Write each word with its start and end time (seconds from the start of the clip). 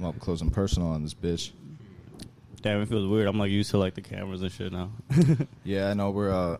I'm 0.00 0.06
up 0.06 0.18
close 0.18 0.40
and 0.40 0.50
personal 0.52 0.88
on 0.88 1.02
this 1.02 1.12
bitch. 1.12 1.50
Damn, 2.62 2.80
it 2.80 2.88
feels 2.88 3.06
weird. 3.06 3.28
I'm 3.28 3.38
like 3.38 3.50
used 3.50 3.70
to 3.72 3.78
like 3.78 3.94
the 3.94 4.00
cameras 4.00 4.40
and 4.42 4.50
shit 4.50 4.72
now. 4.72 4.90
Yeah, 5.62 5.88
I 5.90 5.94
know 5.94 6.10
we're 6.10 6.30
uh 6.32 6.56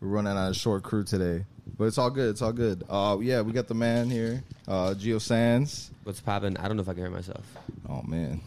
we're 0.00 0.08
running 0.08 0.32
on 0.32 0.50
a 0.50 0.54
short 0.54 0.82
crew 0.82 1.04
today, 1.04 1.44
but 1.76 1.84
it's 1.84 1.98
all 1.98 2.08
good. 2.10 2.30
It's 2.30 2.40
all 2.40 2.52
good. 2.52 2.82
Uh, 2.88 3.18
yeah, 3.20 3.42
we 3.42 3.52
got 3.52 3.68
the 3.68 3.74
man 3.74 4.08
here, 4.08 4.42
uh, 4.68 4.94
Geo 4.94 5.18
Sands. 5.18 5.90
What's 6.04 6.20
poppin'? 6.20 6.56
I 6.56 6.66
don't 6.66 6.76
know 6.78 6.82
if 6.82 6.88
I 6.88 6.94
can 6.94 7.02
hear 7.02 7.10
myself. 7.10 7.44
Oh 7.88 8.02
man, 8.06 8.40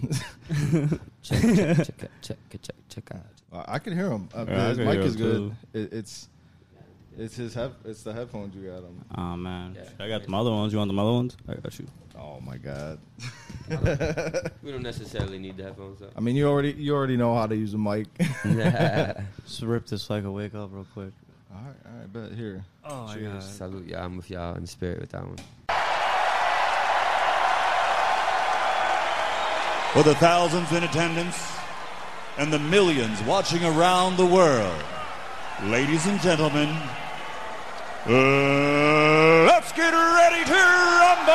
Check, 1.21 1.41
check, 1.41 1.77
check, 1.77 1.97
check, 1.97 1.97
check, 2.21 2.37
check, 2.61 2.75
check 2.89 3.09
out. 3.13 3.25
Uh, 3.51 3.63
I 3.67 3.77
can 3.77 3.93
hear 3.95 4.09
him. 4.09 4.27
Uh, 4.33 4.45
Yeah, 4.47 4.65
I 4.65 4.69
his 4.69 4.77
mic 4.79 4.99
is 4.99 5.15
good. 5.15 5.55
It, 5.73 5.93
it's 5.93 6.29
it's 7.17 7.35
his 7.35 7.53
head. 7.53 7.73
It's 7.85 8.03
the 8.03 8.13
headphones 8.13 8.55
you 8.55 8.69
got 8.69 8.79
him. 8.83 9.03
oh 9.17 9.35
man, 9.35 9.75
Yeah. 9.75 10.03
I 10.03 10.07
got 10.07 10.23
the 10.23 10.35
other 10.35 10.51
ones. 10.51 10.73
You 10.73 10.79
want 10.79 10.91
the 10.93 10.99
other 11.01 11.11
ones? 11.11 11.37
I 11.47 11.55
got 11.55 11.77
you. 11.79 11.87
Oh 12.17 12.39
my 12.41 12.57
god. 12.57 12.99
We 14.61 14.71
don't 14.71 14.83
necessarily 14.83 15.39
need 15.39 15.57
the 15.57 15.63
headphones 15.63 16.01
I 16.15 16.19
mean, 16.19 16.35
you 16.35 16.47
already 16.47 16.71
you 16.73 16.93
already 16.95 17.17
know 17.17 17.33
how 17.35 17.47
to 17.47 17.55
use 17.55 17.73
a 17.73 17.77
mic. 17.77 18.07
though. 18.43 19.15
Just 19.45 19.61
rip 19.61 19.85
this 19.87 20.03
so 20.03 20.15
I 20.15 20.21
can 20.21 20.33
wake 20.33 20.53
up 20.55 20.69
real 20.73 20.85
quick. 20.93 21.11
all 21.53 21.61
right, 21.61 21.75
all 21.85 21.99
right, 21.99 22.13
bet 22.13 22.31
here. 22.37 22.65
Oh 22.85 23.05
my 23.07 23.13
Cheers. 23.15 23.45
Salute 23.45 23.87
y'all. 23.87 24.03
I'm 24.03 24.17
with 24.17 24.29
y'all 24.29 24.55
in 24.55 24.67
spirit 24.67 24.99
with 25.01 25.09
that 25.11 25.23
one. 25.25 25.37
For 29.93 30.01
the 30.01 30.15
thousands 30.15 30.71
in 30.71 30.83
attendance 30.83 31.37
and 32.39 32.51
the 32.51 32.57
millions 32.57 33.21
watching 33.23 33.63
around 33.63 34.17
the 34.17 34.25
world, 34.25 34.83
ladies 35.65 36.07
and 36.07 36.19
gentlemen, 36.19 36.75
uh, 38.05 39.45
let's 39.47 39.71
get 39.71 39.93
ready 39.93 40.43
to 40.43 40.53
rumble! 40.99 41.33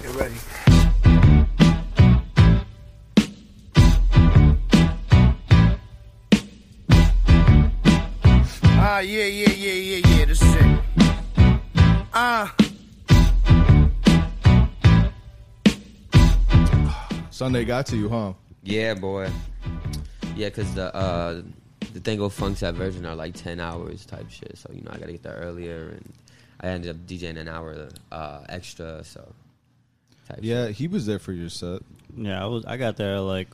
Get 0.00 0.14
ready. 0.14 0.34
Ah, 8.78 9.00
yeah, 9.00 9.24
yeah, 9.24 9.50
yeah, 9.50 9.72
yeah, 9.72 10.00
yeah, 10.06 10.24
this 10.26 10.42
is 10.42 10.54
it. 10.54 10.80
Ah, 12.14 12.54
Sunday 17.30 17.64
got 17.64 17.86
to 17.86 17.96
you, 17.96 18.08
huh? 18.08 18.32
Yeah, 18.62 18.94
boy. 18.94 19.30
Yeah, 20.36 20.50
cause 20.50 20.72
the 20.74 20.94
uh, 20.94 21.42
the 21.96 22.02
Tango 22.10 22.28
Funks 22.28 22.62
at 22.62 22.74
Virgin 22.74 23.06
are 23.06 23.14
like 23.14 23.34
ten 23.34 23.58
hours 23.58 24.04
type 24.04 24.30
shit. 24.30 24.56
So 24.58 24.70
you 24.72 24.82
know 24.82 24.90
I 24.92 24.98
gotta 24.98 25.12
get 25.12 25.22
there 25.22 25.36
earlier, 25.36 25.88
and 25.96 26.12
I 26.60 26.68
ended 26.68 26.90
up 26.90 26.96
DJing 27.06 27.38
an 27.38 27.48
hour 27.48 27.88
uh, 28.12 28.40
extra. 28.48 29.02
So 29.02 29.32
type 30.28 30.40
Yeah, 30.42 30.68
he 30.68 30.88
was 30.88 31.06
there 31.06 31.18
for 31.18 31.32
your 31.32 31.48
set. 31.48 31.80
Yeah, 32.14 32.42
I 32.42 32.46
was. 32.46 32.64
I 32.66 32.76
got 32.76 32.96
there 32.98 33.18
like, 33.20 33.48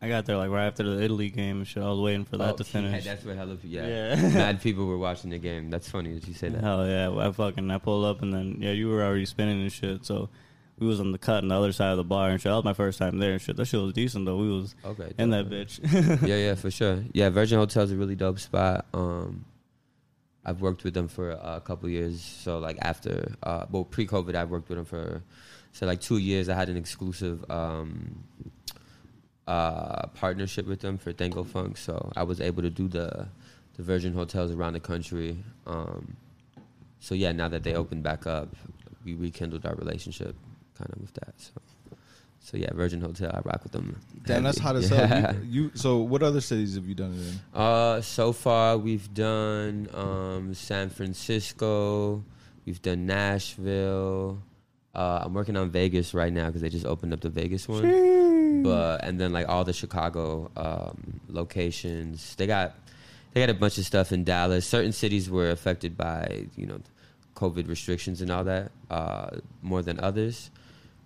I 0.00 0.08
got 0.08 0.24
there 0.24 0.38
like 0.38 0.50
right 0.50 0.66
after 0.66 0.82
the 0.84 1.02
Italy 1.02 1.28
game 1.28 1.58
and 1.58 1.66
shit. 1.68 1.82
I 1.82 1.88
was 1.90 2.00
waiting 2.00 2.24
for 2.24 2.38
that 2.38 2.54
Oh, 2.54 2.56
to 2.56 2.64
yeah, 2.64 2.70
finish. 2.70 3.04
that's 3.04 3.24
what 3.24 3.36
hella 3.36 3.58
yeah. 3.62 3.86
Yeah. 4.16 4.28
Mad 4.34 4.62
people 4.62 4.86
were 4.86 4.98
watching 4.98 5.28
the 5.30 5.38
game. 5.38 5.68
That's 5.68 5.88
funny 5.90 6.14
that 6.14 6.26
you 6.26 6.32
say 6.32 6.48
that. 6.48 6.62
Hell 6.62 6.86
yeah! 6.86 7.10
I 7.14 7.30
fucking 7.30 7.70
I 7.70 7.76
pulled 7.76 8.06
up 8.06 8.22
and 8.22 8.32
then 8.32 8.56
yeah, 8.60 8.72
you 8.72 8.88
were 8.88 9.02
already 9.02 9.26
spinning 9.26 9.60
and 9.60 9.70
shit. 9.72 10.06
So 10.06 10.30
we 10.78 10.86
was 10.86 10.98
on 11.00 11.12
the 11.12 11.18
cut 11.18 11.42
on 11.44 11.48
the 11.48 11.54
other 11.54 11.72
side 11.72 11.90
of 11.92 11.96
the 11.96 12.04
bar 12.04 12.30
and 12.30 12.40
shit. 12.40 12.50
That 12.50 12.56
was 12.56 12.64
my 12.64 12.72
first 12.74 12.98
time 12.98 13.18
there 13.18 13.32
and 13.32 13.40
shit. 13.40 13.56
That 13.56 13.66
shit 13.66 13.80
was 13.80 13.92
decent 13.92 14.24
though. 14.26 14.36
We 14.36 14.50
was 14.50 14.74
Okay. 14.84 15.12
in 15.18 15.30
that 15.30 15.48
man. 15.48 15.64
bitch. 15.66 16.22
yeah, 16.26 16.36
yeah, 16.36 16.54
for 16.54 16.70
sure. 16.78 17.04
Yeah, 17.12 17.28
Virgin 17.30 17.58
Hotel's 17.58 17.92
a 17.92 17.96
really 17.96 18.16
dope 18.16 18.40
spot. 18.40 18.86
Um, 18.92 19.44
I've 20.44 20.60
worked 20.60 20.84
with 20.84 20.92
them 20.94 21.08
for 21.08 21.30
a 21.30 21.62
couple 21.64 21.88
years. 21.88 22.20
So 22.20 22.58
like 22.58 22.76
after, 22.82 23.34
uh, 23.42 23.66
well, 23.70 23.84
pre-COVID, 23.84 24.34
I've 24.34 24.50
worked 24.50 24.68
with 24.68 24.76
them 24.78 24.84
for 24.84 25.22
so 25.72 25.86
like 25.86 26.00
two 26.00 26.18
years. 26.18 26.48
I 26.48 26.54
had 26.54 26.68
an 26.68 26.76
exclusive 26.76 27.44
um, 27.50 28.24
uh, 29.46 30.06
partnership 30.08 30.66
with 30.66 30.80
them 30.80 30.98
for 30.98 31.12
Tango 31.12 31.44
Funk. 31.44 31.76
So 31.76 32.12
I 32.16 32.22
was 32.24 32.40
able 32.40 32.62
to 32.62 32.70
do 32.70 32.88
the 32.88 33.28
the 33.76 33.82
Virgin 33.82 34.12
hotels 34.14 34.50
around 34.52 34.74
the 34.74 34.80
country. 34.80 35.36
Um, 35.66 36.16
so 37.00 37.14
yeah, 37.14 37.32
now 37.32 37.48
that 37.48 37.62
they 37.64 37.74
opened 37.74 38.02
back 38.02 38.26
up, 38.26 38.54
we 39.04 39.14
rekindled 39.14 39.66
our 39.66 39.74
relationship 39.74 40.36
kind 40.78 40.90
of 40.92 41.00
with 41.00 41.14
that. 41.14 41.34
So. 41.38 41.52
So 42.40 42.58
yeah, 42.58 42.68
Virgin 42.74 43.00
Hotel, 43.00 43.30
I 43.32 43.40
rock 43.48 43.62
with 43.62 43.72
them. 43.72 43.98
Damn, 44.26 44.42
that's 44.42 44.58
heavy. 44.58 44.84
hot 44.84 44.84
as 44.84 44.90
Yeah. 44.90 45.06
hell. 45.32 45.36
You, 45.44 45.62
you 45.62 45.70
so 45.74 46.00
what 46.00 46.22
other 46.22 46.42
cities 46.42 46.74
have 46.74 46.86
you 46.86 46.94
done 46.94 47.14
it 47.14 47.20
in? 47.20 47.58
Uh, 47.58 48.02
so 48.02 48.34
far 48.34 48.76
we've 48.76 49.12
done 49.14 49.88
um, 49.94 50.52
San 50.52 50.90
Francisco, 50.90 52.22
we've 52.66 52.82
done 52.82 53.06
Nashville. 53.06 54.42
Uh, 54.94 55.22
I'm 55.24 55.32
working 55.32 55.56
on 55.56 55.70
Vegas 55.70 56.12
right 56.12 56.30
now 56.32 56.46
because 56.46 56.60
they 56.60 56.68
just 56.68 56.84
opened 56.84 57.14
up 57.14 57.20
the 57.20 57.30
Vegas 57.30 57.66
one. 57.66 58.62
But 58.62 59.02
and 59.04 59.18
then 59.18 59.32
like 59.32 59.48
all 59.48 59.64
the 59.64 59.72
Chicago 59.72 60.50
um, 60.56 61.20
locations, 61.28 62.34
they 62.36 62.46
got 62.46 62.74
they 63.32 63.40
got 63.40 63.48
a 63.50 63.54
bunch 63.54 63.78
of 63.78 63.86
stuff 63.86 64.12
in 64.12 64.22
Dallas. 64.22 64.66
Certain 64.66 64.92
cities 64.92 65.30
were 65.30 65.50
affected 65.50 65.96
by 65.96 66.44
you 66.56 66.66
know 66.66 66.78
COVID 67.36 67.68
restrictions 67.68 68.20
and 68.20 68.30
all 68.30 68.44
that 68.44 68.70
uh, 68.90 69.30
more 69.62 69.80
than 69.82 69.98
others. 69.98 70.50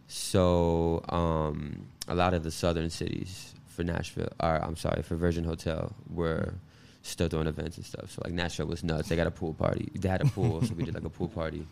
So 0.09 1.05
um, 1.11 1.87
a 2.09 2.15
lot 2.15 2.35
of 2.35 2.43
the 2.43 2.51
southern 2.51 2.91
cities 2.91 3.55
for 3.67 3.85
Nashville, 3.85 4.31
or 4.41 4.57
I'm 4.57 4.77
sorry, 4.77 5.03
for 5.03 5.15
Virgin 5.17 5.45
Hotel 5.45 5.95
were 6.11 6.55
still 7.03 7.29
doing 7.29 7.47
events 7.47 7.77
and 7.77 7.87
stuff. 7.87 8.11
So 8.11 8.23
like 8.25 8.33
Nashville 8.33 8.67
was 8.67 8.83
nuts. 8.83 9.09
They 9.09 9.17
got 9.17 9.27
a 9.27 9.31
pool 9.31 9.55
party. 9.55 9.89
They 9.95 10.09
had 10.09 10.23
a 10.23 10.27
pool, 10.27 10.63
so 10.63 10.75
we 10.75 10.85
did 10.85 10.95
like 10.95 11.05
a 11.05 11.11
pool 11.11 11.29
party. 11.29 11.67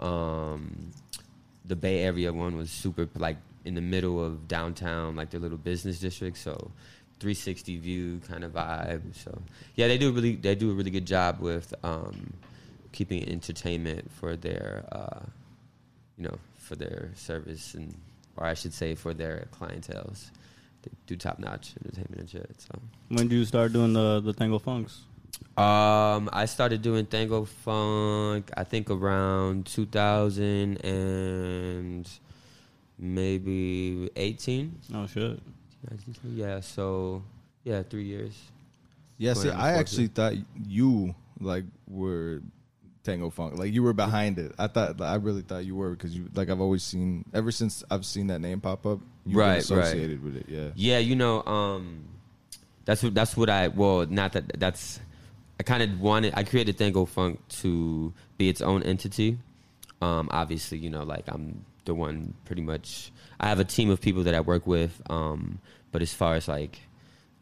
Um, 0.00 0.90
the 1.64 1.76
Bay 1.76 2.00
Area 2.00 2.32
one 2.32 2.56
was 2.56 2.70
super 2.70 3.08
like 3.16 3.36
in 3.64 3.74
the 3.74 3.80
middle 3.80 4.22
of 4.22 4.48
downtown, 4.48 5.14
like 5.14 5.30
their 5.30 5.40
little 5.40 5.58
business 5.58 6.00
district. 6.00 6.38
So 6.38 6.72
360 7.20 7.76
view 7.78 8.20
kind 8.26 8.42
of 8.42 8.52
vibe. 8.52 9.14
So 9.14 9.40
yeah, 9.76 9.86
they 9.86 9.98
do 9.98 10.10
really 10.10 10.36
they 10.36 10.54
do 10.56 10.70
a 10.70 10.74
really 10.74 10.90
good 10.90 11.06
job 11.06 11.38
with 11.38 11.72
um, 11.84 12.32
keeping 12.92 13.28
entertainment 13.28 14.10
for 14.10 14.36
their 14.36 14.84
uh, 14.90 15.20
you 16.18 16.24
know 16.24 16.38
for 16.70 16.76
their 16.76 17.10
service 17.16 17.74
and 17.74 17.92
or 18.36 18.46
I 18.46 18.54
should 18.54 18.72
say 18.72 18.94
for 18.94 19.12
their 19.12 19.48
clientels. 19.58 20.30
They 20.82 20.90
do 21.08 21.16
top 21.16 21.40
notch 21.40 21.74
entertainment 21.82 22.20
and 22.20 22.30
shit. 22.30 22.54
So. 22.58 22.80
when 23.08 23.26
did 23.26 23.34
you 23.34 23.44
start 23.44 23.72
doing 23.72 23.92
the 23.92 24.20
the 24.20 24.32
Tango 24.32 24.60
Funks? 24.60 25.02
Um, 25.56 26.30
I 26.32 26.46
started 26.46 26.80
doing 26.80 27.06
Tango 27.06 27.44
Funk. 27.44 28.50
I 28.56 28.62
think 28.62 28.88
around 28.88 29.66
2000 29.66 30.76
and 30.84 32.08
maybe 32.98 34.08
18. 34.14 34.78
Oh 34.94 35.06
shit! 35.08 35.40
Yeah, 36.24 36.60
so 36.60 37.22
yeah, 37.64 37.82
three 37.82 38.04
years. 38.04 38.34
Yeah, 39.18 39.34
see, 39.34 39.50
I 39.50 39.72
actually 39.72 40.06
thought 40.06 40.34
you 40.66 41.14
like 41.40 41.64
were 41.88 42.42
Tango 43.04 43.30
Funk, 43.30 43.58
like 43.58 43.72
you 43.72 43.82
were 43.82 43.92
behind 43.92 44.38
it. 44.38 44.52
I 44.58 44.66
thought, 44.66 45.00
I 45.00 45.14
really 45.16 45.42
thought 45.42 45.64
you 45.64 45.74
were 45.74 45.90
because 45.90 46.14
you, 46.16 46.28
like, 46.34 46.50
I've 46.50 46.60
always 46.60 46.82
seen 46.82 47.24
ever 47.32 47.50
since 47.50 47.82
I've 47.90 48.04
seen 48.04 48.26
that 48.28 48.40
name 48.40 48.60
pop 48.60 48.84
up, 48.86 49.00
you've 49.24 49.36
Right, 49.36 49.48
right. 49.52 49.58
associated 49.58 50.22
with 50.22 50.36
it. 50.36 50.46
Yeah, 50.48 50.68
Yeah, 50.74 50.98
you 50.98 51.16
know, 51.16 51.42
um, 51.44 52.04
that's 52.84 53.02
what 53.02 53.14
that's 53.14 53.36
what 53.36 53.48
I 53.48 53.68
well, 53.68 54.06
not 54.06 54.32
that 54.34 54.58
that's 54.58 55.00
I 55.58 55.62
kind 55.62 55.82
of 55.82 56.00
wanted. 56.00 56.34
I 56.36 56.44
created 56.44 56.78
Tango 56.78 57.04
Funk 57.04 57.40
to 57.60 58.12
be 58.38 58.48
its 58.48 58.60
own 58.62 58.82
entity. 58.82 59.38
Um, 60.02 60.28
obviously, 60.32 60.78
you 60.78 60.88
know, 60.90 61.02
like 61.02 61.24
I'm 61.28 61.64
the 61.84 61.94
one 61.94 62.34
pretty 62.44 62.62
much. 62.62 63.12
I 63.38 63.48
have 63.48 63.60
a 63.60 63.64
team 63.64 63.90
of 63.90 64.00
people 64.00 64.24
that 64.24 64.34
I 64.34 64.40
work 64.40 64.66
with, 64.66 65.00
um, 65.08 65.58
but 65.92 66.02
as 66.02 66.12
far 66.12 66.34
as 66.34 66.48
like 66.48 66.80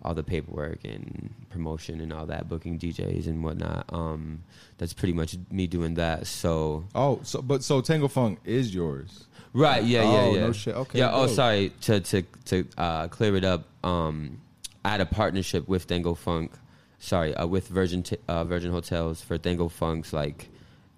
all 0.02 0.14
the 0.14 0.22
paperwork 0.22 0.84
and 0.84 1.34
promotion 1.50 2.00
and 2.00 2.12
all 2.12 2.26
that, 2.26 2.48
booking 2.48 2.78
DJs 2.78 3.26
and 3.26 3.42
whatnot, 3.42 3.84
um, 3.92 4.42
that's 4.78 4.92
pretty 4.92 5.12
much 5.12 5.36
me 5.50 5.66
doing 5.66 5.94
that. 5.94 6.26
So 6.26 6.84
Oh, 6.94 7.20
so 7.24 7.42
but 7.42 7.62
so 7.64 7.80
Tango 7.80 8.08
Funk 8.08 8.38
is 8.44 8.74
yours. 8.74 9.24
Right. 9.52 9.82
Yeah. 9.82 10.02
Yeah. 10.02 10.08
Oh, 10.20 10.34
yeah. 10.34 10.40
no 10.40 10.52
shit. 10.52 10.74
Okay, 10.76 10.98
Yeah. 10.98 11.10
Oh, 11.12 11.26
sorry. 11.26 11.72
To 11.82 12.00
to 12.00 12.22
to 12.46 12.66
uh, 12.76 13.08
clear 13.08 13.34
it 13.36 13.44
up. 13.44 13.64
Um, 13.82 14.40
I 14.84 14.90
had 14.90 15.00
a 15.00 15.06
partnership 15.06 15.66
with 15.68 15.86
Tango 15.86 16.14
Funk. 16.14 16.52
Sorry, 17.00 17.34
uh, 17.34 17.46
with 17.46 17.68
Virgin 17.68 18.02
t- 18.02 18.16
uh, 18.28 18.44
Virgin 18.44 18.70
Hotels 18.72 19.22
for 19.22 19.38
Tango 19.38 19.68
Funk's 19.68 20.12
like 20.12 20.48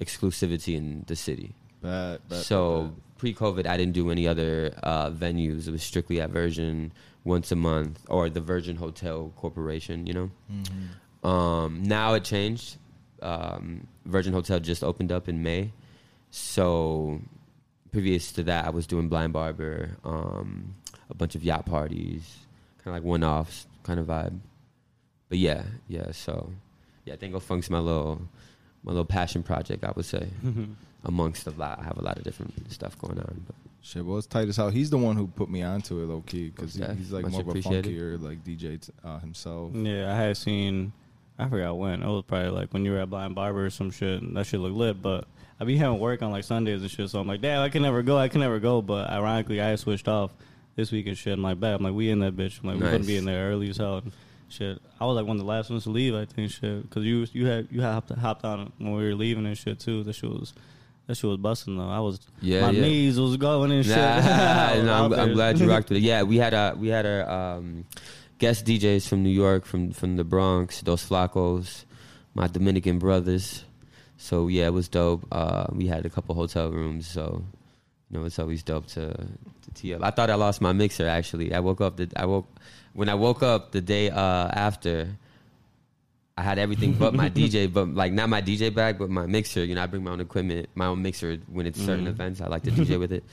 exclusivity 0.00 0.76
in 0.76 1.04
the 1.06 1.16
city. 1.16 1.54
Bad, 1.82 2.20
bad, 2.28 2.42
so 2.42 2.82
bad. 2.82 2.92
pre-COVID, 3.18 3.66
I 3.66 3.76
didn't 3.76 3.92
do 3.94 4.10
any 4.10 4.26
other 4.26 4.74
uh, 4.82 5.10
venues. 5.10 5.66
It 5.68 5.70
was 5.72 5.82
strictly 5.82 6.20
at 6.20 6.30
Virgin 6.30 6.92
once 7.24 7.52
a 7.52 7.56
month 7.56 8.04
or 8.08 8.28
the 8.30 8.40
Virgin 8.40 8.76
Hotel 8.76 9.32
Corporation. 9.36 10.06
You 10.06 10.12
know. 10.14 10.30
Mm-hmm. 10.52 11.26
Um, 11.26 11.82
now 11.82 12.14
it 12.14 12.24
changed. 12.24 12.76
Um, 13.22 13.86
Virgin 14.06 14.32
Hotel 14.32 14.60
just 14.60 14.82
opened 14.82 15.12
up 15.12 15.28
in 15.28 15.42
May, 15.42 15.72
so 16.30 17.20
previous 17.92 18.32
to 18.32 18.42
that, 18.44 18.64
I 18.64 18.70
was 18.70 18.86
doing 18.86 19.08
Blind 19.08 19.34
Barber, 19.34 19.98
um, 20.04 20.74
a 21.10 21.14
bunch 21.14 21.34
of 21.34 21.44
yacht 21.44 21.66
parties, 21.66 22.38
kind 22.78 22.96
of 22.96 23.02
like 23.02 23.08
one-offs 23.08 23.66
kind 23.82 24.00
of 24.00 24.06
vibe. 24.06 24.38
But 25.28 25.38
yeah, 25.38 25.64
yeah. 25.88 26.12
So 26.12 26.50
yeah, 27.04 27.16
Tango 27.16 27.40
Funk's 27.40 27.68
my 27.68 27.78
little 27.78 28.22
my 28.82 28.92
little 28.92 29.04
passion 29.04 29.42
project. 29.42 29.84
I 29.84 29.92
would 29.94 30.06
say. 30.06 30.28
amongst 31.04 31.46
a 31.46 31.50
lot. 31.50 31.78
I 31.80 31.84
have 31.84 31.98
a 31.98 32.02
lot 32.02 32.18
of 32.18 32.24
different 32.24 32.70
stuff 32.72 32.98
going 32.98 33.18
on. 33.18 33.44
But 33.46 33.56
Shit, 33.82 34.04
well, 34.04 34.18
it's 34.18 34.26
tight 34.26 34.46
as 34.48 34.56
hell. 34.56 34.68
He's 34.70 34.90
the 34.90 34.98
one 34.98 35.16
who 35.16 35.26
put 35.26 35.48
me 35.48 35.62
onto 35.62 36.00
it, 36.02 36.06
low 36.06 36.22
key, 36.26 36.50
because 36.50 36.78
Okay. 36.80 36.94
he's 36.96 37.12
like 37.12 37.22
Much 37.24 37.32
more 37.32 37.40
of 37.40 37.46
a 37.46 37.50
appreciated. 37.50 37.86
funkier 37.96 38.22
like 38.22 38.44
DJ 38.44 38.78
t- 38.78 38.92
uh, 39.02 39.18
himself. 39.20 39.72
Yeah, 39.74 40.12
I 40.12 40.16
had 40.16 40.36
seen. 40.36 40.92
I 41.38 41.48
forgot 41.48 41.78
when. 41.78 42.02
It 42.02 42.06
was 42.06 42.24
probably 42.26 42.50
like 42.50 42.72
when 42.74 42.84
you 42.84 42.92
were 42.92 42.98
at 42.98 43.08
Blind 43.08 43.34
Barber 43.34 43.64
or 43.66 43.70
some 43.70 43.90
shit. 43.90 44.20
And 44.20 44.36
that 44.36 44.44
shit 44.44 44.60
looked 44.60 44.76
lit. 44.76 45.00
But 45.00 45.24
I 45.58 45.64
be 45.64 45.78
having 45.78 45.98
work 45.98 46.20
on 46.22 46.30
like 46.30 46.44
Sundays 46.44 46.82
and 46.82 46.90
shit. 46.90 47.08
So 47.08 47.18
I'm 47.20 47.26
like, 47.26 47.40
damn, 47.40 47.62
I 47.62 47.70
can 47.70 47.80
never 47.82 48.02
go. 48.02 48.18
I 48.18 48.28
can 48.28 48.40
never 48.42 48.58
go. 48.60 48.82
But 48.82 49.08
ironically, 49.08 49.62
I 49.62 49.74
switched 49.76 50.06
off 50.08 50.30
this 50.76 50.92
week 50.92 51.06
and 51.06 51.16
shit. 51.16 51.32
I'm 51.32 51.42
like, 51.42 51.58
bad. 51.58 51.76
I'm 51.76 51.82
like, 51.82 51.94
we 51.94 52.10
in 52.10 52.18
that 52.18 52.36
bitch. 52.36 52.60
I'm 52.62 52.68
like, 52.68 52.76
we're 52.76 52.86
gonna 52.86 52.98
Nice. 52.98 53.06
be 53.06 53.16
in 53.16 53.24
there 53.24 53.48
early 53.50 53.70
as 53.70 53.78
hell. 53.78 53.98
And 53.98 54.12
shit. 54.50 54.78
I 55.00 55.06
was 55.06 55.16
like 55.16 55.24
one 55.26 55.36
of 55.38 55.42
the 55.42 55.48
last 55.48 55.70
ones 55.70 55.84
to 55.84 55.90
leave. 55.90 56.14
I 56.14 56.26
think 56.26 56.50
shit 56.50 56.82
because 56.82 57.04
you 57.06 57.26
you 57.32 57.46
had 57.46 57.68
you 57.70 57.80
had 57.80 57.92
hopped, 57.94 58.10
hopped 58.10 58.44
on 58.44 58.70
when 58.76 58.92
we 58.94 59.04
were 59.04 59.14
leaving 59.14 59.46
and 59.46 59.56
shit 59.56 59.80
too. 59.80 60.02
That 60.04 60.12
shit 60.12 60.28
was. 60.28 60.52
That 61.10 61.16
shit 61.16 61.28
was 61.28 61.38
busting 61.38 61.76
though. 61.76 61.88
I 61.88 61.98
was, 61.98 62.20
Yeah, 62.40 62.60
my 62.60 62.70
yeah. 62.70 62.82
knees 62.82 63.18
was 63.18 63.36
going 63.36 63.72
and 63.72 63.84
shit. 63.84 63.96
Nah, 63.96 64.74
no, 64.84 65.06
I'm, 65.06 65.12
I'm 65.12 65.32
glad 65.32 65.58
you 65.58 65.68
rocked 65.68 65.88
with 65.88 65.98
it. 65.98 66.02
Yeah, 66.04 66.22
we 66.22 66.36
had 66.36 66.54
a 66.54 66.76
we 66.78 66.86
had 66.86 67.04
our 67.04 67.28
um, 67.28 67.84
guest 68.38 68.64
DJs 68.64 69.08
from 69.08 69.24
New 69.24 69.34
York, 69.44 69.64
from 69.64 69.90
from 69.90 70.14
the 70.14 70.22
Bronx, 70.22 70.82
Dos 70.82 71.08
Flacos, 71.08 71.84
my 72.32 72.46
Dominican 72.46 73.00
brothers. 73.00 73.64
So 74.18 74.46
yeah, 74.46 74.66
it 74.66 74.72
was 74.72 74.88
dope. 74.88 75.26
Uh, 75.32 75.66
we 75.72 75.88
had 75.88 76.06
a 76.06 76.10
couple 76.10 76.36
hotel 76.36 76.70
rooms, 76.70 77.08
so 77.08 77.42
you 78.08 78.16
know 78.16 78.24
it's 78.24 78.38
always 78.38 78.62
dope 78.62 78.86
to 78.94 79.08
to 79.10 79.70
tee 79.74 79.92
up. 79.92 80.04
I 80.04 80.12
thought 80.12 80.30
I 80.30 80.36
lost 80.36 80.60
my 80.60 80.72
mixer 80.72 81.08
actually. 81.08 81.52
I 81.52 81.58
woke 81.58 81.80
up 81.80 81.96
the 81.96 82.08
I 82.14 82.26
woke 82.26 82.46
when 82.92 83.08
I 83.08 83.16
woke 83.16 83.42
up 83.42 83.72
the 83.72 83.80
day 83.80 84.10
uh, 84.10 84.46
after. 84.54 85.08
I 86.40 86.42
had 86.42 86.58
everything 86.58 86.94
but 86.94 87.12
my 87.12 87.28
DJ, 87.38 87.70
but 87.70 87.94
like 87.94 88.12
not 88.14 88.28
my 88.30 88.40
DJ 88.40 88.74
bag, 88.74 88.98
but 88.98 89.10
my 89.10 89.26
mixer. 89.26 89.62
You 89.62 89.74
know, 89.74 89.82
I 89.82 89.86
bring 89.86 90.02
my 90.02 90.10
own 90.12 90.20
equipment, 90.20 90.68
my 90.74 90.86
own 90.86 91.02
mixer 91.02 91.36
when 91.48 91.66
it's 91.66 91.78
certain 91.80 92.06
Mhm. 92.06 92.14
events. 92.16 92.40
I 92.40 92.46
like 92.46 92.62
to 92.62 92.70
DJ 92.70 92.98
with 92.98 93.12
it. 93.12 93.24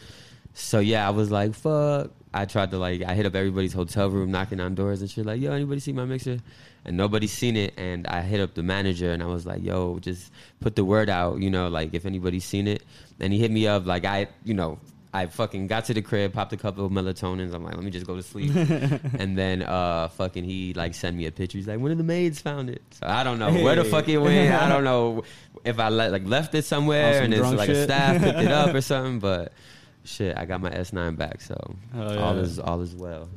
So 0.53 0.79
yeah, 0.79 1.07
I 1.07 1.11
was 1.11 1.31
like, 1.31 1.53
fuck. 1.53 2.11
I 2.33 2.43
tried 2.45 2.71
to 2.71 2.77
like, 2.77 3.01
I 3.03 3.13
hit 3.15 3.25
up 3.25 3.33
everybody's 3.35 3.71
hotel 3.73 4.09
room, 4.09 4.29
knocking 4.31 4.59
on 4.59 4.75
doors 4.75 4.99
and 5.01 5.09
shit. 5.09 5.25
Like, 5.25 5.39
yo, 5.39 5.51
anybody 5.53 5.79
see 5.79 5.93
my 5.93 6.03
mixer? 6.05 6.39
And 6.83 6.97
nobody's 6.97 7.31
seen 7.31 7.55
it. 7.55 7.73
And 7.77 8.05
I 8.07 8.21
hit 8.21 8.41
up 8.41 8.53
the 8.55 8.63
manager 8.63 9.11
and 9.11 9.23
I 9.23 9.27
was 9.27 9.45
like, 9.45 9.63
yo, 9.63 9.99
just 9.99 10.31
put 10.59 10.75
the 10.75 10.83
word 10.83 11.09
out. 11.09 11.39
You 11.39 11.49
know, 11.49 11.69
like 11.69 11.93
if 11.93 12.05
anybody's 12.05 12.43
seen 12.45 12.67
it. 12.67 12.83
And 13.21 13.31
he 13.31 13.39
hit 13.39 13.51
me 13.51 13.67
up. 13.67 13.85
Like 13.85 14.03
I, 14.03 14.27
you 14.43 14.53
know, 14.53 14.79
I 15.17 15.27
fucking 15.27 15.67
got 15.67 15.85
to 15.85 15.93
the 15.93 16.01
crib, 16.01 16.33
popped 16.33 16.53
a 16.53 16.57
couple 16.57 16.85
of 16.85 16.91
melatonins. 16.91 17.53
I'm 17.53 17.63
like, 17.63 17.75
let 17.75 17.83
me 17.83 17.91
just 17.91 18.05
go 18.05 18.15
to 18.15 18.23
sleep. 18.23 18.51
and 18.55 19.37
then 19.37 19.63
uh 19.63 20.09
fucking 20.09 20.43
he 20.43 20.73
like 20.73 20.93
sent 20.93 21.15
me 21.17 21.25
a 21.25 21.31
picture. 21.31 21.57
He's 21.57 21.67
like, 21.67 21.79
one 21.79 21.91
of 21.91 21.97
the 21.97 22.03
maids 22.03 22.39
found 22.39 22.69
it. 22.69 22.81
So 22.91 23.07
I 23.07 23.23
don't 23.23 23.39
know 23.39 23.51
where 23.51 23.75
the 23.75 23.83
fuck 23.83 24.07
it 24.07 24.17
went. 24.17 24.53
I 24.53 24.69
don't 24.69 24.83
know 24.91 25.23
if 25.65 25.79
I 25.79 25.89
le- 25.89 26.09
like 26.09 26.25
left 26.25 26.53
it 26.55 26.65
somewhere 26.65 27.15
some 27.15 27.23
and 27.25 27.33
it's 27.33 27.41
drunk 27.41 27.57
like 27.57 27.69
a 27.69 27.83
staff 27.83 28.21
picked 28.21 28.39
it 28.39 28.51
up 28.51 28.73
or 28.75 28.81
something. 28.91 29.19
But 29.19 29.53
shit, 30.03 30.37
I 30.37 30.45
got 30.45 30.61
my 30.61 30.69
S9 30.69 31.17
back, 31.17 31.41
so 31.41 31.55
Hell 31.93 32.19
all 32.19 32.37
is 32.37 32.59
all 32.59 32.81
is 32.81 32.95
well. 32.95 33.27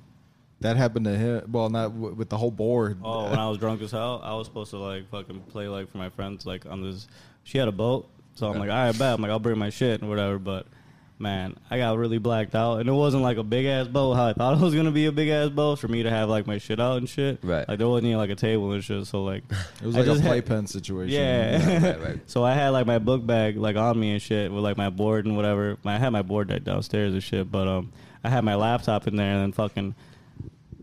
That 0.60 0.76
happened 0.76 1.06
to 1.06 1.16
him. 1.16 1.50
Well, 1.50 1.70
not 1.70 1.88
w- 1.94 2.14
with 2.14 2.28
the 2.28 2.36
whole 2.36 2.50
board. 2.50 2.98
Oh, 3.02 3.30
when 3.30 3.38
I 3.38 3.48
was 3.48 3.56
drunk 3.56 3.80
as 3.80 3.90
hell, 3.92 4.20
I 4.22 4.34
was 4.34 4.46
supposed 4.46 4.70
to 4.72 4.78
like 4.78 5.08
fucking 5.10 5.40
play 5.48 5.68
like 5.68 5.90
for 5.90 5.96
my 5.96 6.10
friends 6.10 6.44
like 6.44 6.66
on 6.66 6.82
this. 6.82 7.08
She 7.44 7.56
had 7.56 7.68
a 7.68 7.72
boat, 7.72 8.06
so 8.34 8.46
I'm 8.48 8.58
like, 8.58 8.68
all 8.68 8.76
right, 8.76 8.98
bet. 8.98 9.14
I'm 9.14 9.22
like, 9.22 9.30
I'll 9.30 9.38
bring 9.38 9.58
my 9.58 9.70
shit 9.70 10.00
and 10.02 10.10
whatever. 10.10 10.38
But 10.38 10.66
man, 11.20 11.56
I 11.70 11.78
got 11.78 11.96
really 11.98 12.18
blacked 12.18 12.54
out, 12.54 12.80
and 12.80 12.88
it 12.88 12.92
wasn't 12.92 13.22
like 13.22 13.36
a 13.36 13.42
big 13.42 13.66
ass 13.66 13.86
boat 13.86 14.14
how 14.14 14.26
I 14.28 14.32
thought 14.32 14.54
it 14.54 14.60
was 14.60 14.74
gonna 14.74 14.90
be 14.90 15.06
a 15.06 15.12
big 15.12 15.28
ass 15.28 15.50
boat 15.50 15.78
for 15.78 15.86
me 15.88 16.02
to 16.02 16.10
have 16.10 16.28
like 16.28 16.46
my 16.46 16.58
shit 16.58 16.80
out 16.80 16.96
and 16.98 17.08
shit. 17.08 17.38
Right. 17.42 17.68
Like 17.68 17.78
there 17.78 17.88
wasn't 17.88 18.06
even 18.08 18.18
like 18.18 18.30
a 18.30 18.34
table 18.34 18.72
and 18.72 18.82
shit. 18.82 19.06
So 19.06 19.22
like, 19.22 19.44
it 19.80 19.86
was 19.86 19.94
I 19.94 20.00
like 20.00 20.08
a 20.08 20.10
just 20.12 20.22
had- 20.22 20.28
playpen 20.30 20.66
situation. 20.66 21.14
Yeah. 21.20 21.86
right, 21.90 22.02
right. 22.02 22.20
So 22.26 22.42
I 22.44 22.54
had 22.54 22.70
like 22.70 22.86
my 22.86 22.98
book 22.98 23.24
bag 23.26 23.56
like 23.56 23.76
on 23.76 23.98
me 24.00 24.12
and 24.12 24.22
shit 24.22 24.50
with 24.50 24.64
like 24.64 24.76
my 24.76 24.90
board 24.90 25.26
and 25.26 25.36
whatever. 25.36 25.76
I 25.84 25.98
had 25.98 26.10
my 26.10 26.22
board 26.22 26.50
like 26.50 26.64
downstairs 26.64 27.12
and 27.12 27.22
shit, 27.22 27.50
but 27.50 27.68
um, 27.68 27.92
I 28.24 28.28
had 28.30 28.44
my 28.44 28.54
laptop 28.54 29.06
in 29.06 29.16
there 29.16 29.32
and 29.32 29.42
then 29.42 29.52
fucking. 29.52 29.94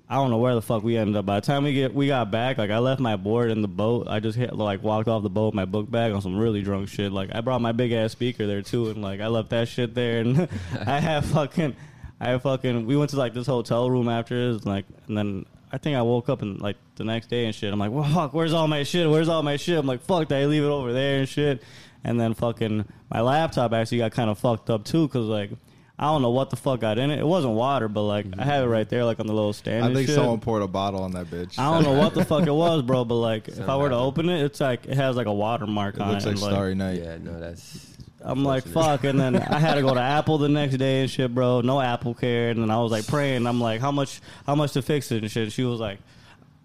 I 0.09 0.15
don't 0.15 0.29
know 0.29 0.37
where 0.37 0.55
the 0.55 0.61
fuck 0.61 0.83
we 0.83 0.95
ended 0.95 1.17
up. 1.17 1.25
By 1.25 1.41
the 1.41 1.45
time 1.45 1.65
we 1.65 1.73
get 1.73 1.93
we 1.93 2.07
got 2.07 2.31
back, 2.31 2.57
like 2.57 2.71
I 2.71 2.77
left 2.79 3.01
my 3.01 3.17
board 3.17 3.51
in 3.51 3.61
the 3.61 3.67
boat. 3.67 4.07
I 4.07 4.21
just 4.21 4.37
hit 4.37 4.55
like 4.55 4.81
walked 4.81 5.09
off 5.09 5.21
the 5.21 5.29
boat 5.29 5.47
with 5.47 5.55
my 5.55 5.65
book 5.65 5.91
bag 5.91 6.13
on 6.13 6.21
some 6.21 6.37
really 6.37 6.61
drunk 6.61 6.87
shit. 6.87 7.11
Like 7.11 7.29
I 7.33 7.41
brought 7.41 7.61
my 7.61 7.73
big 7.73 7.91
ass 7.91 8.13
speaker 8.13 8.47
there 8.47 8.61
too, 8.61 8.89
and 8.89 9.01
like 9.01 9.19
I 9.19 9.27
left 9.27 9.49
that 9.49 9.67
shit 9.67 9.93
there. 9.95 10.21
And 10.21 10.47
I 10.87 11.01
have 11.01 11.25
fucking, 11.25 11.75
I 12.21 12.37
fucking. 12.37 12.85
We 12.85 12.95
went 12.95 13.09
to 13.11 13.17
like 13.17 13.33
this 13.33 13.47
hotel 13.47 13.89
room 13.89 14.07
after 14.07 14.53
this, 14.53 14.65
like, 14.65 14.85
and 15.07 15.17
then 15.17 15.45
I 15.73 15.77
think 15.77 15.97
I 15.97 16.03
woke 16.03 16.29
up 16.29 16.41
and 16.41 16.61
like 16.61 16.77
the 16.95 17.03
next 17.03 17.27
day 17.27 17.43
and 17.43 17.53
shit. 17.53 17.73
I'm 17.73 17.79
like, 17.79 17.91
well, 17.91 18.05
fuck, 18.05 18.33
where's 18.33 18.53
all 18.53 18.69
my 18.69 18.83
shit? 18.83 19.09
Where's 19.09 19.27
all 19.27 19.43
my 19.43 19.57
shit? 19.57 19.77
I'm 19.77 19.87
like, 19.87 20.01
fuck, 20.03 20.29
did 20.29 20.37
I 20.37 20.45
leave 20.45 20.63
it 20.63 20.67
over 20.67 20.93
there 20.93 21.19
and 21.19 21.27
shit? 21.27 21.61
And 22.05 22.17
then 22.17 22.33
fucking 22.33 22.85
my 23.09 23.19
laptop 23.19 23.73
actually 23.73 23.97
got 23.97 24.13
kind 24.13 24.29
of 24.29 24.39
fucked 24.39 24.69
up 24.69 24.85
too, 24.85 25.09
cause 25.09 25.25
like. 25.25 25.51
I 25.99 26.05
don't 26.05 26.21
know 26.21 26.29
what 26.29 26.51
the 26.51 26.55
fuck 26.55 26.79
got 26.81 26.99
in 26.99 27.09
it. 27.09 27.17
It 27.17 27.25
wasn't 27.25 27.55
water, 27.55 27.87
but 27.87 28.03
like 28.03 28.27
I 28.37 28.43
have 28.43 28.63
it 28.63 28.67
right 28.67 28.87
there, 28.87 29.03
like 29.03 29.19
on 29.19 29.25
the 29.25 29.33
little 29.33 29.53
stand. 29.53 29.83
I 29.83 29.87
and 29.87 29.95
think 29.95 30.07
shit. 30.07 30.15
someone 30.15 30.39
poured 30.39 30.61
a 30.61 30.67
bottle 30.67 31.01
on 31.01 31.11
that 31.13 31.25
bitch. 31.27 31.57
I 31.57 31.73
don't 31.73 31.83
know 31.83 31.99
what 31.99 32.13
the 32.13 32.23
fuck 32.31 32.45
it 32.45 32.51
was, 32.51 32.83
bro, 32.83 33.03
but 33.03 33.15
like 33.15 33.47
if 33.47 33.67
I 33.67 33.75
were 33.77 33.89
to 33.89 33.95
open 33.95 34.29
it, 34.29 34.43
it's 34.43 34.59
like 34.59 34.85
it 34.85 34.95
has 34.95 35.15
like 35.15 35.25
a 35.25 35.33
watermark 35.33 35.95
It 35.95 36.01
on 36.01 36.11
looks 36.11 36.25
it. 36.25 36.27
like 36.27 36.37
and, 36.37 36.45
Starry 36.45 36.75
Night. 36.75 37.01
Yeah, 37.01 37.17
no, 37.17 37.39
that's. 37.39 37.95
I'm 38.21 38.43
like 38.43 38.63
fuck, 38.65 39.05
and 39.05 39.19
then 39.19 39.37
I 39.37 39.57
had 39.57 39.75
to 39.75 39.81
go 39.81 39.93
to 39.93 39.99
Apple 40.17 40.37
the 40.37 40.49
next 40.49 40.77
day 40.77 41.01
and 41.01 41.09
shit, 41.09 41.33
bro. 41.33 41.61
No 41.61 41.81
Apple 41.81 42.13
Care, 42.13 42.49
and 42.49 42.61
then 42.61 42.69
I 42.69 42.79
was 42.79 42.91
like 42.91 43.07
praying. 43.07 43.47
I'm 43.47 43.59
like, 43.59 43.81
how 43.81 43.91
much, 43.91 44.21
how 44.45 44.53
much 44.53 44.73
to 44.73 44.83
fix 44.83 45.11
it 45.11 45.23
and 45.23 45.31
shit. 45.31 45.51
She 45.51 45.63
was 45.63 45.79
like, 45.79 45.99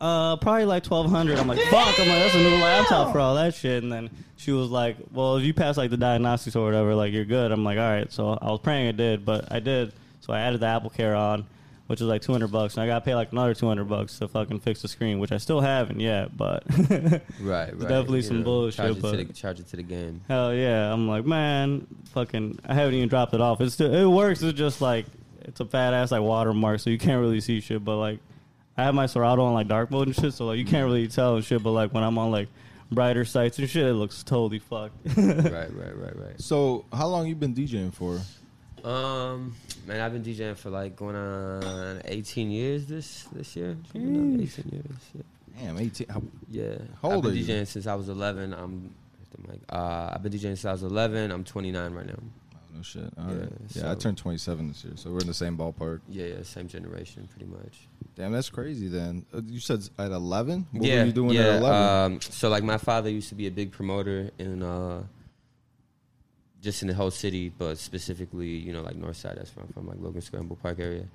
uh, 0.02 0.37
probably 0.37 0.64
like 0.66 0.82
twelve 0.82 1.08
hundred. 1.08 1.38
I'm 1.38 1.46
like, 1.49 1.60
fuck. 1.70 1.99
I'm 1.99 2.08
like, 2.08 2.19
that's 2.19 2.34
a 2.34 2.38
new 2.38 2.56
laptop 2.56 3.12
for 3.12 3.20
all 3.20 3.37
that 3.37 3.54
shit. 3.54 3.82
And 3.82 3.90
then 3.93 4.10
she 4.37 4.50
was 4.50 4.69
like, 4.69 4.96
well, 5.12 5.37
if 5.37 5.44
you 5.44 5.54
pass 5.54 5.76
like 5.76 5.90
the 5.90 5.96
diagnostics 5.96 6.56
or 6.56 6.64
whatever, 6.64 6.94
like 6.94 7.12
you're 7.12 7.25
good. 7.25 7.52
I'm 7.52 7.64
like, 7.64 7.78
all 7.78 7.88
right. 7.90 8.12
So 8.12 8.37
I 8.43 8.50
was 8.50 8.60
praying 8.60 8.88
it 8.88 8.96
did, 8.96 9.25
but 9.25 9.50
I 9.52 9.60
did. 9.60 9.93
So 10.20 10.32
I 10.32 10.40
added 10.40 10.60
the 10.60 10.66
Apple 10.66 10.90
Care 10.90 11.14
on, 11.14 11.46
which 11.87 12.00
is 12.00 12.06
like 12.08 12.20
two 12.22 12.32
hundred 12.32 12.50
bucks, 12.50 12.75
and 12.75 12.82
I 12.82 12.87
got 12.87 12.99
to 12.99 13.04
pay 13.04 13.14
like 13.14 13.31
another 13.32 13.54
two 13.54 13.66
hundred 13.69 13.84
bucks 13.88 14.19
to 14.19 14.26
fucking 14.28 14.58
fix 14.60 14.82
the 14.82 14.88
screen, 14.88 15.20
which 15.20 15.31
I 15.32 15.38
still 15.38 15.60
haven't 15.60 16.00
yet, 16.00 16.37
but. 16.37 16.64
Right, 17.40 17.70
right. 17.72 17.78
definitely 17.81 18.19
you 18.19 18.22
some 18.22 18.43
bullshit, 18.44 18.76
Charge 18.76 18.96
it, 18.96 19.02
but- 19.02 19.10
to 19.12 19.25
the, 19.25 19.32
charge 19.32 19.60
it 19.60 19.69
to 19.69 19.76
the 19.76 19.82
game. 19.82 20.20
Hell 20.28 20.52
yeah! 20.55 20.93
I'm 20.93 21.08
like, 21.08 21.25
man, 21.25 21.87
fucking, 22.12 22.58
I 22.66 22.75
haven't 22.75 22.94
even 22.94 23.08
dropped 23.08 23.34
it 23.34 23.40
off. 23.40 23.60
It's 23.60 23.75
still, 23.75 23.93
it 23.93 24.05
works. 24.06 24.43
It's 24.43 24.56
just 24.58 24.81
like 24.81 25.06
it's 25.43 25.60
a 25.60 25.64
fat 25.64 25.93
ass 25.94 26.10
like 26.12 26.22
watermark, 26.22 26.81
so 26.81 26.90
you 26.90 26.98
can't 26.98 27.20
really 27.20 27.40
see 27.40 27.60
shit. 27.60 27.84
But 27.84 27.96
like, 27.96 28.19
I 28.76 28.84
have 28.84 28.94
my 28.94 29.06
Serato 29.06 29.42
on 29.42 29.54
like 29.54 29.69
dark 29.69 29.90
mode 29.90 30.08
and 30.08 30.16
shit, 30.16 30.32
so 30.32 30.46
like 30.46 30.58
you 30.58 30.64
can't 30.64 30.84
really 30.84 31.08
tell 31.08 31.36
and 31.36 31.44
shit. 31.44 31.62
But 31.62 31.72
like 31.72 31.92
when 31.92 32.02
I'm 32.02 32.16
on 32.19 32.30
like 32.30 32.48
brighter 32.90 33.24
sites 33.24 33.58
and 33.58 33.69
shit, 33.69 33.86
it 33.86 33.94
looks 33.94 34.22
totally 34.22 34.58
fucked. 34.58 34.94
right, 35.16 35.74
right, 35.74 35.96
right, 35.96 36.16
right. 36.19 36.40
So, 36.40 36.84
how 36.92 37.08
long 37.08 37.26
you 37.26 37.34
been 37.34 37.54
DJing 37.54 37.92
for? 37.92 38.20
Um, 38.86 39.55
man, 39.86 40.00
I've 40.00 40.12
been 40.12 40.24
DJing 40.24 40.56
for 40.56 40.70
like 40.70 40.96
going 40.96 41.17
on 41.17 42.02
18 42.05 42.50
years 42.50 42.86
this 42.86 43.24
this 43.32 43.55
year. 43.56 43.76
Coming 43.93 44.36
up, 44.36 44.41
18 44.43 44.69
years. 44.72 44.98
Yeah. 45.14 45.22
Damn, 45.60 45.79
18. 45.79 46.08
How, 46.08 46.22
yeah. 46.50 46.74
How 47.00 47.12
old 47.12 47.26
I've 47.26 47.32
are 47.32 47.34
been 47.34 47.44
you? 47.44 47.44
DJing 47.44 47.67
since 47.67 47.86
I 47.86 47.94
was 47.94 48.08
11. 48.08 48.55
I'm, 48.55 48.60
I'm 48.60 49.44
like, 49.48 49.60
uh, 49.69 50.12
I've 50.14 50.22
been 50.22 50.32
DJing 50.32 50.41
since 50.41 50.64
I 50.64 50.72
was 50.72 50.82
11. 50.82 51.31
I'm 51.31 51.44
29 51.44 51.93
right 51.93 52.06
now. 52.06 52.14
No 52.74 52.82
shit. 52.82 53.10
All 53.19 53.31
Yeah, 53.31 53.41
right. 53.41 53.52
Yeah, 53.74 53.91
I 53.93 53.94
turned 53.94 54.19
27 54.19 54.69
this 54.69 54.84
year, 54.84 54.94
so 54.96 55.10
we're 55.10 55.20
in 55.20 55.26
the 55.26 55.34
same 55.34 55.56
ballpark. 55.56 56.00
Yeah, 56.08 56.26
yeah, 56.26 56.43
same 56.43 56.69
generation, 56.69 57.29
pretty 57.31 57.50
much. 57.50 57.88
Damn, 58.14 58.32
that's 58.32 58.50
crazy. 58.50 58.88
Then 58.88 59.24
uh, 59.34 59.41
you 59.46 59.60
said 59.60 59.88
at 59.98 60.10
11. 60.10 60.67
What 60.72 60.84
yeah, 60.84 61.00
were 61.00 61.06
you 61.06 61.12
doing 61.12 61.31
yeah. 61.34 61.43
at 61.43 61.62
11? 61.62 62.12
Um, 62.14 62.20
so 62.20 62.48
like 62.48 62.62
my 62.64 62.79
father 62.79 63.10
used 63.10 63.29
to 63.31 63.34
be 63.34 63.46
a 63.46 63.50
big 63.50 63.72
promoter 63.72 64.31
in 64.38 64.62
uh, 64.62 65.02
just 66.62 66.82
in 66.82 66.88
the 66.88 66.94
whole 66.94 67.10
city, 67.10 67.52
but 67.56 67.76
specifically, 67.76 68.48
you 68.48 68.72
know, 68.72 68.82
like 68.82 68.96
North 68.96 69.17
Side. 69.17 69.36
That's 69.36 69.55
where 69.56 69.64
I'm 69.67 69.72
from, 69.72 69.88
like 69.88 69.98
Logan 70.00 70.20
Scramble 70.22 70.56
Park 70.56 70.79
area. 70.79 71.06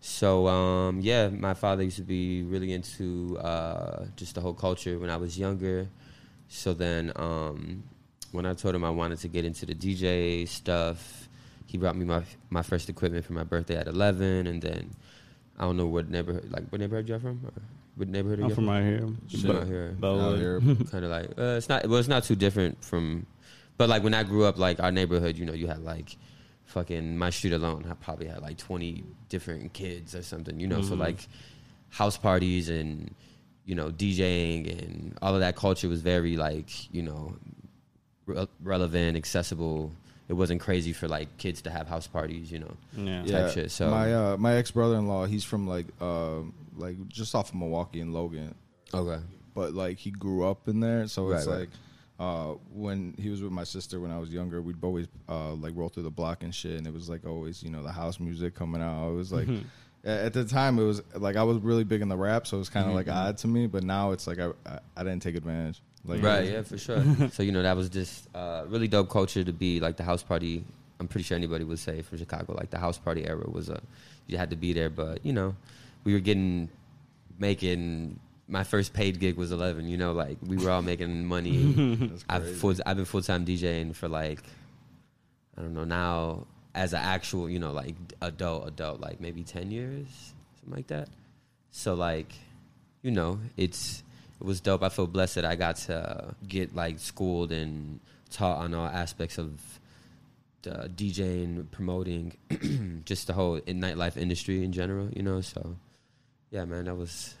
So 0.00 0.46
um, 0.46 1.00
yeah, 1.00 1.28
my 1.28 1.54
father 1.54 1.82
used 1.82 1.96
to 1.96 2.02
be 2.02 2.42
really 2.42 2.72
into 2.72 3.38
uh, 3.38 4.06
just 4.16 4.34
the 4.34 4.40
whole 4.40 4.54
culture 4.54 4.98
when 4.98 5.10
I 5.10 5.16
was 5.16 5.38
younger. 5.38 5.88
So 6.48 6.74
then, 6.74 7.12
um, 7.16 7.82
when 8.32 8.46
I 8.46 8.54
told 8.54 8.74
him 8.74 8.84
I 8.84 8.90
wanted 8.90 9.18
to 9.20 9.28
get 9.28 9.44
into 9.44 9.66
the 9.66 9.74
DJ 9.74 10.46
stuff, 10.48 11.28
he 11.66 11.78
brought 11.78 11.96
me 11.96 12.04
my 12.04 12.22
my 12.50 12.62
first 12.62 12.88
equipment 12.88 13.24
for 13.24 13.32
my 13.32 13.44
birthday 13.44 13.76
at 13.76 13.86
11, 13.88 14.46
and 14.46 14.60
then 14.62 14.90
I 15.58 15.62
don't 15.64 15.76
know 15.76 15.86
what 15.86 16.08
neighborhood, 16.10 16.48
like 16.50 16.68
what 16.70 16.80
neighborhood 16.80 17.08
you're 17.08 17.18
from, 17.20 17.40
or 17.44 17.52
what 17.96 18.08
neighborhood 18.08 18.40
are 18.40 18.42
I'm 18.44 18.48
you 18.50 18.54
from 18.54 18.68
right 18.68 18.82
here, 18.84 19.08
From 19.40 19.50
out 19.56 19.66
here. 19.66 19.88
Out 19.94 20.00
Bellwood. 20.00 20.38
here. 20.38 20.60
kind 20.90 21.04
of 21.04 21.10
like 21.10 21.30
uh, 21.38 21.56
it's 21.56 21.68
not 21.68 21.86
well 21.88 21.98
it's 21.98 22.08
not 22.08 22.24
too 22.24 22.36
different 22.36 22.82
from 22.84 23.26
but 23.78 23.88
like 23.88 24.02
when 24.02 24.14
i 24.14 24.22
grew 24.22 24.44
up 24.44 24.58
like 24.58 24.80
our 24.80 24.90
neighborhood 24.92 25.36
you 25.36 25.44
know 25.44 25.52
you 25.52 25.66
had 25.66 25.82
like 25.84 26.16
fucking 26.66 27.16
my 27.16 27.30
street 27.30 27.52
alone 27.52 27.84
i 27.90 27.94
probably 27.94 28.26
had 28.26 28.40
like 28.42 28.56
20 28.58 29.04
different 29.28 29.72
kids 29.72 30.14
or 30.14 30.22
something 30.22 30.58
you 30.60 30.66
know 30.66 30.80
so 30.82 30.94
Mhm. 30.94 30.98
like 31.00 31.28
house 31.90 32.16
parties 32.16 32.68
and 32.68 33.14
you 33.66 33.74
know 33.74 33.90
djing 33.90 34.66
and 34.78 35.16
all 35.22 35.34
of 35.34 35.40
that 35.40 35.56
culture 35.56 35.88
was 35.88 36.00
very 36.02 36.36
like 36.36 36.92
you 36.92 37.02
know 37.02 37.34
re- 38.26 38.46
relevant 38.62 39.16
accessible 39.16 39.92
it 40.28 40.32
wasn't 40.32 40.60
crazy 40.60 40.92
for 40.92 41.06
like 41.08 41.36
kids 41.38 41.62
to 41.62 41.70
have 41.70 41.86
house 41.88 42.06
parties 42.06 42.50
you 42.50 42.58
know 42.58 42.76
Yeah. 42.96 43.24
type 43.24 43.52
shit, 43.52 43.70
so- 43.70 43.90
my 43.90 44.12
uh, 44.14 44.36
my 44.36 44.54
ex 44.56 44.70
brother 44.70 44.96
in 44.96 45.06
law, 45.08 45.24
he's 45.26 45.44
from 45.44 45.66
like 45.68 45.86
uh, 46.00 46.40
like 46.76 46.96
just 47.08 47.34
off 47.34 47.50
of 47.50 47.54
Milwaukee 47.56 48.00
and 48.00 48.12
Logan, 48.12 48.54
okay 48.92 49.20
but 49.54 49.72
like 49.72 49.96
he 49.98 50.10
grew 50.10 50.44
up 50.44 50.68
in 50.68 50.80
there, 50.80 51.06
so 51.08 51.30
it's 51.30 51.46
Right, 51.46 51.52
right. 51.52 51.60
like 51.60 51.68
uh, 52.18 52.54
when 52.74 53.14
he 53.18 53.28
was 53.30 53.42
with 53.42 53.52
my 53.52 53.64
sister 53.64 54.00
when 54.00 54.10
I 54.10 54.18
was 54.18 54.30
younger, 54.30 54.60
we'd 54.62 54.76
always 54.82 55.06
uh, 55.28 55.52
like 55.54 55.72
roll 55.76 55.88
through 55.90 56.02
the 56.04 56.10
block 56.10 56.42
and 56.42 56.54
shit, 56.54 56.76
and 56.78 56.86
it 56.86 56.92
was 56.92 57.08
like 57.08 57.26
always 57.26 57.62
you 57.62 57.70
know 57.70 57.82
the 57.82 57.92
house 57.92 58.18
music 58.20 58.54
coming 58.54 58.82
out. 58.82 59.10
It 59.10 59.14
was 59.14 59.32
like 59.32 59.48
a- 60.04 60.24
at 60.24 60.32
the 60.34 60.44
time 60.44 60.78
it 60.78 60.84
was 60.84 61.02
like 61.14 61.36
I 61.36 61.42
was 61.42 61.58
really 61.58 61.84
big 61.84 62.00
in 62.02 62.08
the 62.08 62.16
rap, 62.16 62.46
so 62.46 62.56
it 62.56 62.60
was 62.60 62.68
kind 62.70 62.88
of 62.88 62.94
like 62.94 63.08
odd 63.08 63.36
to 63.38 63.48
me. 63.48 63.66
But 63.66 63.82
now 63.84 64.12
it's 64.12 64.26
like 64.26 64.38
I 64.38 64.50
I, 64.66 64.78
I 64.96 65.02
didn't 65.04 65.20
take 65.22 65.36
advantage. 65.36 65.80
Like 66.06 66.22
Right, 66.22 66.50
yeah, 66.50 66.62
for 66.62 66.78
sure. 66.78 67.02
so 67.32 67.42
you 67.42 67.52
know 67.52 67.62
that 67.62 67.76
was 67.76 67.88
just 67.88 68.28
uh, 68.34 68.64
really 68.68 68.88
dope 68.88 69.10
culture 69.10 69.42
to 69.42 69.52
be 69.52 69.80
like 69.80 69.96
the 69.96 70.04
house 70.04 70.22
party. 70.22 70.64
I'm 70.98 71.08
pretty 71.08 71.24
sure 71.24 71.36
anybody 71.36 71.64
would 71.64 71.78
say 71.78 72.02
from 72.02 72.18
Chicago, 72.18 72.54
like 72.54 72.70
the 72.70 72.78
house 72.78 72.98
party 72.98 73.26
era 73.26 73.44
was 73.48 73.68
a 73.68 73.80
you 74.26 74.38
had 74.38 74.50
to 74.50 74.56
be 74.56 74.72
there. 74.72 74.90
But 74.90 75.24
you 75.24 75.32
know, 75.32 75.56
we 76.04 76.12
were 76.12 76.20
getting 76.20 76.68
making 77.38 78.18
my 78.48 78.64
first 78.64 78.92
paid 78.92 79.18
gig 79.18 79.36
was 79.36 79.52
11. 79.52 79.88
You 79.88 79.96
know, 79.96 80.12
like 80.12 80.38
we 80.44 80.56
were 80.56 80.70
all 80.70 80.82
making 80.82 81.26
money. 81.26 82.10
I've 82.28 82.56
full, 82.56 82.74
I've 82.84 82.96
been 82.96 83.04
full 83.04 83.22
time 83.22 83.44
DJing 83.44 83.94
for 83.94 84.08
like 84.08 84.40
I 85.56 85.62
don't 85.62 85.74
know 85.74 85.84
now 85.84 86.46
as 86.74 86.92
an 86.92 87.00
actual 87.00 87.48
you 87.48 87.58
know 87.58 87.72
like 87.72 87.94
adult 88.20 88.68
adult 88.68 89.00
like 89.00 89.18
maybe 89.18 89.42
10 89.42 89.70
years 89.70 90.06
something 90.60 90.76
like 90.76 90.86
that. 90.88 91.08
So 91.70 91.94
like 91.94 92.32
you 93.02 93.10
know 93.10 93.40
it's 93.56 94.02
it 94.40 94.44
was 94.44 94.60
dope. 94.60 94.82
I 94.82 94.88
feel 94.88 95.06
blessed 95.06 95.36
that 95.36 95.44
I 95.44 95.56
got 95.56 95.76
to 95.76 96.34
get 96.46 96.74
like 96.74 96.98
schooled 96.98 97.52
and 97.52 98.00
taught 98.30 98.58
on 98.58 98.74
all 98.74 98.86
aspects 98.86 99.38
of 99.38 99.60
the 100.62 100.90
DJing, 100.94 101.70
promoting, 101.70 102.36
just 103.04 103.28
the 103.28 103.32
whole 103.32 103.56
in 103.56 103.80
nightlife 103.80 104.16
industry 104.16 104.64
in 104.64 104.72
general. 104.72 105.08
You 105.14 105.22
know, 105.22 105.40
so 105.40 105.76
yeah, 106.50 106.64
man, 106.64 106.84
that 106.86 106.94
was 106.96 107.34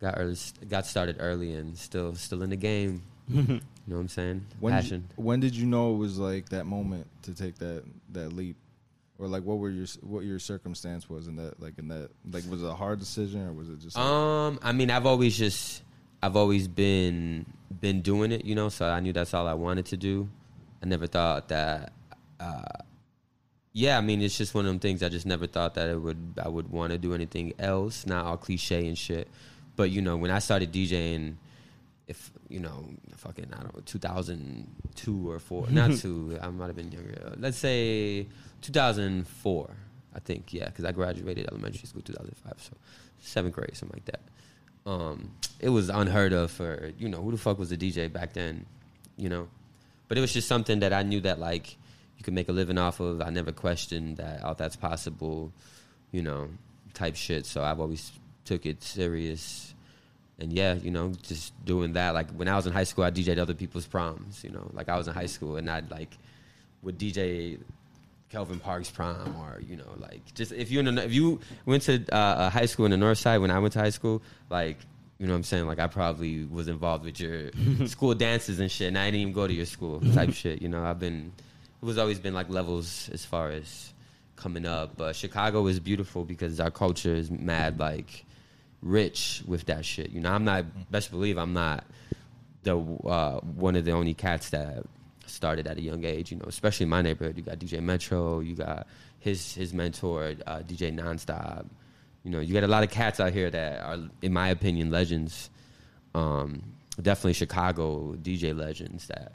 got 0.00 0.14
early, 0.18 0.36
got 0.68 0.86
started 0.86 1.16
early 1.20 1.54
and 1.54 1.76
still 1.76 2.14
still 2.14 2.42
in 2.42 2.50
the 2.50 2.56
game. 2.56 3.02
you 3.28 3.42
know 3.42 3.60
what 3.86 3.98
I'm 3.98 4.08
saying? 4.08 4.46
When 4.60 4.72
did, 4.74 4.82
Passion. 4.82 5.08
when 5.16 5.40
did 5.40 5.56
you 5.56 5.66
know 5.66 5.94
it 5.94 5.98
was 5.98 6.18
like 6.18 6.48
that 6.50 6.64
moment 6.64 7.06
to 7.22 7.34
take 7.34 7.56
that 7.58 7.82
that 8.12 8.32
leap, 8.32 8.56
or 9.18 9.26
like 9.26 9.42
what 9.42 9.58
were 9.58 9.70
your 9.70 9.86
what 10.02 10.24
your 10.24 10.38
circumstance 10.38 11.08
was 11.10 11.26
in 11.26 11.36
that 11.36 11.60
like 11.60 11.78
in 11.78 11.88
that 11.88 12.10
like 12.30 12.44
was 12.48 12.62
it 12.62 12.68
a 12.68 12.74
hard 12.74 12.98
decision 13.00 13.48
or 13.48 13.52
was 13.52 13.68
it 13.68 13.80
just 13.80 13.96
like, 13.96 14.04
Um, 14.04 14.60
I 14.62 14.72
mean, 14.72 14.90
I've 14.90 15.06
always 15.06 15.36
just, 15.36 15.82
I've 16.26 16.36
always 16.36 16.66
been 16.66 17.46
been 17.80 18.02
doing 18.02 18.32
it, 18.32 18.44
you 18.44 18.56
know. 18.56 18.68
So 18.68 18.88
I 18.88 18.98
knew 18.98 19.12
that's 19.12 19.32
all 19.32 19.46
I 19.46 19.54
wanted 19.54 19.86
to 19.86 19.96
do. 19.96 20.28
I 20.82 20.86
never 20.86 21.06
thought 21.06 21.48
that. 21.48 21.92
Uh, 22.40 22.82
yeah, 23.72 23.96
I 23.96 24.00
mean, 24.00 24.22
it's 24.22 24.36
just 24.36 24.54
one 24.54 24.64
of 24.64 24.70
them 24.70 24.80
things. 24.80 25.02
I 25.02 25.08
just 25.08 25.26
never 25.26 25.46
thought 25.46 25.74
that 25.74 25.88
it 25.88 26.00
would, 26.00 26.40
I 26.42 26.48
would 26.48 26.70
want 26.70 26.92
to 26.92 26.98
do 26.98 27.12
anything 27.12 27.52
else. 27.58 28.06
Not 28.06 28.24
all 28.24 28.38
cliche 28.38 28.88
and 28.88 28.96
shit, 28.96 29.28
but 29.76 29.90
you 29.90 30.00
know, 30.00 30.16
when 30.16 30.30
I 30.30 30.38
started 30.38 30.72
DJing, 30.72 31.36
if 32.08 32.32
you 32.48 32.58
know, 32.58 32.86
fucking, 33.16 33.48
I 33.52 33.62
don't 33.62 33.74
know, 33.74 33.82
2002 33.84 35.30
or 35.30 35.38
four, 35.38 35.66
not 35.70 35.92
two. 35.92 36.38
I 36.42 36.48
might 36.48 36.66
have 36.66 36.76
been 36.76 36.90
younger. 36.90 37.34
Let's 37.38 37.58
say 37.58 38.26
2004. 38.62 39.70
I 40.14 40.18
think, 40.20 40.54
yeah, 40.54 40.64
because 40.66 40.86
I 40.86 40.92
graduated 40.92 41.46
elementary 41.48 41.86
school 41.86 42.00
2005, 42.00 42.54
so 42.58 42.72
seventh 43.20 43.54
grade, 43.54 43.76
something 43.76 43.96
like 43.96 44.06
that. 44.06 44.22
Um, 44.86 45.32
it 45.58 45.68
was 45.68 45.88
unheard 45.88 46.32
of 46.32 46.50
for 46.50 46.92
you 46.98 47.08
know 47.08 47.20
who 47.20 47.32
the 47.32 47.38
fuck 47.38 47.58
was 47.58 47.72
a 47.72 47.76
DJ 47.76 48.10
back 48.10 48.32
then, 48.32 48.64
you 49.16 49.28
know. 49.28 49.48
But 50.08 50.16
it 50.16 50.20
was 50.20 50.32
just 50.32 50.46
something 50.46 50.78
that 50.80 50.92
I 50.92 51.02
knew 51.02 51.20
that 51.20 51.40
like 51.40 51.76
you 52.16 52.24
could 52.24 52.34
make 52.34 52.48
a 52.48 52.52
living 52.52 52.78
off 52.78 53.00
of. 53.00 53.20
I 53.20 53.30
never 53.30 53.52
questioned 53.52 54.18
that 54.18 54.40
oh 54.44 54.54
that's 54.54 54.76
possible, 54.76 55.52
you 56.12 56.22
know, 56.22 56.48
type 56.94 57.16
shit. 57.16 57.46
So 57.46 57.64
I've 57.64 57.80
always 57.80 58.12
took 58.44 58.64
it 58.64 58.82
serious. 58.82 59.74
And 60.38 60.52
yeah, 60.52 60.74
you 60.74 60.90
know, 60.90 61.12
just 61.22 61.52
doing 61.64 61.94
that. 61.94 62.14
Like 62.14 62.30
when 62.30 62.46
I 62.46 62.54
was 62.54 62.66
in 62.66 62.72
high 62.72 62.84
school, 62.84 63.04
I 63.04 63.10
DJ'd 63.10 63.38
other 63.38 63.54
people's 63.54 63.86
proms. 63.86 64.44
You 64.44 64.50
know, 64.50 64.70
like 64.72 64.88
I 64.88 64.96
was 64.96 65.08
in 65.08 65.14
high 65.14 65.26
school 65.26 65.56
and 65.56 65.68
I'd 65.68 65.90
like 65.90 66.16
would 66.82 66.98
DJ 66.98 67.58
Kelvyn 68.30 68.58
Park's 68.58 68.90
prom, 68.90 69.36
or 69.40 69.60
you 69.60 69.76
know, 69.76 69.94
like 69.98 70.34
just 70.34 70.52
if 70.52 70.70
you 70.70 70.80
in 70.80 70.98
if 70.98 71.12
you 71.12 71.40
went 71.64 71.84
to 71.84 72.02
uh, 72.12 72.46
a 72.46 72.50
high 72.50 72.66
school 72.66 72.84
in 72.84 72.90
the 72.90 72.96
North 72.96 73.18
Side 73.18 73.38
when 73.38 73.50
I 73.50 73.58
went 73.58 73.72
to 73.74 73.78
high 73.78 73.90
school, 73.90 74.22
like 74.50 74.78
you 75.18 75.26
know 75.26 75.32
what 75.32 75.38
I'm 75.38 75.42
saying, 75.44 75.66
like 75.66 75.78
I 75.78 75.86
probably 75.86 76.44
was 76.44 76.68
involved 76.68 77.04
with 77.04 77.20
your 77.20 77.50
school 77.86 78.14
dances 78.14 78.58
and 78.60 78.70
shit, 78.70 78.88
and 78.88 78.98
I 78.98 79.06
didn't 79.06 79.20
even 79.20 79.32
go 79.32 79.46
to 79.46 79.52
your 79.52 79.66
school 79.66 80.00
type 80.12 80.32
shit. 80.34 80.60
You 80.60 80.68
know, 80.68 80.84
I've 80.84 80.98
been 80.98 81.32
it 81.80 81.84
was 81.84 81.98
always 81.98 82.18
been 82.18 82.34
like 82.34 82.50
levels 82.50 83.08
as 83.12 83.24
far 83.24 83.50
as 83.50 83.92
coming 84.34 84.66
up, 84.66 84.96
but 84.96 85.16
Chicago 85.16 85.66
is 85.66 85.80
beautiful 85.80 86.24
because 86.24 86.60
our 86.60 86.70
culture 86.70 87.14
is 87.14 87.30
mad 87.30 87.78
like 87.78 88.24
rich 88.82 89.42
with 89.46 89.66
that 89.66 89.84
shit. 89.84 90.10
You 90.10 90.20
know, 90.20 90.32
I'm 90.32 90.44
not 90.44 90.64
best 90.90 91.10
believe 91.10 91.38
I'm 91.38 91.52
not 91.52 91.84
the 92.64 92.76
uh, 92.76 93.40
one 93.40 93.76
of 93.76 93.84
the 93.84 93.92
only 93.92 94.14
cats 94.14 94.50
that 94.50 94.84
started 95.26 95.66
at 95.66 95.78
a 95.78 95.82
young 95.82 96.04
age. 96.04 96.30
You 96.30 96.38
know, 96.38 96.46
especially 96.46 96.84
in 96.84 96.90
my 96.90 97.02
neighborhood, 97.02 97.36
you 97.36 97.42
got 97.42 97.58
DJ 97.58 97.80
Metro, 97.82 98.40
you 98.40 98.54
got 98.54 98.86
his 99.18 99.54
his 99.54 99.72
mentor 99.72 100.34
uh, 100.46 100.60
DJ 100.60 100.96
Nonstop. 100.96 101.66
You 102.24 102.30
know, 102.30 102.40
you 102.40 102.54
got 102.54 102.64
a 102.64 102.68
lot 102.68 102.82
of 102.82 102.90
cats 102.90 103.20
out 103.20 103.32
here 103.32 103.50
that 103.50 103.80
are, 103.80 103.98
in 104.22 104.32
my 104.32 104.48
opinion, 104.48 104.90
legends. 104.90 105.50
Um, 106.14 106.62
definitely 107.00 107.34
Chicago 107.34 108.14
DJ 108.14 108.56
legends 108.56 109.06
that 109.08 109.32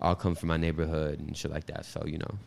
all 0.00 0.14
come 0.14 0.34
from 0.34 0.48
my 0.48 0.56
neighborhood 0.56 1.18
and 1.18 1.36
shit 1.36 1.50
like 1.50 1.66
that. 1.66 1.84
So 1.84 2.04
you 2.06 2.18
know, 2.18 2.38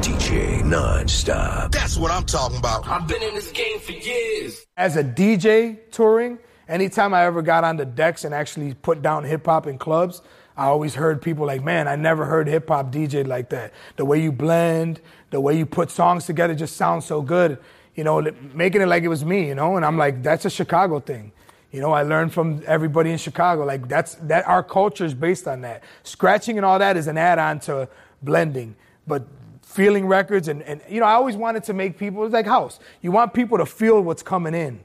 DJ 0.00 0.62
nonstop. 0.62 1.72
That's 1.72 1.96
what 1.96 2.10
I'm 2.10 2.24
talking 2.24 2.58
about. 2.58 2.86
I've 2.86 3.06
been 3.06 3.22
in 3.22 3.34
this 3.34 3.50
game 3.52 3.78
for 3.80 3.92
years. 3.92 4.64
As 4.76 4.96
a 4.96 5.04
DJ 5.04 5.78
touring, 5.90 6.38
anytime 6.68 7.14
I 7.14 7.24
ever 7.24 7.42
got 7.42 7.64
on 7.64 7.76
the 7.76 7.84
decks 7.84 8.24
and 8.24 8.34
actually 8.34 8.74
put 8.74 9.02
down 9.02 9.24
hip 9.24 9.46
hop 9.46 9.66
in 9.66 9.78
clubs, 9.78 10.22
I 10.58 10.64
always 10.66 10.96
heard 10.96 11.22
people 11.22 11.46
like, 11.46 11.62
man, 11.62 11.86
I 11.86 11.94
never 11.94 12.24
heard 12.24 12.48
hip 12.48 12.66
hop 12.66 12.90
DJ 12.90 13.24
like 13.24 13.50
that. 13.50 13.72
The 13.94 14.04
way 14.04 14.20
you 14.20 14.32
blend, 14.32 15.00
the 15.30 15.40
way 15.40 15.56
you 15.56 15.64
put 15.64 15.88
songs 15.88 16.26
together 16.26 16.52
just 16.52 16.76
sounds 16.76 17.04
so 17.06 17.22
good. 17.22 17.58
You 17.94 18.02
know, 18.02 18.28
making 18.52 18.80
it 18.80 18.86
like 18.86 19.04
it 19.04 19.08
was 19.08 19.24
me, 19.24 19.46
you 19.46 19.54
know? 19.54 19.76
And 19.76 19.84
I'm 19.84 19.96
like, 19.96 20.20
that's 20.20 20.44
a 20.46 20.50
Chicago 20.50 20.98
thing. 20.98 21.30
You 21.70 21.80
know, 21.80 21.92
I 21.92 22.02
learned 22.02 22.32
from 22.32 22.60
everybody 22.66 23.12
in 23.12 23.18
Chicago. 23.18 23.64
Like 23.64 23.88
that's 23.88 24.16
that 24.16 24.48
our 24.48 24.64
culture 24.64 25.04
is 25.04 25.14
based 25.14 25.46
on 25.46 25.60
that. 25.60 25.84
Scratching 26.02 26.56
and 26.58 26.66
all 26.66 26.80
that 26.80 26.96
is 26.96 27.06
an 27.06 27.16
add-on 27.16 27.60
to 27.60 27.88
blending. 28.22 28.74
But 29.06 29.28
feeling 29.62 30.06
records 30.06 30.48
and, 30.48 30.62
and 30.62 30.80
you 30.88 30.98
know, 30.98 31.06
I 31.06 31.12
always 31.12 31.36
wanted 31.36 31.62
to 31.64 31.72
make 31.72 31.98
people 31.98 32.24
it's 32.24 32.32
like 32.32 32.46
house. 32.46 32.80
You 33.00 33.12
want 33.12 33.32
people 33.32 33.58
to 33.58 33.66
feel 33.66 34.00
what's 34.00 34.24
coming 34.24 34.54
in. 34.54 34.80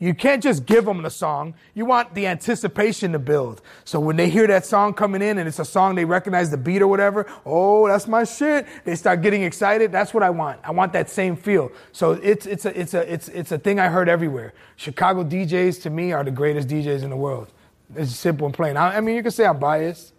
You 0.00 0.14
can't 0.14 0.40
just 0.40 0.64
give 0.64 0.84
them 0.84 1.02
the 1.02 1.10
song. 1.10 1.54
You 1.74 1.84
want 1.84 2.14
the 2.14 2.28
anticipation 2.28 3.12
to 3.12 3.18
build. 3.18 3.62
So 3.84 3.98
when 3.98 4.16
they 4.16 4.30
hear 4.30 4.46
that 4.46 4.64
song 4.64 4.94
coming 4.94 5.22
in 5.22 5.38
and 5.38 5.48
it's 5.48 5.58
a 5.58 5.64
song 5.64 5.96
they 5.96 6.04
recognize 6.04 6.50
the 6.50 6.56
beat 6.56 6.82
or 6.82 6.86
whatever, 6.86 7.26
oh, 7.44 7.88
that's 7.88 8.06
my 8.06 8.22
shit. 8.22 8.66
They 8.84 8.94
start 8.94 9.22
getting 9.22 9.42
excited. 9.42 9.90
That's 9.90 10.14
what 10.14 10.22
I 10.22 10.30
want. 10.30 10.60
I 10.62 10.70
want 10.70 10.92
that 10.92 11.10
same 11.10 11.34
feel. 11.34 11.72
So 11.90 12.12
it's 12.12 12.46
it's 12.46 12.64
a 12.64 12.80
it's 12.80 12.94
a 12.94 13.12
it's 13.12 13.28
it's 13.28 13.50
a 13.50 13.58
thing 13.58 13.80
I 13.80 13.88
heard 13.88 14.08
everywhere. 14.08 14.54
Chicago 14.76 15.24
DJs 15.24 15.82
to 15.82 15.90
me 15.90 16.12
are 16.12 16.22
the 16.22 16.30
greatest 16.30 16.68
DJs 16.68 17.02
in 17.02 17.10
the 17.10 17.16
world. 17.16 17.52
It's 17.96 18.14
simple 18.14 18.46
and 18.46 18.54
plain. 18.54 18.76
I, 18.76 18.98
I 18.98 19.00
mean, 19.00 19.16
you 19.16 19.22
can 19.22 19.32
say 19.32 19.46
I'm 19.46 19.58
biased, 19.58 20.12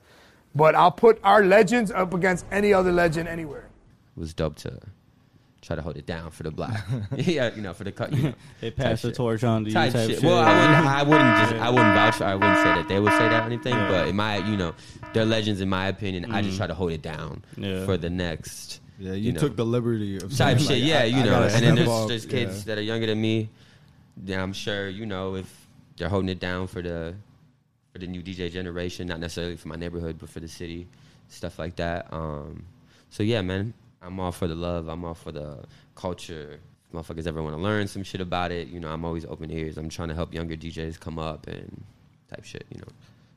but 0.53 0.75
I'll 0.75 0.91
put 0.91 1.19
our 1.23 1.45
legends 1.45 1.89
up 1.91 2.13
against 2.13 2.45
any 2.51 2.73
other 2.73 2.91
legend 2.91 3.29
anywhere. 3.29 3.69
it 4.17 4.19
was 4.19 4.33
dubbed 4.33 4.57
to 4.59 4.79
try 5.61 5.75
to 5.75 5.81
hold 5.81 5.97
it 5.97 6.05
down 6.05 6.31
for 6.31 6.43
the 6.43 6.51
black. 6.51 6.85
yeah, 7.15 7.53
you 7.55 7.61
know, 7.61 7.73
for 7.73 7.83
the 7.83 7.91
cut. 7.91 8.13
You 8.13 8.23
know, 8.23 8.33
They 8.61 8.69
type 8.71 8.77
pass 8.77 9.01
the 9.01 9.09
shit. 9.09 9.15
torch 9.15 9.43
on 9.43 9.63
to 9.65 9.69
you 9.69 9.73
type, 9.73 9.93
type 9.93 10.09
shit. 10.09 10.19
shit. 10.19 10.23
Well, 10.25 10.37
I 10.39 10.53
wouldn't, 10.53 10.87
I 10.87 11.03
wouldn't 11.03 11.37
just, 11.49 11.61
I 11.61 11.69
wouldn't 11.69 11.95
vouch 11.95 12.15
for, 12.15 12.23
I 12.25 12.35
wouldn't 12.35 12.57
say 12.57 12.63
that 12.75 12.87
they 12.87 12.99
would 12.99 13.11
say 13.13 13.29
that 13.29 13.43
or 13.43 13.45
anything, 13.45 13.73
Yeah. 13.73 13.89
but 13.89 14.07
in 14.07 14.15
my, 14.15 14.37
you 14.37 14.57
know, 14.57 14.73
they're 15.13 15.25
legends 15.25 15.59
in 15.61 15.69
my 15.69 15.87
opinion. 15.87 16.31
I 16.31 16.41
just 16.41 16.57
try 16.57 16.67
to 16.67 16.73
hold 16.73 16.91
it 16.91 17.01
down 17.01 17.43
Yeah. 17.57 17.85
for 17.85 17.97
the 17.97 18.09
next. 18.09 18.79
yeah 18.99 19.13
you, 19.13 19.31
know, 19.33 19.39
took 19.39 19.55
the 19.55 19.65
liberty 19.65 20.15
of 20.17 20.35
type 20.35 20.57
saying, 20.57 20.59
shit. 20.59 20.69
like, 20.81 20.83
yeah, 20.83 20.99
I- 21.01 21.03
you 21.05 21.17
I 21.17 21.23
know, 21.25 21.43
and 21.43 21.63
then 21.65 21.75
there's, 21.75 22.07
there's 22.07 22.25
kids 22.25 22.59
yeah. 22.59 22.63
that 22.75 22.77
are 22.79 22.83
younger 22.83 23.05
than 23.07 23.19
me. 23.21 23.49
Then 24.17 24.39
I'm 24.39 24.53
sure 24.53 24.89
you 24.89 25.05
know 25.05 25.35
if 25.35 25.67
they're 25.97 26.09
holding 26.09 26.29
it 26.29 26.39
down 26.39 26.67
for 26.67 26.81
the 26.81 27.15
for 27.93 27.99
the 27.99 28.07
new 28.07 28.21
DJ 28.21 28.51
generation, 28.51 29.07
not 29.07 29.19
necessarily 29.19 29.55
for 29.55 29.67
my 29.69 29.75
neighborhood, 29.77 30.17
but 30.19 30.29
for 30.29 30.39
the 30.41 30.47
city, 30.47 30.87
stuff 31.29 31.57
like 31.57 31.75
that. 31.77 32.07
Um, 32.11 32.65
so 33.09 33.23
yeah, 33.23 33.41
man, 33.41 33.73
I'm 34.01 34.19
all 34.19 34.31
for 34.31 34.47
the 34.47 34.55
love. 34.55 34.87
I'm 34.87 35.03
all 35.03 35.13
for 35.13 35.31
the 35.31 35.63
culture. 35.95 36.59
If 36.87 36.95
motherfuckers 36.95 37.27
ever 37.27 37.43
want 37.43 37.55
to 37.55 37.61
learn 37.61 37.87
some 37.87 38.03
shit 38.03 38.21
about 38.21 38.51
it, 38.51 38.67
you 38.69 38.79
know, 38.79 38.89
I'm 38.89 39.05
always 39.05 39.25
open 39.25 39.51
ears. 39.51 39.77
I'm 39.77 39.89
trying 39.89 40.07
to 40.09 40.15
help 40.15 40.33
younger 40.33 40.55
DJs 40.55 40.99
come 40.99 41.19
up 41.19 41.47
and 41.47 41.83
type 42.29 42.43
shit, 42.43 42.65
you 42.73 42.79
know. 42.79 42.87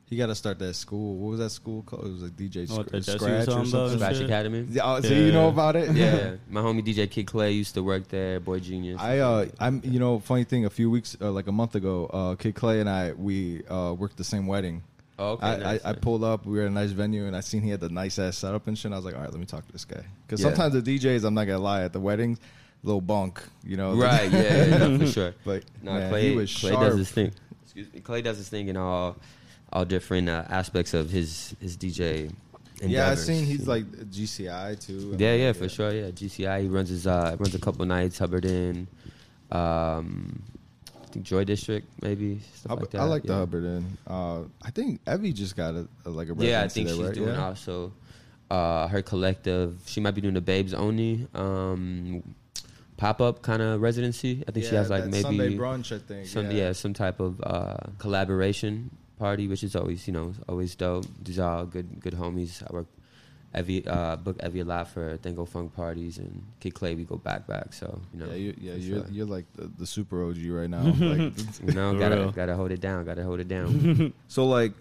You 0.09 0.17
got 0.19 0.27
to 0.27 0.35
start 0.35 0.59
that 0.59 0.75
school. 0.75 1.15
What 1.15 1.29
was 1.31 1.39
that 1.39 1.49
school 1.49 1.81
called? 1.81 2.05
It 2.05 2.11
was 2.11 2.21
like 2.23 2.31
DJ 2.33 2.69
What, 2.69 2.87
Scr- 3.03 3.11
Scratch 3.17 3.47
or 3.47 3.65
something. 3.65 3.97
Scratch 3.97 4.15
shit? 4.17 4.25
Academy. 4.25 4.67
Yeah, 4.69 4.81
oh, 4.85 5.01
so 5.01 5.07
Yeah. 5.07 5.17
you 5.25 5.31
know 5.31 5.49
about 5.49 5.75
it? 5.75 5.91
Yeah, 5.95 6.35
my 6.49 6.61
homie 6.61 6.85
DJ 6.85 7.09
Kid 7.09 7.25
Clay 7.25 7.51
used 7.51 7.73
to 7.75 7.81
work 7.83 8.07
there. 8.09 8.39
Boy 8.39 8.59
Genius. 8.59 8.99
I 9.01 9.19
uh 9.19 9.45
I'm 9.59 9.81
you 9.83 9.99
know 9.99 10.19
funny 10.19 10.43
thing 10.43 10.65
a 10.65 10.69
few 10.69 10.91
weeks 10.91 11.17
uh, 11.19 11.31
like 11.31 11.47
a 11.47 11.51
month 11.51 11.73
ago 11.73 12.05
uh 12.13 12.35
Kid 12.35 12.53
Clay 12.53 12.79
and 12.79 12.87
I 12.89 13.13
we 13.13 13.63
uh 13.65 13.93
worked 13.97 14.17
the 14.17 14.23
same 14.23 14.45
wedding. 14.45 14.83
Oh, 15.23 15.31
okay, 15.33 15.45
I, 15.47 15.57
nice, 15.57 15.85
I, 15.85 15.89
I 15.89 15.93
pulled 15.93 16.23
up. 16.23 16.45
We 16.45 16.57
were 16.57 16.63
at 16.63 16.67
a 16.67 16.73
nice 16.73 16.91
venue, 16.91 17.25
and 17.25 17.35
I 17.35 17.39
seen 17.41 17.61
he 17.61 17.69
had 17.69 17.79
the 17.79 17.89
nice 17.89 18.19
ass 18.19 18.37
setup 18.37 18.67
and 18.67 18.77
shit. 18.77 18.85
And 18.85 18.93
I 18.93 18.97
was 18.97 19.05
like, 19.05 19.15
all 19.15 19.21
right, 19.21 19.31
let 19.31 19.39
me 19.39 19.45
talk 19.45 19.65
to 19.65 19.71
this 19.71 19.85
guy. 19.85 20.03
Because 20.25 20.41
Yeah. 20.41 20.47
sometimes 20.49 20.73
the 20.73 20.81
DJs, 20.99 21.23
I'm 21.23 21.33
not 21.33 21.45
gonna 21.45 21.59
lie, 21.59 21.83
at 21.83 21.93
the 21.93 21.99
weddings, 21.99 22.39
a 22.83 22.85
little 22.87 23.01
bunk, 23.01 23.41
you 23.63 23.77
know. 23.77 23.93
Right, 23.95 24.31
yeah, 24.31 24.65
yeah, 24.65 24.77
no, 24.87 24.99
for 24.99 25.07
sure. 25.07 25.33
But 25.45 25.63
No, 25.81 25.93
man, 25.93 26.09
Clay, 26.09 26.29
he 26.31 26.35
was 26.35 26.55
Clay 26.55 26.71
sharp. 26.71 26.83
does 26.89 26.97
his 26.97 27.11
thing. 27.11 27.31
Excuse 27.63 27.93
me. 27.93 27.99
Clay 28.01 28.21
does 28.21 28.37
his 28.37 28.49
thing 28.49 28.67
in 28.67 28.77
all 28.77 29.15
all 29.71 29.85
different 29.85 30.29
uh, 30.29 30.43
aspects 30.49 30.93
of 30.93 31.09
his 31.09 31.55
his 31.59 31.75
DJ. 31.77 32.31
Yeah, 32.81 33.09
I've 33.09 33.17
seen 33.19 33.45
he's 33.45 33.65
like 33.67 33.85
GCI 33.85 34.79
too. 34.85 35.15
Yeah, 35.17 35.35
yeah, 35.35 35.53
for 35.53 35.69
sure. 35.69 35.91
Yeah, 35.93 36.11
GCI. 36.11 36.63
He 36.63 36.67
runs 36.67 36.89
his 36.89 37.07
uh 37.07 37.37
runs 37.39 37.55
a 37.55 37.59
couple 37.59 37.85
nights. 37.85 38.19
Hubbard 38.19 38.45
Inn, 38.45 38.87
um, 39.51 40.43
I 40.52 40.52
think 41.13 41.25
Joy 41.25 41.43
District 41.43 41.87
maybe 42.01 42.39
stuff 42.55 42.71
I, 42.71 42.75
like 42.75 42.89
that. 42.91 43.01
I 43.01 43.03
like 43.05 43.23
the. 43.23 43.33
Hubbard 43.33 43.63
Inn. 43.63 43.97
Uh, 44.07 44.41
I 44.61 44.71
think 44.71 44.99
Evie 45.07 45.33
just 45.33 45.55
got 45.55 45.75
a, 45.75 45.87
a 46.05 46.09
like 46.09 46.29
a 46.29 46.35
Yeah, 46.37 46.63
I 46.63 46.67
think 46.67 46.89
she's 46.89 46.97
right? 46.97 47.13
doing 47.13 47.35
yeah. 47.35 47.45
also 47.45 47.93
uh, 48.49 48.87
her 48.87 49.01
collective. 49.01 49.79
She 49.85 50.01
might 50.01 50.15
be 50.15 50.21
doing 50.21 50.33
the 50.33 50.41
Babes 50.41 50.73
Only 50.73 51.27
um, 51.33 52.23
pop 52.97 53.21
up 53.21 53.41
kind 53.41 53.61
of 53.61 53.81
residency. 53.81 54.43
I 54.47 54.51
think 54.51 54.65
she 54.65 54.75
has 54.75 54.89
like 54.89 55.05
maybe 55.05 55.21
Sunday 55.21 55.57
brunch. 55.57 55.95
I 55.95 55.99
think. 55.99 56.27
some 56.27 56.51
yeah. 56.51 56.57
yeah. 56.57 56.71
some 56.73 56.93
type 56.93 57.19
of 57.19 57.41
uh, 57.41 57.77
collaboration 57.99 58.89
party, 59.19 59.47
which 59.47 59.63
is 59.63 59.75
always 59.75 60.07
you 60.07 60.13
know 60.13 60.33
always 60.49 60.75
dope. 60.75 61.05
These 61.23 61.39
are 61.39 61.65
good 61.65 61.99
good 62.01 62.13
homies. 62.13 62.63
I 62.67 62.73
work 62.73 62.87
Evie 63.55 63.85
uh, 63.87 64.15
book 64.15 64.37
Evie 64.43 64.61
a 64.61 64.65
lot 64.65 64.87
for 64.87 65.17
Tango 65.17 65.45
Funk 65.45 65.75
parties 65.75 66.17
and 66.17 66.43
Kid 66.59 66.73
Clay. 66.73 66.95
We 66.95 67.03
go 67.03 67.17
back 67.17 67.45
back, 67.47 67.73
so 67.73 68.01
you 68.13 68.19
know 68.19 68.25
Yeah, 68.27 68.35
you, 68.35 68.53
yeah, 68.59 68.73
for 68.73 68.77
you're 68.79 68.97
sure. 68.99 69.07
you're 69.11 69.25
like 69.27 69.45
the, 69.55 69.69
the 69.77 69.85
super 69.85 70.23
OG 70.27 70.37
right 70.47 70.69
now. 70.69 70.81
like, 70.97 70.97
you 71.67 71.73
know 71.73 71.97
gotta 71.97 72.15
real. 72.15 72.31
gotta 72.31 72.55
hold 72.55 72.71
it 72.71 72.81
down. 72.81 73.05
Gotta 73.05 73.23
hold 73.23 73.39
it 73.39 73.47
down. 73.47 74.13
so 74.27 74.45
like 74.45 74.73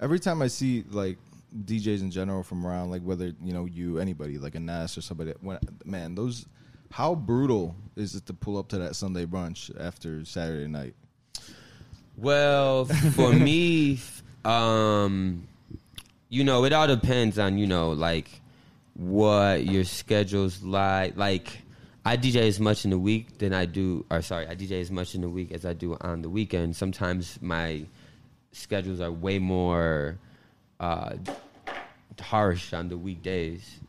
every 0.00 0.20
time 0.20 0.42
I 0.42 0.46
see 0.48 0.84
like 0.90 1.18
DJs 1.64 2.00
in 2.02 2.10
general 2.10 2.42
from 2.42 2.64
around, 2.66 2.90
like 2.90 3.02
whether 3.02 3.32
you 3.42 3.52
know 3.52 3.64
you 3.64 3.98
anybody 3.98 4.38
like 4.38 4.54
a 4.54 4.60
Nas 4.60 4.96
or 4.96 5.02
somebody, 5.02 5.32
when, 5.40 5.58
man, 5.84 6.14
those 6.14 6.46
how 6.90 7.14
brutal 7.14 7.74
is 7.96 8.14
it 8.14 8.26
to 8.26 8.32
pull 8.32 8.56
up 8.58 8.68
to 8.68 8.78
that 8.78 8.94
Sunday 8.96 9.26
brunch 9.26 9.70
after 9.80 10.24
Saturday 10.24 10.68
night? 10.68 10.94
Well, 12.16 12.86
for 12.86 13.32
me, 13.32 14.00
um, 14.44 15.46
you 16.28 16.44
know, 16.44 16.64
it 16.64 16.72
all 16.72 16.86
depends 16.86 17.38
on 17.38 17.58
you 17.58 17.66
know 17.66 17.90
like 17.90 18.28
what 18.94 19.64
your 19.64 19.84
schedule's 19.84 20.62
like. 20.62 21.16
Like, 21.16 21.62
I 22.04 22.16
DJ 22.16 22.48
as 22.48 22.60
much 22.60 22.84
in 22.84 22.90
the 22.90 22.98
week 22.98 23.38
than 23.38 23.52
I 23.52 23.64
do, 23.64 24.04
or 24.10 24.22
sorry, 24.22 24.46
I 24.46 24.54
DJ 24.54 24.80
as 24.80 24.90
much 24.90 25.14
in 25.14 25.22
the 25.22 25.28
week 25.28 25.52
as 25.52 25.64
I 25.64 25.72
do 25.72 25.96
on 26.00 26.22
the 26.22 26.30
weekend. 26.30 26.76
Sometimes 26.76 27.38
my 27.40 27.84
schedules 28.52 29.00
are 29.00 29.12
way 29.12 29.38
more 29.38 30.18
uh, 30.80 31.14
harsh 32.20 32.72
on 32.72 32.88
the 32.88 32.98
weekdays. 32.98 33.80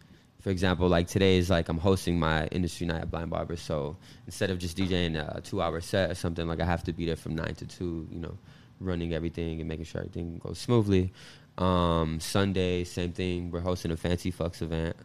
For 0.41 0.51
example, 0.51 0.87
like 0.87 1.07
today 1.07 1.37
is 1.37 1.49
like 1.49 1.67
I'm 1.67 1.77
hosting 1.77 2.17
my 2.17 2.47
industry 2.47 2.87
night 2.87 3.01
at 3.01 3.11
Blind 3.11 3.29
Barber, 3.29 3.57
so 3.57 3.97
instead 4.25 4.49
of 4.49 4.59
just 4.59 4.77
DJing 4.77 5.17
a 5.17 5.41
two-hour 5.41 5.81
set 5.81 6.11
or 6.11 6.15
something, 6.15 6.47
like 6.47 6.61
I 6.61 6.65
have 6.65 6.83
to 6.85 6.93
be 6.93 7.05
there 7.05 7.17
from 7.17 7.35
nine 7.35 7.55
to 7.55 7.65
two, 7.65 8.07
you 8.09 8.19
know, 8.19 8.37
running 8.79 9.13
everything 9.13 9.59
and 9.59 9.67
making 9.67 9.85
sure 9.85 9.99
everything 9.99 10.37
goes 10.37 10.57
smoothly. 10.59 11.11
Um, 11.59 12.19
Sunday, 12.19 12.83
same 12.85 13.11
thing. 13.11 13.51
We're 13.51 13.59
hosting 13.59 13.91
a 13.91 13.97
Fancy 13.97 14.31
Fucks 14.31 14.61
event. 14.61 14.95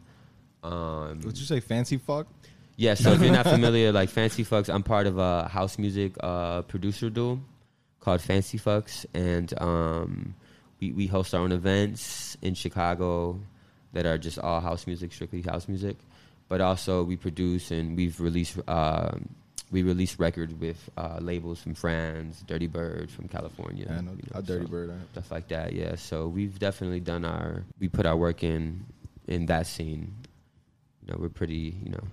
Um, 0.63 1.21
Would 1.25 1.37
you 1.39 1.45
say 1.45 1.61
fancy 1.61 1.99
fuck? 1.99 2.27
yeah, 2.77 2.95
so 2.95 3.13
if 3.13 3.21
you're 3.21 3.33
not 3.33 3.45
familiar, 3.57 3.93
like 3.93 4.09
Fancy 4.09 4.45
Fucks, 4.45 4.73
I'm 4.73 4.83
part 4.83 5.07
of 5.07 5.19
a 5.19 5.47
house 5.49 5.79
music 5.79 6.15
uh, 6.21 6.63
producer 6.63 7.11
duo 7.11 7.41
called 8.01 8.23
Fancy 8.23 8.59
Fucks, 8.59 9.05
and 9.13 9.53
um, 9.61 10.35
we 10.81 10.93
we 10.93 11.07
host 11.07 11.35
our 11.35 11.41
own 11.43 11.53
events 11.53 12.37
in 12.41 12.55
Chicago 12.55 13.39
that 13.93 14.07
are 14.07 14.17
just 14.17 14.39
all 14.39 14.61
house 14.61 14.87
music, 14.87 15.13
strictly 15.13 15.43
house 15.43 15.69
music. 15.69 15.97
But 16.49 16.61
also 16.61 17.03
we 17.05 17.17
produce 17.17 17.71
and 17.71 17.97
we've 17.97 18.21
released 18.21 18.59
um 18.69 19.29
we 19.71 19.83
release 19.83 20.19
records 20.19 20.55
with 20.55 20.89
uh, 20.97 21.19
labels 21.21 21.61
from 21.61 21.75
France, 21.75 22.43
Dirty 22.47 22.67
Bird 22.67 23.11
from 23.11 23.29
California, 23.29 23.87
Yeah, 23.89 23.99
I 23.99 24.01
know, 24.03 24.13
you 24.13 24.23
a 24.35 24.43
dirty 24.43 24.67
so 24.67 24.71
bird. 24.71 24.91
I- 24.91 25.13
stuff 25.13 25.31
like 25.31 25.49
that. 25.49 25.73
Yeah, 25.73 25.97
so 25.97 26.29
we've 26.29 26.59
definitely 26.59 27.01
done 27.01 27.25
our 27.25 27.65
we 27.81 27.89
put 27.89 28.07
our 28.07 28.17
work 28.17 28.43
in 28.45 28.85
in 29.27 29.47
that 29.47 29.67
scene. 29.67 30.15
You 31.03 31.13
know, 31.13 31.19
we're 31.21 31.29
pretty. 31.31 31.75
You 31.83 31.91
know, 31.91 32.05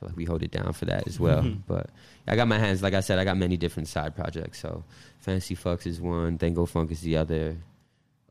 feel 0.00 0.08
like 0.08 0.16
we 0.16 0.24
hold 0.24 0.42
it 0.42 0.50
down 0.50 0.72
for 0.72 0.86
that 0.86 1.06
as 1.06 1.20
well. 1.20 1.42
but 1.66 1.90
I 2.26 2.34
got 2.36 2.48
my 2.48 2.58
hands, 2.58 2.82
like 2.82 2.94
I 2.94 3.00
said, 3.00 3.18
I 3.18 3.24
got 3.24 3.36
many 3.36 3.56
different 3.56 3.88
side 3.88 4.16
projects. 4.16 4.58
So 4.60 4.82
Fancy 5.18 5.54
Fucks 5.54 5.86
is 5.86 6.00
one, 6.00 6.38
Tango 6.38 6.66
Funk 6.66 6.90
is 6.90 7.00
the 7.02 7.16
other. 7.18 7.56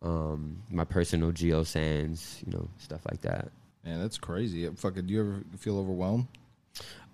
Um, 0.02 0.64
my 0.72 0.86
personal 0.86 1.32
Geo 1.32 1.64
Sands, 1.64 2.42
you 2.46 2.54
know, 2.54 2.70
stuff 2.78 3.02
like 3.10 3.22
that. 3.22 3.50
Man, 3.84 4.00
that's 4.00 4.18
crazy. 4.18 4.68
Fucking, 4.70 5.08
do 5.08 5.14
you 5.14 5.20
ever 5.20 5.44
feel 5.58 5.78
overwhelmed? 5.78 6.28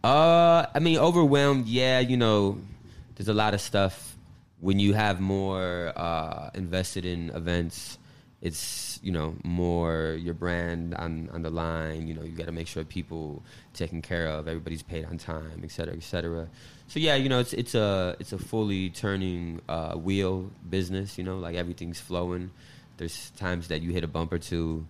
Uh, 0.03 0.65
I 0.73 0.79
mean, 0.79 0.97
overwhelmed. 0.97 1.65
Yeah, 1.67 1.99
you 1.99 2.17
know, 2.17 2.59
there's 3.15 3.27
a 3.27 3.33
lot 3.33 3.53
of 3.53 3.61
stuff 3.61 4.15
when 4.59 4.79
you 4.79 4.93
have 4.93 5.19
more 5.19 5.91
uh, 5.95 6.51
invested 6.53 7.05
in 7.05 7.29
events. 7.31 7.97
It's 8.41 8.99
you 9.01 9.11
know 9.11 9.35
more 9.43 10.17
your 10.21 10.35
brand 10.35 10.93
on 10.93 11.29
on 11.33 11.41
the 11.41 11.49
line. 11.49 12.07
You 12.07 12.13
know, 12.13 12.23
you 12.23 12.31
got 12.37 12.45
to 12.45 12.51
make 12.51 12.67
sure 12.67 12.83
people 12.83 13.41
taken 13.73 14.01
care 14.03 14.27
of. 14.27 14.47
Everybody's 14.47 14.83
paid 14.83 15.05
on 15.05 15.17
time, 15.17 15.61
et 15.63 15.71
cetera, 15.71 15.95
et 15.95 16.03
cetera. 16.03 16.47
So 16.87 16.99
yeah, 16.99 17.15
you 17.15 17.27
know, 17.27 17.39
it's 17.39 17.53
it's 17.53 17.73
a 17.73 18.15
it's 18.19 18.33
a 18.33 18.37
fully 18.37 18.91
turning 18.91 19.61
uh, 19.67 19.95
wheel 19.95 20.51
business. 20.69 21.17
You 21.17 21.23
know, 21.23 21.37
like 21.37 21.55
everything's 21.55 21.99
flowing. 21.99 22.51
There's 22.97 23.31
times 23.31 23.69
that 23.69 23.81
you 23.81 23.91
hit 23.91 24.03
a 24.03 24.07
bump 24.07 24.31
or 24.31 24.37
two 24.37 24.85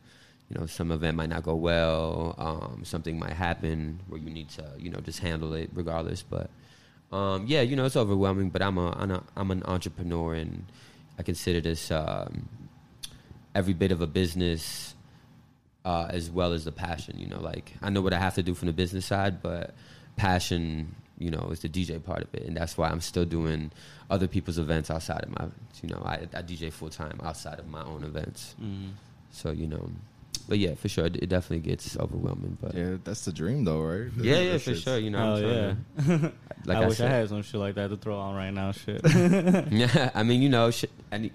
you 0.50 0.60
know, 0.60 0.66
some 0.68 0.92
event 0.92 1.18
might 1.18 1.30
not 1.30 1.44
go 1.44 1.56
well. 1.56 2.36
Um, 2.38 2.84
something 2.86 3.18
might 3.18 3.34
happen 3.34 4.00
where 4.08 4.20
you 4.20 4.30
need 4.30 4.50
to, 4.50 4.72
you 4.78 4.90
know, 4.90 5.00
just 5.00 5.20
handle 5.20 5.54
it 5.54 5.70
regardless. 5.74 6.22
But 6.22 6.50
um, 7.12 7.46
yeah, 7.48 7.62
you 7.62 7.76
know, 7.76 7.86
it's 7.86 7.96
overwhelming. 7.96 8.50
But 8.50 8.62
I'm 8.62 8.78
a, 8.78 8.92
I'm 8.92 9.12
a 9.12 9.24
I'm 9.36 9.52
an 9.52 9.64
entrepreneur, 9.64 10.36
and 10.36 10.66
I 11.18 11.24
consider 11.24 11.62
this 11.62 11.90
um, 11.92 12.48
every 13.56 13.74
bit 13.74 13.92
of 13.92 14.02
a 14.02 14.08
business 14.08 14.94
uh, 15.84 16.08
as 16.10 16.30
well 16.30 16.54
as 16.54 16.66
the 16.66 16.72
passion. 16.72 17.18
You 17.18 17.28
know, 17.28 17.40
like 17.40 17.74
I 17.82 17.90
know 17.90 18.02
what 18.02 18.14
I 18.14 18.20
have 18.20 18.36
to 18.36 18.44
do 18.44 18.54
from 18.54 18.68
the 18.68 18.74
business 18.74 19.06
side, 19.08 19.42
but 19.42 19.74
passion, 20.16 20.94
you 21.18 21.32
know, 21.32 21.50
is 21.52 21.62
the 21.62 21.70
DJ 21.70 22.04
part 22.04 22.22
of 22.22 22.34
it, 22.36 22.44
and 22.44 22.56
that's 22.56 22.78
why 22.78 22.90
I'm 22.90 23.02
still 23.02 23.26
doing 23.26 23.72
other 24.12 24.28
people's 24.28 24.60
events 24.60 24.92
outside 24.92 25.24
of 25.24 25.30
my, 25.30 25.48
you 25.82 25.90
know, 25.90 26.04
I, 26.06 26.28
I 26.36 26.42
DJ 26.44 26.72
full 26.72 26.90
time 26.90 27.20
outside 27.24 27.58
of 27.60 27.68
my 27.68 27.84
own 27.84 28.04
events. 28.04 28.56
So 29.32 29.52
you 29.52 29.68
know, 29.68 29.90
but 30.48 30.58
yeah, 30.60 30.76
for 30.76 30.88
sure, 30.90 31.06
it, 31.06 31.16
it 31.18 31.30
definitely 31.30 31.68
gets 31.70 31.98
overwhelming. 31.98 32.58
But 32.62 32.74
yeah, 32.76 32.92
Yeah, 32.92 32.98
that's 33.04 33.26
the 33.26 33.32
dream, 33.34 33.64
though, 33.66 33.82
right? 33.82 34.12
yeah, 34.18 34.52
That 34.52 34.62
for 34.62 34.70
shit's- 34.72 34.82
sure. 34.82 34.98
You 34.98 35.10
know, 35.12 35.20
Oh 35.20 35.36
I'm 35.36 35.44
yeah. 36.08 36.18
to- 36.18 36.32
like 36.66 36.78
I, 36.78 36.84
I, 36.84 36.88
wish 36.88 36.98
said, 36.98 37.12
I 37.12 37.16
had 37.16 37.30
some 37.30 37.42
shit 37.42 37.60
like 37.60 37.76
that 37.76 37.90
to 37.90 37.98
throw 37.98 38.18
on 38.18 38.36
right 38.36 38.52
now. 38.54 38.72
Shit. 38.72 39.02
Yeah, 39.72 40.12
I 40.16 40.24
mean, 40.24 40.42
you 40.42 40.50
know, 40.50 40.72
sh- 40.72 40.86
and 41.12 41.30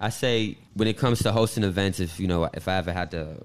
I 0.00 0.10
say 0.10 0.56
when 0.74 0.88
it 0.88 0.98
comes 0.98 1.20
to 1.20 1.32
hosting 1.32 1.64
events, 1.64 2.00
if 2.00 2.20
you 2.20 2.26
know, 2.28 2.48
if 2.52 2.68
I 2.68 2.76
ever 2.76 2.92
had 2.92 3.10
to 3.12 3.42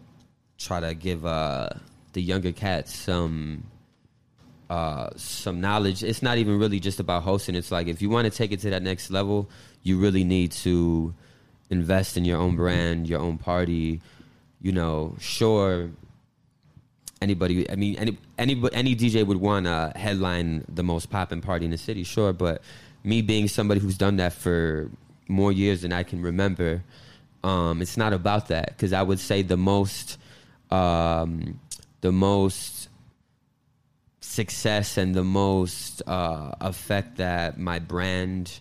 try 0.58 0.80
to 0.80 0.94
give 0.94 1.26
uh, 1.26 1.70
the 2.14 2.22
younger 2.22 2.52
cats 2.52 2.96
some 2.96 3.64
uh, 4.70 5.10
some 5.18 5.60
knowledge, 5.62 6.04
it's 6.04 6.22
not 6.22 6.38
even 6.38 6.58
really 6.58 6.80
just 6.80 7.00
about 7.00 7.24
hosting. 7.24 7.56
It's 7.56 7.72
like 7.72 7.88
if 7.88 8.02
you 8.02 8.10
want 8.10 8.32
to 8.32 8.36
take 8.38 8.52
it 8.52 8.60
to 8.62 8.70
that 8.72 8.82
next 8.84 9.12
level, 9.12 9.50
you 9.84 9.98
really 10.00 10.24
need 10.24 10.52
to 10.64 11.14
invest 11.70 12.18
in 12.18 12.26
your 12.26 12.38
own 12.38 12.56
brand, 12.56 13.08
your 13.08 13.20
own 13.20 13.38
party. 13.38 14.02
You 14.62 14.72
know, 14.72 15.16
sure. 15.20 15.90
Anybody, 17.22 17.70
I 17.70 17.76
mean, 17.76 17.96
any 17.98 18.18
any 18.38 18.62
any 18.74 18.96
DJ 18.96 19.26
would 19.26 19.38
want 19.38 19.66
to 19.66 19.94
headline 19.96 20.66
the 20.68 20.84
most 20.84 21.10
poppin' 21.10 21.42
party 21.42 21.66
in 21.66 21.72
the 21.72 21.78
city, 21.78 22.04
sure. 22.04 22.34
But 22.34 22.62
me 23.04 23.22
being 23.22 23.48
somebody 23.48 23.80
who's 23.80 23.98
done 23.98 24.18
that 24.18 24.34
for 24.34 24.90
more 25.28 25.52
years 25.52 25.82
than 25.82 25.94
I 25.94 26.04
can 26.04 26.22
remember, 26.22 26.84
um, 27.44 27.82
it's 27.82 27.98
not 27.98 28.14
about 28.14 28.48
that 28.48 28.70
because 28.70 28.94
I 28.94 29.02
would 29.02 29.20
say 29.20 29.42
the 29.42 29.58
most, 29.58 30.18
um, 30.70 31.60
the 32.02 32.12
most 32.12 32.90
success 34.20 34.98
and 34.98 35.14
the 35.14 35.24
most 35.24 36.02
uh, 36.08 36.54
effect 36.62 37.18
that 37.18 37.60
my 37.60 37.80
brand 37.80 38.60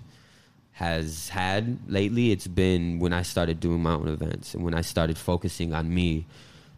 has 0.81 1.29
had 1.29 1.77
lately, 1.89 2.33
it's 2.33 2.47
been 2.47 3.01
when 3.01 3.13
I 3.13 3.21
started 3.21 3.61
doing 3.61 3.83
my 3.83 3.93
own 3.93 4.09
events 4.09 4.55
and 4.55 4.65
when 4.65 4.73
I 4.73 4.81
started 4.81 5.19
focusing 5.19 5.75
on 5.75 5.93
me, 5.95 6.25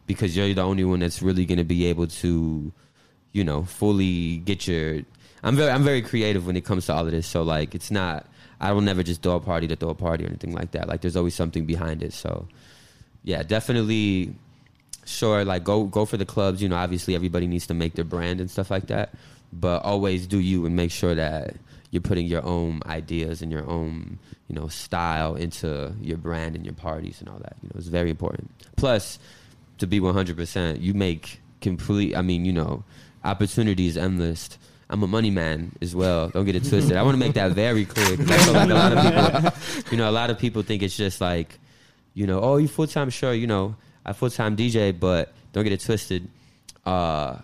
because 0.08 0.36
you're 0.36 0.52
the 0.52 0.62
only 0.62 0.82
one 0.82 0.98
that's 0.98 1.22
really 1.22 1.46
going 1.46 1.58
to 1.58 1.64
be 1.64 1.86
able 1.86 2.08
to, 2.08 2.72
you 3.30 3.44
know, 3.44 3.62
fully 3.62 4.38
get 4.38 4.66
your. 4.66 5.02
I'm 5.44 5.54
very 5.54 5.70
I'm 5.70 5.84
very 5.84 6.02
creative 6.02 6.48
when 6.48 6.56
it 6.56 6.64
comes 6.64 6.86
to 6.86 6.94
all 6.94 7.06
of 7.06 7.12
this. 7.12 7.28
So 7.28 7.42
like, 7.42 7.76
it's 7.76 7.92
not. 7.92 8.26
I 8.60 8.72
will 8.72 8.80
never 8.80 9.04
just 9.04 9.22
throw 9.22 9.36
a 9.36 9.40
party 9.40 9.68
to 9.68 9.76
throw 9.76 9.90
a 9.90 9.94
party 9.94 10.24
or 10.24 10.26
anything 10.26 10.52
like 10.52 10.72
that. 10.72 10.88
Like, 10.88 11.02
there's 11.02 11.16
always 11.16 11.36
something 11.36 11.64
behind 11.64 12.02
it. 12.02 12.12
So, 12.12 12.48
yeah, 13.22 13.44
definitely 13.44 14.34
sure 15.04 15.44
like 15.44 15.62
go 15.62 15.84
go 15.84 16.04
for 16.04 16.16
the 16.16 16.24
clubs 16.24 16.62
you 16.62 16.68
know 16.68 16.76
obviously 16.76 17.16
everybody 17.16 17.48
needs 17.48 17.66
to 17.66 17.74
make 17.74 17.94
their 17.94 18.04
brand 18.04 18.40
and 18.40 18.48
stuff 18.48 18.70
like 18.70 18.86
that 18.86 19.12
but 19.52 19.82
always 19.82 20.28
do 20.28 20.38
you 20.38 20.64
and 20.64 20.76
make 20.76 20.92
sure 20.92 21.12
that 21.12 21.56
you're 21.92 22.00
putting 22.00 22.26
your 22.26 22.44
own 22.44 22.80
ideas 22.86 23.42
and 23.42 23.52
your 23.52 23.68
own 23.70 24.18
you 24.48 24.56
know 24.56 24.66
style 24.66 25.36
into 25.36 25.94
your 26.00 26.18
brand 26.18 26.56
and 26.56 26.64
your 26.64 26.74
parties 26.74 27.20
and 27.20 27.28
all 27.28 27.38
that 27.38 27.54
you 27.62 27.68
know 27.68 27.74
it's 27.76 27.86
very 27.86 28.10
important 28.10 28.50
plus 28.76 29.20
to 29.78 29.86
be 29.86 30.00
100% 30.00 30.80
you 30.80 30.94
make 30.94 31.40
complete 31.60 32.16
i 32.16 32.22
mean 32.22 32.44
you 32.44 32.52
know 32.52 32.82
opportunities 33.24 33.96
endless 33.96 34.58
I'm 34.92 35.02
a 35.02 35.06
money 35.06 35.30
man 35.30 35.72
as 35.80 35.96
well. 35.96 36.28
Don't 36.28 36.44
get 36.44 36.54
it 36.54 36.68
twisted. 36.68 36.98
I 36.98 37.02
want 37.02 37.14
to 37.14 37.18
make 37.18 37.32
that 37.32 37.52
very 37.52 37.86
clear. 37.86 38.14
Like 38.14 38.46
a 38.46 38.74
lot 38.74 38.92
of 38.92 39.02
people, 39.02 39.82
you 39.90 39.96
know, 39.96 40.10
a 40.10 40.12
lot 40.12 40.28
of 40.28 40.38
people 40.38 40.60
think 40.60 40.82
it's 40.82 40.94
just 40.94 41.18
like, 41.18 41.58
you 42.12 42.26
know, 42.26 42.40
oh, 42.40 42.58
you 42.58 42.68
full 42.68 42.86
time, 42.86 43.08
sure, 43.08 43.32
you 43.32 43.46
know, 43.46 43.74
I 44.04 44.12
full 44.12 44.28
time 44.28 44.54
DJ, 44.54 44.98
but 44.98 45.32
don't 45.54 45.64
get 45.64 45.72
it 45.72 45.80
twisted. 45.80 46.28
Uh, 46.84 47.38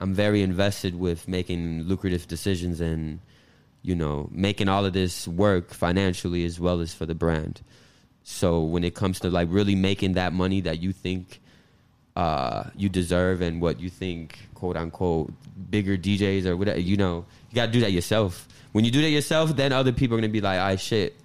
I'm 0.00 0.14
very 0.14 0.42
invested 0.42 0.98
with 0.98 1.28
making 1.28 1.84
lucrative 1.84 2.26
decisions 2.26 2.80
and, 2.80 3.20
you 3.82 3.94
know, 3.94 4.28
making 4.32 4.68
all 4.68 4.84
of 4.84 4.92
this 4.92 5.26
work 5.26 5.72
financially 5.72 6.44
as 6.44 6.60
well 6.60 6.80
as 6.80 6.92
for 6.94 7.06
the 7.06 7.14
brand. 7.14 7.62
So 8.22 8.60
when 8.60 8.84
it 8.84 8.94
comes 8.94 9.20
to 9.20 9.30
like 9.30 9.48
really 9.50 9.74
making 9.74 10.12
that 10.14 10.32
money 10.32 10.60
that 10.62 10.80
you 10.80 10.92
think 10.92 11.40
uh, 12.16 12.64
you 12.76 12.88
deserve 12.88 13.40
and 13.40 13.60
what 13.60 13.80
you 13.80 13.88
think, 13.88 14.38
quote 14.54 14.76
unquote, 14.76 15.32
bigger 15.70 15.96
DJs 15.96 16.44
or 16.46 16.56
whatever, 16.56 16.78
you 16.78 16.96
know, 16.96 17.24
you 17.50 17.54
got 17.54 17.66
to 17.66 17.72
do 17.72 17.80
that 17.80 17.92
yourself. 17.92 18.46
When 18.72 18.84
you 18.84 18.90
do 18.90 19.00
that 19.02 19.10
yourself, 19.10 19.56
then 19.56 19.72
other 19.72 19.92
people 19.92 20.16
are 20.16 20.20
gonna 20.20 20.32
be 20.32 20.40
like, 20.40 20.60
"I 20.60 20.76
shit, 20.76 21.16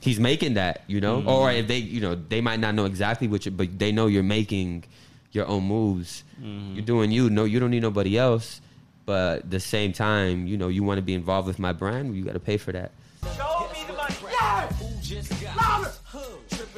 he's 0.00 0.20
making 0.20 0.54
that," 0.54 0.82
you 0.86 1.00
know. 1.00 1.22
Or 1.24 1.50
if 1.50 1.66
they, 1.66 1.78
you 1.78 2.00
know, 2.00 2.14
they 2.14 2.42
might 2.42 2.60
not 2.60 2.74
know 2.74 2.84
exactly 2.84 3.26
what 3.28 3.46
you, 3.46 3.52
but 3.52 3.78
they 3.78 3.90
know 3.92 4.06
you're 4.06 4.22
making 4.22 4.84
your 5.32 5.46
own 5.46 5.64
moves. 5.64 6.24
You're 6.74 6.84
doing 6.84 7.10
you. 7.10 7.30
No, 7.30 7.44
you 7.44 7.58
don't 7.60 7.70
need 7.70 7.82
nobody 7.82 8.18
else. 8.18 8.60
But 9.06 9.38
at 9.40 9.50
the 9.50 9.60
same 9.60 9.92
time, 9.92 10.46
you 10.46 10.56
know, 10.56 10.68
you 10.68 10.82
want 10.82 10.98
to 10.98 11.02
be 11.02 11.14
involved 11.14 11.46
with 11.46 11.58
my 11.58 11.72
brand. 11.72 12.16
You 12.16 12.24
got 12.24 12.32
to 12.32 12.40
pay 12.40 12.56
for 12.56 12.72
that. 12.72 12.92
Show 13.36 13.68
me 13.72 13.84
the 13.86 13.92
money. 13.92 14.14
Yeah! 14.32 15.54
Louder! 15.56 15.92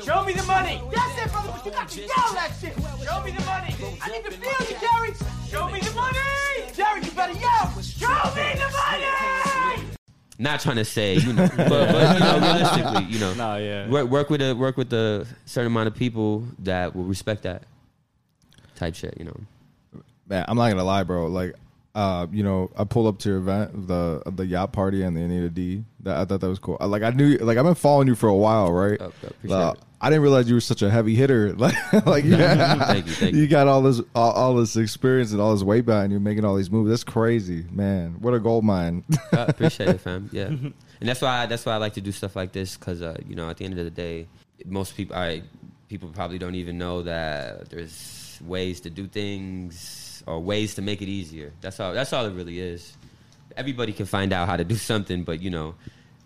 Show 0.03 0.25
me 0.25 0.33
the 0.35 0.43
money. 0.43 0.81
That's 0.93 1.23
it, 1.27 1.33
brother, 1.33 1.53
but 1.53 1.65
you 1.67 1.73
got 1.73 1.89
to 1.89 2.01
yell 2.01 2.09
that 2.35 2.53
shit. 2.61 2.75
Show 2.75 3.23
me 3.23 3.31
the 3.31 3.45
money. 3.45 3.75
I 4.03 4.09
need 4.11 4.25
to 4.25 4.31
feel 4.33 4.67
you, 4.69 4.77
Jerry. 4.81 5.15
Show 5.49 5.69
me 5.71 5.81
the 5.81 5.93
money. 5.95 6.19
Jerry, 6.75 7.01
you 7.03 7.11
better 7.13 7.33
yell. 7.33 7.81
Show 7.81 8.35
me 8.35 8.55
the 8.55 8.71
money. 8.77 9.87
Not 10.39 10.61
trying 10.61 10.77
to 10.77 10.85
say, 10.85 11.15
you 11.15 11.33
know, 11.33 11.49
but, 11.57 11.69
but 11.69 12.15
you 12.15 12.21
know, 12.21 12.39
realistically, 12.41 13.05
you 13.07 13.19
know, 13.19 13.33
Nah, 13.35 13.57
yeah. 13.57 13.89
work, 13.89 14.11
work 14.11 14.29
with 14.31 14.43
a 14.43 14.53
work 14.53 14.77
with 14.77 14.93
a 14.93 15.27
certain 15.47 15.69
amount 15.73 15.87
of 15.87 15.95
people 15.95 16.47
that 16.59 16.95
will 16.95 17.05
respect 17.05 17.45
that 17.45 17.63
type 18.75 18.95
shit. 18.95 19.15
You 19.19 19.25
know, 19.25 19.41
Man, 20.29 20.45
I'm 20.47 20.59
not 20.59 20.69
gonna 20.69 20.85
lie, 20.85 21.05
bro. 21.05 21.27
Like, 21.29 21.55
uh, 21.97 22.27
you 22.31 22.43
know, 22.45 22.71
I 22.77 22.85
pulled 22.85 23.07
up 23.09 23.19
to 23.21 23.29
your 23.31 23.39
event, 23.39 23.89
the 23.89 24.23
the 24.27 24.47
yacht 24.47 24.73
party 24.73 25.03
and 25.03 25.17
the 25.17 25.23
Anita 25.23 25.49
D. 25.51 25.83
That 26.01 26.19
I 26.19 26.25
thought 26.27 26.41
that 26.43 26.49
was 26.49 26.59
cool. 26.61 26.77
I- 26.79 26.85
Like, 26.85 27.03
I 27.03 27.11
knew, 27.11 27.37
like, 27.39 27.59
I've 27.59 27.65
been 27.65 27.75
following 27.75 28.07
you 28.07 28.15
for 28.15 28.29
a 28.29 28.37
while, 28.37 28.71
right? 28.73 29.01
Oh, 29.01 29.13
Uh. 29.53 29.75
I 29.99 30.11
didn't 30.11 30.23
realize 30.23 30.47
you 30.47 30.55
were 30.55 30.61
such 30.61 30.83
a 30.83 30.91
heavy 30.91 31.15
hitter. 31.15 31.55
Like, 31.59 31.75
like, 32.07 32.25
yeah. 32.25 32.75
Thank 32.85 33.07
you, 33.07 33.13
thank 33.13 33.35
you. 33.35 33.47
got 33.49 33.67
all 33.67 33.81
this, 33.81 34.03
all, 34.15 34.31
all 34.33 34.55
this 34.55 34.77
experience 34.77 35.33
and 35.33 35.41
all 35.41 35.55
this 35.55 35.63
weight 35.65 35.87
behind 35.87 36.13
you, 36.13 36.21
making 36.21 36.45
all 36.45 36.55
these 36.55 36.71
moves. 36.71 36.91
That's 36.91 37.03
crazy, 37.03 37.65
man. 37.73 38.17
What 38.21 38.35
a 38.35 38.39
gold 38.39 38.63
mine. 38.65 39.05
I 39.33 39.45
appreciate 39.49 39.89
it, 39.89 40.01
fam. 40.03 40.29
Yeah, 40.33 40.45
and 40.49 40.75
that's 41.01 41.23
why 41.23 41.47
that's 41.47 41.65
why 41.65 41.73
I 41.73 41.79
like 41.79 41.95
to 41.95 42.03
do 42.03 42.13
stuff 42.13 42.37
like 42.37 42.53
this 42.53 42.77
because 42.77 43.01
uh, 43.01 43.17
you 43.27 43.35
know, 43.35 43.49
at 43.49 43.57
the 43.57 43.65
end 43.65 43.79
of 43.79 43.85
the 43.87 43.91
day, 43.91 44.27
most 44.67 44.97
people, 44.99 45.17
I 45.17 45.43
people 45.89 46.11
probably 46.11 46.39
don't 46.39 46.57
even 46.57 46.77
know 46.77 47.03
that 47.03 47.71
there's 47.71 48.39
ways 48.45 48.81
to 48.83 48.91
do 48.91 49.07
things 49.09 50.06
or 50.27 50.41
ways 50.41 50.75
to 50.77 50.83
make 50.83 51.03
it 51.03 51.09
easier. 51.09 51.53
That's 51.61 51.81
all. 51.81 51.93
That's 51.93 52.13
all 52.13 52.27
it 52.27 52.33
really 52.35 52.61
is. 52.61 52.97
Everybody 53.57 53.93
can 53.93 54.07
find 54.07 54.33
out 54.33 54.49
how 54.49 54.57
to 54.57 54.65
do 54.65 54.77
something, 54.77 55.25
but 55.25 55.41
you 55.41 55.51
know, 55.51 55.75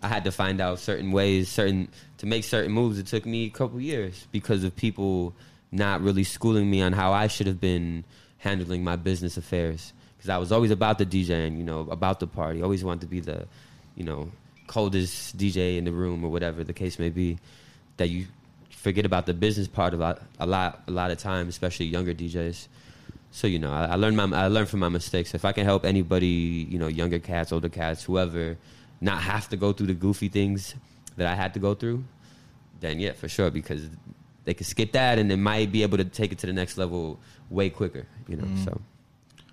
I 0.01 0.07
had 0.07 0.23
to 0.23 0.31
find 0.31 0.59
out 0.59 0.79
certain 0.79 1.11
ways, 1.11 1.49
certain 1.49 1.87
to 2.17 2.25
make 2.25 2.43
certain 2.43 2.71
moves. 2.71 2.97
It 2.97 3.07
took 3.07 3.25
me 3.25 3.45
a 3.45 3.49
couple 3.49 3.79
years 3.79 4.27
because 4.31 4.63
of 4.63 4.75
people 4.75 5.33
not 5.71 6.01
really 6.01 6.23
schooling 6.23 6.69
me 6.69 6.81
on 6.81 6.93
how 6.93 7.13
I 7.13 7.27
should 7.27 7.47
have 7.47 7.61
been 7.61 8.03
handling 8.39 8.83
my 8.83 8.95
business 8.95 9.37
affairs. 9.37 9.93
Because 10.17 10.29
I 10.29 10.37
was 10.37 10.51
always 10.51 10.71
about 10.71 10.97
the 10.97 11.05
DJ 11.05 11.47
and 11.47 11.57
you 11.57 11.63
know, 11.63 11.81
about 11.89 12.19
the 12.19 12.27
party. 12.27 12.61
Always 12.61 12.83
wanted 12.83 13.01
to 13.01 13.07
be 13.07 13.19
the, 13.19 13.47
you 13.95 14.03
know, 14.03 14.31
coldest 14.67 15.37
DJ 15.37 15.77
in 15.77 15.85
the 15.85 15.91
room 15.91 16.23
or 16.23 16.31
whatever 16.31 16.63
the 16.63 16.73
case 16.73 16.99
may 16.99 17.09
be. 17.09 17.37
That 17.97 18.09
you 18.09 18.27
forget 18.69 19.05
about 19.05 19.27
the 19.27 19.33
business 19.33 19.67
part 19.67 19.93
a 19.93 19.97
lot, 19.97 20.21
a 20.39 20.45
lot, 20.45 20.83
a 20.87 20.91
lot 20.91 21.11
of 21.11 21.19
times, 21.19 21.49
especially 21.49 21.85
younger 21.85 22.13
DJs. 22.13 22.67
So 23.31 23.47
you 23.47 23.59
know, 23.59 23.71
I, 23.71 23.85
I 23.85 23.95
learned 23.95 24.17
my 24.17 24.25
I 24.37 24.47
learned 24.47 24.69
from 24.69 24.81
my 24.81 24.89
mistakes. 24.89 25.33
If 25.33 25.45
I 25.45 25.51
can 25.53 25.65
help 25.65 25.85
anybody, 25.85 26.67
you 26.69 26.77
know, 26.77 26.87
younger 26.87 27.19
cats, 27.19 27.51
older 27.51 27.69
cats, 27.69 28.03
whoever, 28.03 28.57
not 28.99 29.21
have 29.21 29.49
to 29.49 29.57
go 29.57 29.73
through 29.73 29.87
the 29.87 29.93
goofy 29.93 30.27
things 30.27 30.75
that 31.17 31.27
I 31.27 31.35
had 31.35 31.53
to 31.53 31.59
go 31.59 31.73
through, 31.73 32.03
then 32.81 32.99
yeah, 32.99 33.13
for 33.13 33.27
sure, 33.29 33.49
because 33.49 33.89
they 34.43 34.53
could 34.53 34.67
skip 34.67 34.91
that 34.93 35.17
and 35.17 35.31
they 35.31 35.35
might 35.35 35.71
be 35.71 35.83
able 35.83 35.97
to 35.97 36.05
take 36.05 36.31
it 36.31 36.39
to 36.39 36.47
the 36.47 36.53
next 36.53 36.77
level 36.77 37.19
way 37.49 37.69
quicker. 37.69 38.05
You 38.27 38.37
know, 38.37 38.47
so 38.65 38.81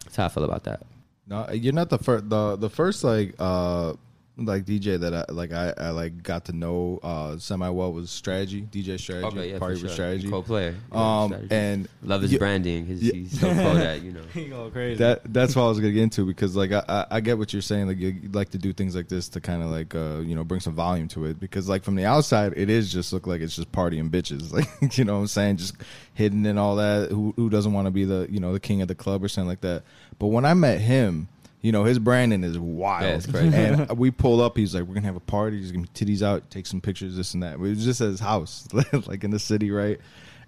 that's 0.04 0.16
how 0.16 0.26
I 0.26 0.28
feel 0.28 0.44
about 0.44 0.64
that. 0.64 0.84
No, 1.28 1.48
you're 1.50 1.74
not 1.74 1.90
the 1.90 1.98
first. 1.98 2.28
The 2.28 2.56
the 2.56 2.70
first 2.70 3.04
like 3.04 3.34
uh 3.38 3.94
like 4.38 4.64
DJ 4.64 5.00
that 5.00 5.12
I 5.12 5.24
like 5.32 5.52
I, 5.52 5.74
I 5.76 5.90
like 5.90 6.22
got 6.22 6.44
to 6.44 6.52
know 6.52 7.00
uh 7.02 7.36
semi 7.38 7.68
well 7.68 7.92
was 7.92 8.10
Strategy 8.10 8.62
DJ 8.62 8.98
Strategy 8.98 9.26
Okay, 9.26 9.50
yeah, 9.52 9.58
Party 9.58 9.74
for 9.74 9.80
sure. 9.80 9.88
Strategy. 9.90 10.30
Co 10.30 10.42
player. 10.42 10.74
Yeah, 10.92 11.22
Um 11.22 11.28
strategy. 11.30 11.54
and 11.54 11.88
love 12.02 12.22
his 12.22 12.32
you- 12.32 12.38
branding. 12.38 12.86
His, 12.86 13.02
Yeah. 13.02 13.12
He's 13.14 13.40
so 13.40 13.52
cool 13.52 13.74
that 13.74 14.02
you 14.02 14.12
know. 14.12 14.22
He 14.32 14.44
go 14.46 14.70
crazy. 14.70 14.98
That 14.98 15.22
that's 15.32 15.56
what 15.56 15.64
I 15.64 15.68
was 15.68 15.80
gonna 15.80 15.92
get 15.92 16.02
into 16.04 16.24
because 16.24 16.54
like 16.56 16.70
I, 16.72 16.82
I, 16.88 17.06
I 17.16 17.20
get 17.20 17.36
what 17.36 17.52
you're 17.52 17.62
saying 17.62 17.88
like 17.88 17.98
you 17.98 18.14
like 18.32 18.50
to 18.50 18.58
do 18.58 18.72
things 18.72 18.94
like 18.94 19.08
this 19.08 19.28
to 19.30 19.40
kind 19.40 19.62
of 19.62 19.70
like 19.70 19.94
uh 19.94 20.20
you 20.20 20.34
know 20.36 20.44
bring 20.44 20.60
some 20.60 20.74
volume 20.74 21.08
to 21.08 21.24
it 21.26 21.40
because 21.40 21.68
like 21.68 21.82
from 21.82 21.96
the 21.96 22.04
outside 22.04 22.52
it 22.56 22.70
is 22.70 22.92
just 22.92 23.12
look 23.12 23.26
like 23.26 23.40
it's 23.40 23.56
just 23.56 23.72
partying 23.72 24.08
bitches 24.08 24.52
like 24.82 24.96
you 24.98 25.04
know 25.04 25.14
what 25.14 25.20
I'm 25.22 25.26
saying 25.26 25.56
just 25.56 25.74
hidden 26.14 26.46
and 26.46 26.58
all 26.58 26.76
that 26.76 27.10
who 27.10 27.32
who 27.36 27.50
doesn't 27.50 27.72
want 27.72 27.86
to 27.86 27.90
be 27.90 28.04
the 28.04 28.26
you 28.30 28.38
know 28.40 28.52
the 28.52 28.60
king 28.60 28.82
of 28.82 28.88
the 28.88 28.94
club 28.94 29.22
or 29.24 29.28
something 29.28 29.48
like 29.48 29.62
that 29.62 29.82
but 30.20 30.28
when 30.28 30.44
I 30.44 30.54
met 30.54 30.80
him 30.80 31.28
you 31.60 31.72
know 31.72 31.84
his 31.84 31.98
branding 31.98 32.44
is 32.44 32.58
wild 32.58 33.02
Yeah, 33.02 33.08
it's 33.16 33.26
crazy. 33.26 33.56
and 33.56 33.98
we 33.98 34.10
pull 34.10 34.40
up 34.40 34.56
he's 34.56 34.74
like 34.74 34.84
we're 34.84 34.94
gonna 34.94 35.06
have 35.06 35.16
a 35.16 35.20
party 35.20 35.58
he's 35.58 35.72
gonna 35.72 35.86
be 35.86 35.90
titties 36.06 36.22
out 36.22 36.50
take 36.50 36.66
some 36.66 36.80
pictures 36.80 37.16
this 37.16 37.34
and 37.34 37.42
that 37.42 37.54
it 37.54 37.58
was 37.58 37.84
just 37.84 38.00
at 38.00 38.08
his 38.08 38.20
house 38.20 38.66
like 39.06 39.24
in 39.24 39.30
the 39.30 39.38
city 39.38 39.70
right 39.70 39.98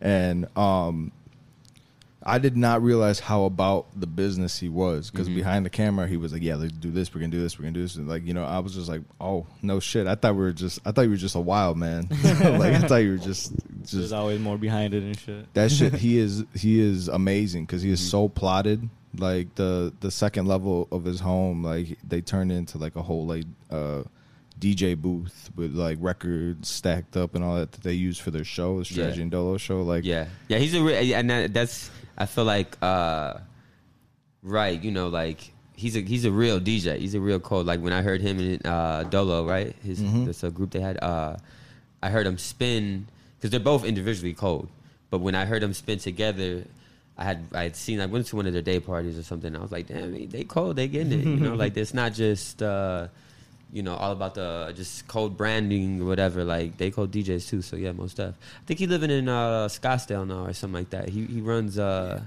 and 0.01 0.47
um 0.57 1.13
I 2.23 2.39
did 2.39 2.55
not 2.55 2.83
realize 2.83 3.19
how 3.19 3.45
about 3.45 3.99
the 3.99 4.07
business 4.07 4.59
he 4.59 4.69
was 4.69 5.11
because 5.11 5.27
behind 5.27 5.65
the 5.65 5.71
camera 5.71 6.07
he 6.07 6.19
was 6.19 6.35
like, 6.35 6.43
"Yeah, 6.43 6.57
let's 6.57 6.73
do 6.75 6.91
this. 6.91 7.15
We're 7.15 7.23
gonna 7.23 7.31
do 7.33 7.41
this. 7.41 7.59
We're 7.59 7.63
gonna 7.63 7.73
do 7.73 7.81
this." 7.81 7.97
And 7.97 8.07
like, 8.07 8.27
you 8.27 8.35
know, 8.35 8.45
I 8.45 8.59
was 8.59 8.75
just 8.75 8.91
like, 8.91 9.01
"Oh 9.19 9.47
no, 9.63 9.81
shit!" 9.81 10.07
I 10.07 10.17
thought 10.17 10.35
we 10.35 10.43
were 10.43 10.53
just, 10.53 10.81
I 10.85 10.93
thought 10.93 11.01
you 11.03 11.09
were 11.11 11.17
just 11.17 11.35
a 11.35 11.41
wild 11.41 11.79
man. 11.79 12.09
like, 12.23 12.75
I 12.75 12.81
thought 12.81 12.97
you 12.97 13.13
were 13.13 13.17
just, 13.17 13.55
There's 13.71 13.91
just 13.93 14.13
always 14.13 14.39
more 14.39 14.59
behind 14.59 14.93
it 14.93 15.03
and 15.03 15.19
shit. 15.19 15.55
that 15.55 15.73
shit. 15.73 15.95
He 15.99 16.19
is, 16.19 16.45
he 16.55 16.79
is 16.79 17.09
amazing 17.09 17.65
because 17.65 17.81
he 17.81 17.91
is 17.91 18.07
so 18.07 18.29
plotted. 18.29 18.87
Like 19.19 19.55
the 19.57 19.93
the 20.01 20.11
second 20.11 20.47
level 20.47 20.87
of 20.93 21.05
his 21.05 21.19
home, 21.21 21.65
like 21.65 21.99
they 22.07 22.21
turned 22.21 22.53
into 22.53 22.79
like 22.79 22.95
a 22.95 23.03
whole 23.03 23.27
like 23.27 23.45
uh, 23.71 24.05
DJ 24.61 24.97
booth 24.97 25.51
with 25.57 25.75
like 25.75 25.99
records 26.01 26.69
stacked 26.69 27.17
up 27.17 27.35
and 27.35 27.43
all 27.43 27.57
that 27.57 27.73
that 27.73 27.83
they 27.83 27.93
use 27.95 28.19
for 28.19 28.31
their 28.31 28.45
show, 28.45 28.79
the 28.79 28.85
Strategy 28.85 29.17
Yeah. 29.19 29.23
and 29.23 29.31
Dolo 29.33 29.57
show. 29.57 29.83
Like, 29.83 30.05
Yeah, 30.05 30.27
yeah, 30.49 30.59
he's 30.59 30.75
a 30.75 30.83
re- 30.83 31.13
and 31.15 31.29
that, 31.29 31.53
that's 31.53 31.91
I 32.17 32.27
feel 32.27 32.45
like 32.45 32.77
uh, 32.83 33.39
right, 34.43 34.81
you 34.83 34.91
know, 34.93 35.09
like 35.09 35.53
he's 35.75 35.97
a 35.97 36.01
he's 36.03 36.25
a 36.25 36.31
real 36.31 36.61
DJ. 36.61 36.99
He's 36.99 37.15
a 37.17 37.21
real 37.21 37.41
cold. 37.41 37.67
Like 37.67 37.81
when 37.81 37.93
I 37.93 38.03
heard 38.03 38.21
him 38.21 38.39
in 38.39 38.61
uh, 38.65 39.05
Dolo, 39.05 39.45
right, 39.45 39.75
his 39.83 40.01
that's 40.25 40.45
a 40.45 40.51
group 40.53 40.71
they 40.71 40.81
had. 40.81 41.03
Uh, 41.03 41.37
I 42.03 42.11
heard 42.11 42.27
him 42.27 42.39
spin 42.39 43.07
because 43.39 43.51
they're 43.51 43.61
both 43.61 43.85
individually 43.85 44.35
cold, 44.35 44.69
but 45.11 45.19
when 45.21 45.35
I 45.35 45.47
heard 45.47 45.63
them 45.63 45.75
spin 45.75 45.99
together. 45.99 46.65
I 47.21 47.25
had 47.25 47.45
I 47.53 47.63
had 47.65 47.77
seen 47.77 48.01
I 48.01 48.07
went 48.07 48.27
to 48.29 48.37
one 48.37 48.47
of 48.47 48.55
their 48.55 48.63
day 48.63 48.81
parties 48.81 49.19
or 49.19 49.23
something. 49.23 49.55
I 49.55 49.61
was 49.61 49.71
like, 49.71 49.87
damn, 49.87 50.11
they 50.31 50.45
cold, 50.45 50.77
they 50.77 50.89
getting 50.89 51.13
it. 51.13 51.25
You 51.27 51.37
know, 51.37 51.55
like 51.55 51.77
it's 51.77 51.93
not 51.93 52.15
just 52.15 52.63
uh, 52.63 53.09
you 53.71 53.83
know 53.83 53.95
all 53.95 54.13
about 54.13 54.35
the 54.35 54.73
just 54.75 55.07
cold 55.07 55.37
branding 55.37 56.01
or 56.01 56.07
whatever. 56.07 56.45
Like 56.45 56.79
they 56.79 56.91
cold 56.91 57.13
DJs 57.13 57.47
too. 57.47 57.61
So 57.61 57.77
yeah, 57.77 57.93
most 57.93 58.13
stuff. 58.13 58.37
I 58.41 58.65
think 58.65 58.81
he's 58.81 58.89
living 58.89 59.11
in 59.11 59.29
uh, 59.29 59.69
Scottsdale 59.69 60.27
now 60.27 60.47
or 60.47 60.55
something 60.55 60.81
like 60.81 60.91
that. 60.91 61.11
He 61.11 61.27
he 61.27 61.43
runs. 61.43 61.79
Uh, 61.79 62.23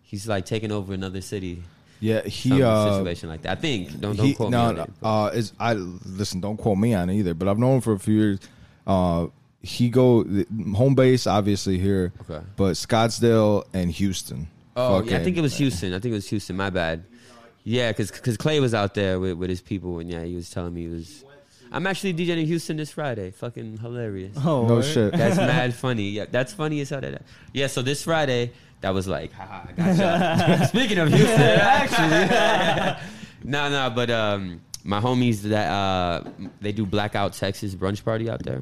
he's 0.00 0.26
like 0.26 0.46
taking 0.46 0.72
over 0.72 0.94
another 0.94 1.20
city. 1.20 1.62
yeah, 2.00 2.22
he 2.22 2.62
uh, 2.62 2.96
situation 2.96 3.28
like 3.28 3.42
that. 3.42 3.58
I 3.58 3.60
think. 3.60 4.00
Don't 4.00 4.16
don't 4.16 4.26
he, 4.26 4.32
quote 4.32 4.50
no, 4.50 4.72
me 4.72 4.80
on 4.80 4.88
it. 4.88 4.90
Uh, 5.02 5.30
is 5.34 5.52
I 5.60 5.74
listen? 5.74 6.40
Don't 6.40 6.56
quote 6.56 6.78
me 6.78 6.94
on 6.94 7.10
it 7.10 7.16
either. 7.16 7.34
But 7.34 7.48
I've 7.48 7.58
known 7.58 7.74
him 7.74 7.80
for 7.82 7.92
a 7.92 7.98
few 7.98 8.14
years. 8.14 8.38
Uh, 8.86 9.26
he 9.62 9.88
go 9.90 10.24
home 10.74 10.94
base 10.94 11.26
obviously 11.26 11.78
here, 11.78 12.12
Okay. 12.28 12.44
but 12.56 12.72
Scottsdale 12.72 13.64
and 13.72 13.90
Houston. 13.92 14.48
Oh, 14.74 15.02
yeah, 15.02 15.18
I 15.18 15.24
think 15.24 15.36
it 15.36 15.40
was 15.42 15.56
Houston. 15.58 15.92
I 15.92 15.98
think 15.98 16.12
it 16.12 16.16
was 16.16 16.28
Houston. 16.30 16.56
My 16.56 16.70
bad. 16.70 17.04
Yeah, 17.64 17.92
because 17.92 18.36
Clay 18.38 18.58
was 18.58 18.74
out 18.74 18.94
there 18.94 19.20
with, 19.20 19.34
with 19.34 19.48
his 19.50 19.60
people, 19.60 19.98
and 20.00 20.10
yeah, 20.10 20.24
he 20.24 20.34
was 20.34 20.50
telling 20.50 20.74
me 20.74 20.82
he 20.82 20.88
was. 20.88 21.24
I'm 21.70 21.86
actually 21.86 22.12
DJing 22.14 22.40
in 22.40 22.46
Houston 22.46 22.76
this 22.76 22.90
Friday. 22.90 23.30
Fucking 23.30 23.78
hilarious. 23.78 24.36
Oh, 24.44 24.66
no 24.66 24.74
word? 24.76 24.84
shit. 24.84 25.12
That's 25.12 25.36
mad 25.52 25.72
funny. 25.74 26.10
Yeah, 26.10 26.24
that's 26.30 26.52
funny 26.52 26.80
as 26.80 26.90
how 26.90 27.00
that. 27.00 27.22
Yeah, 27.52 27.68
so 27.68 27.80
this 27.82 28.02
Friday, 28.02 28.52
that 28.80 28.92
was 28.92 29.06
like, 29.06 29.32
haha, 29.32 29.68
I 29.68 29.72
gotcha. 29.72 30.66
Speaking 30.68 30.98
of 30.98 31.08
Houston, 31.08 31.40
actually, 31.40 33.00
no, 33.44 33.70
no, 33.70 33.90
but 33.94 34.10
um, 34.10 34.60
my 34.84 35.00
homies 35.00 35.42
that 35.42 35.70
uh, 35.70 36.24
they 36.60 36.72
do 36.72 36.84
Blackout 36.84 37.32
Texas 37.34 37.74
brunch 37.74 38.04
party 38.04 38.28
out 38.28 38.42
there. 38.42 38.60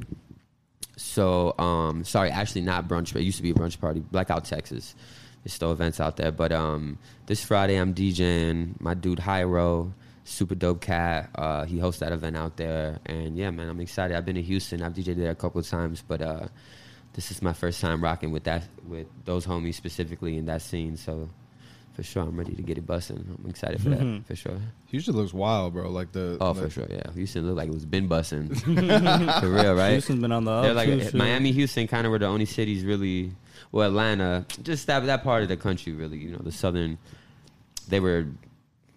So, 1.00 1.58
um, 1.58 2.04
sorry, 2.04 2.30
actually 2.30 2.60
not 2.60 2.86
brunch. 2.86 3.14
But 3.14 3.22
it 3.22 3.24
used 3.24 3.38
to 3.38 3.42
be 3.42 3.50
a 3.50 3.54
brunch 3.54 3.80
party. 3.80 4.00
Blackout 4.00 4.44
Texas. 4.44 4.94
There's 5.42 5.54
still 5.54 5.72
events 5.72 5.98
out 5.98 6.18
there, 6.18 6.30
but 6.30 6.52
um, 6.52 6.98
this 7.24 7.42
Friday 7.42 7.76
I'm 7.76 7.94
DJing. 7.94 8.78
My 8.78 8.92
dude 8.92 9.18
Hyro, 9.18 9.92
super 10.24 10.54
dope 10.54 10.82
cat. 10.82 11.30
Uh, 11.34 11.64
he 11.64 11.78
hosts 11.78 12.00
that 12.00 12.12
event 12.12 12.36
out 12.36 12.58
there, 12.58 12.98
and 13.06 13.38
yeah, 13.38 13.50
man, 13.50 13.70
I'm 13.70 13.80
excited. 13.80 14.14
I've 14.14 14.26
been 14.26 14.34
to 14.34 14.42
Houston. 14.42 14.82
I've 14.82 14.92
DJed 14.92 15.16
there 15.16 15.30
a 15.30 15.34
couple 15.34 15.58
of 15.58 15.66
times, 15.66 16.04
but 16.06 16.20
uh, 16.20 16.48
this 17.14 17.30
is 17.30 17.40
my 17.40 17.54
first 17.54 17.80
time 17.80 18.04
rocking 18.04 18.30
with 18.30 18.44
that 18.44 18.64
with 18.86 19.06
those 19.24 19.46
homies 19.46 19.76
specifically 19.76 20.36
in 20.36 20.44
that 20.46 20.60
scene. 20.60 20.98
So 20.98 21.30
for 21.94 22.02
sure, 22.02 22.22
I'm 22.22 22.36
ready 22.36 22.54
to 22.54 22.62
get 22.62 22.78
it 22.78 22.86
busting. 22.86 23.38
I'm 23.42 23.50
excited 23.50 23.82
for 23.82 23.90
that 23.90 24.00
mm-hmm. 24.00 24.22
for 24.22 24.36
sure. 24.36 24.58
Houston 24.88 25.16
looks 25.16 25.34
wild, 25.34 25.74
bro. 25.74 25.90
Like 25.90 26.12
the 26.12 26.36
Oh, 26.40 26.52
like, 26.52 26.62
for 26.62 26.70
sure, 26.70 26.86
yeah. 26.88 27.10
Houston 27.14 27.46
looked 27.46 27.56
like 27.56 27.68
it 27.68 27.74
was 27.74 27.84
been 27.84 28.06
busting 28.06 28.54
for 28.54 28.70
real, 28.70 29.74
right? 29.74 29.92
Houston's 29.92 30.20
been 30.20 30.32
on 30.32 30.44
the 30.44 30.62
They're 30.62 30.70
up 30.70 30.76
like 30.76 30.88
too, 30.88 31.00
eh, 31.00 31.04
shit. 31.04 31.14
Miami, 31.14 31.52
Houston, 31.52 31.86
kind 31.88 32.06
of 32.06 32.10
were 32.12 32.18
the 32.18 32.26
only 32.26 32.46
cities 32.46 32.84
really. 32.84 33.32
Well, 33.72 33.88
Atlanta, 33.88 34.46
just 34.62 34.86
that 34.86 35.04
that 35.06 35.22
part 35.22 35.42
of 35.42 35.48
the 35.48 35.56
country, 35.56 35.92
really. 35.92 36.18
You 36.18 36.30
know, 36.32 36.38
the 36.38 36.52
southern. 36.52 36.98
They 37.88 38.00
were, 38.00 38.26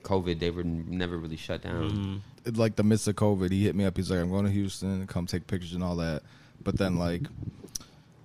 COVID. 0.03 0.39
They 0.39 0.51
were 0.51 0.63
never 0.63 1.17
really 1.17 1.37
shut 1.37 1.61
down. 1.63 1.89
Mm-hmm. 1.89 2.17
it- 2.45 2.57
like 2.57 2.75
the 2.75 2.83
midst 2.83 3.07
of 3.07 3.15
COVID, 3.15 3.51
he 3.51 3.63
hit 3.63 3.75
me 3.75 3.85
up. 3.85 3.97
He's 3.97 4.11
like, 4.11 4.19
"I'm 4.19 4.29
going 4.29 4.45
to 4.45 4.51
Houston, 4.51 5.07
come 5.07 5.25
take 5.25 5.47
pictures 5.47 5.73
and 5.73 5.83
all 5.83 5.95
that." 5.97 6.21
But 6.63 6.77
then 6.77 6.97
like, 6.97 7.23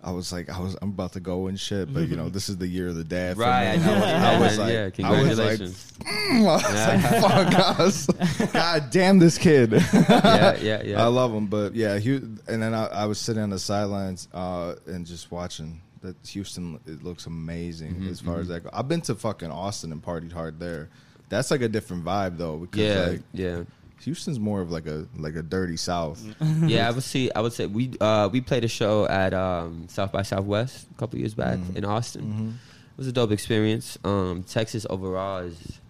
I 0.09 0.13
was 0.13 0.33
like, 0.33 0.49
I 0.49 0.59
was 0.61 0.77
I'm 0.81 0.91
about 0.91 1.13
to 1.13 1.21
go 1.21 1.47
and 1.49 1.59
shit, 1.61 1.93
but 1.93 2.09
you 2.09 2.17
know, 2.17 2.29
this 2.29 2.49
is 2.49 2.57
the 2.57 2.67
year 2.67 2.89
of 2.89 2.95
the 2.95 3.05
dad. 3.05 3.37
for 3.37 3.43
Right, 3.43 3.69
I 3.73 3.77
me. 3.77 3.85
know. 3.85 3.95
I 3.95 4.39
was 4.41 4.59
like, 4.59 4.73
yeah, 4.73 5.07
I 5.07 5.21
was 5.23 5.39
like, 5.39 5.59
congratulations. 5.59 5.93
I 6.07 6.41
was 6.41 6.65
like, 6.75 7.23
fuck 7.23 7.79
us. 7.81 8.07
God 8.53 8.91
damn 8.91 9.19
this 9.19 9.37
kid. 9.39 9.73
yeah, 9.73 10.57
yeah, 10.57 10.83
yeah. 10.83 11.03
I 11.05 11.07
love 11.07 11.33
him, 11.35 11.47
but 11.47 11.75
yeah, 11.75 11.99
Hu- 11.99 12.37
and 12.49 12.63
then 12.63 12.75
I, 12.75 12.87
I 12.87 13.05
was 13.07 13.19
sitting 13.19 13.43
on 13.43 13.51
the 13.51 13.59
sidelines 13.59 14.29
uh, 14.33 14.75
and 14.87 15.07
just 15.07 15.31
watching. 15.31 15.81
That 16.01 16.15
Houston, 16.29 16.79
it 16.87 17.03
looks 17.03 17.27
amazing 17.27 17.95
Mm-hmm, 17.95 18.09
as 18.11 18.21
far 18.21 18.39
as 18.39 18.47
that. 18.47 18.63
Go. 18.63 18.71
I've 18.73 18.87
been 18.87 19.01
to 19.01 19.17
fucking 19.17 19.51
Austin 19.51 19.91
and 19.91 20.01
partied 20.01 20.31
hard 20.33 20.61
there. 20.61 20.91
That's 21.29 21.51
like 21.51 21.61
a 21.61 21.69
different 21.69 22.05
vibe 22.05 22.39
though, 22.39 22.57
because 22.59 22.81
yeah, 22.81 23.07
like 23.09 23.21
yeah. 23.33 23.63
Houston's 24.05 24.39
more 24.39 24.61
of 24.61 24.71
like 24.71 24.87
a 24.87 25.07
like 25.17 25.35
a 25.35 25.43
dirty 25.43 25.77
South. 25.77 26.23
yeah, 26.63 26.89
I 26.89 26.91
would 26.93 27.03
see. 27.03 27.31
I 27.35 27.41
would 27.41 27.53
say 27.53 27.67
we 27.67 27.93
uh, 28.01 28.29
we 28.33 28.41
played 28.41 28.65
a 28.65 28.69
show 28.69 29.07
at 29.07 29.35
um, 29.35 29.87
South 29.89 30.13
by 30.13 30.23
Southwest 30.23 30.87
a 30.91 30.99
couple 30.99 31.19
years 31.19 31.35
back 31.35 31.59
Mm-hmm. 31.59 31.77
in 31.77 31.85
Austin. 31.85 32.59
It 32.93 32.99
was 32.99 33.07
a 33.07 33.13
dope 33.13 33.31
experience. 33.33 33.99
Um, 34.05 34.43
Texas 34.45 34.87
overall 34.91 35.39
is 35.39 35.81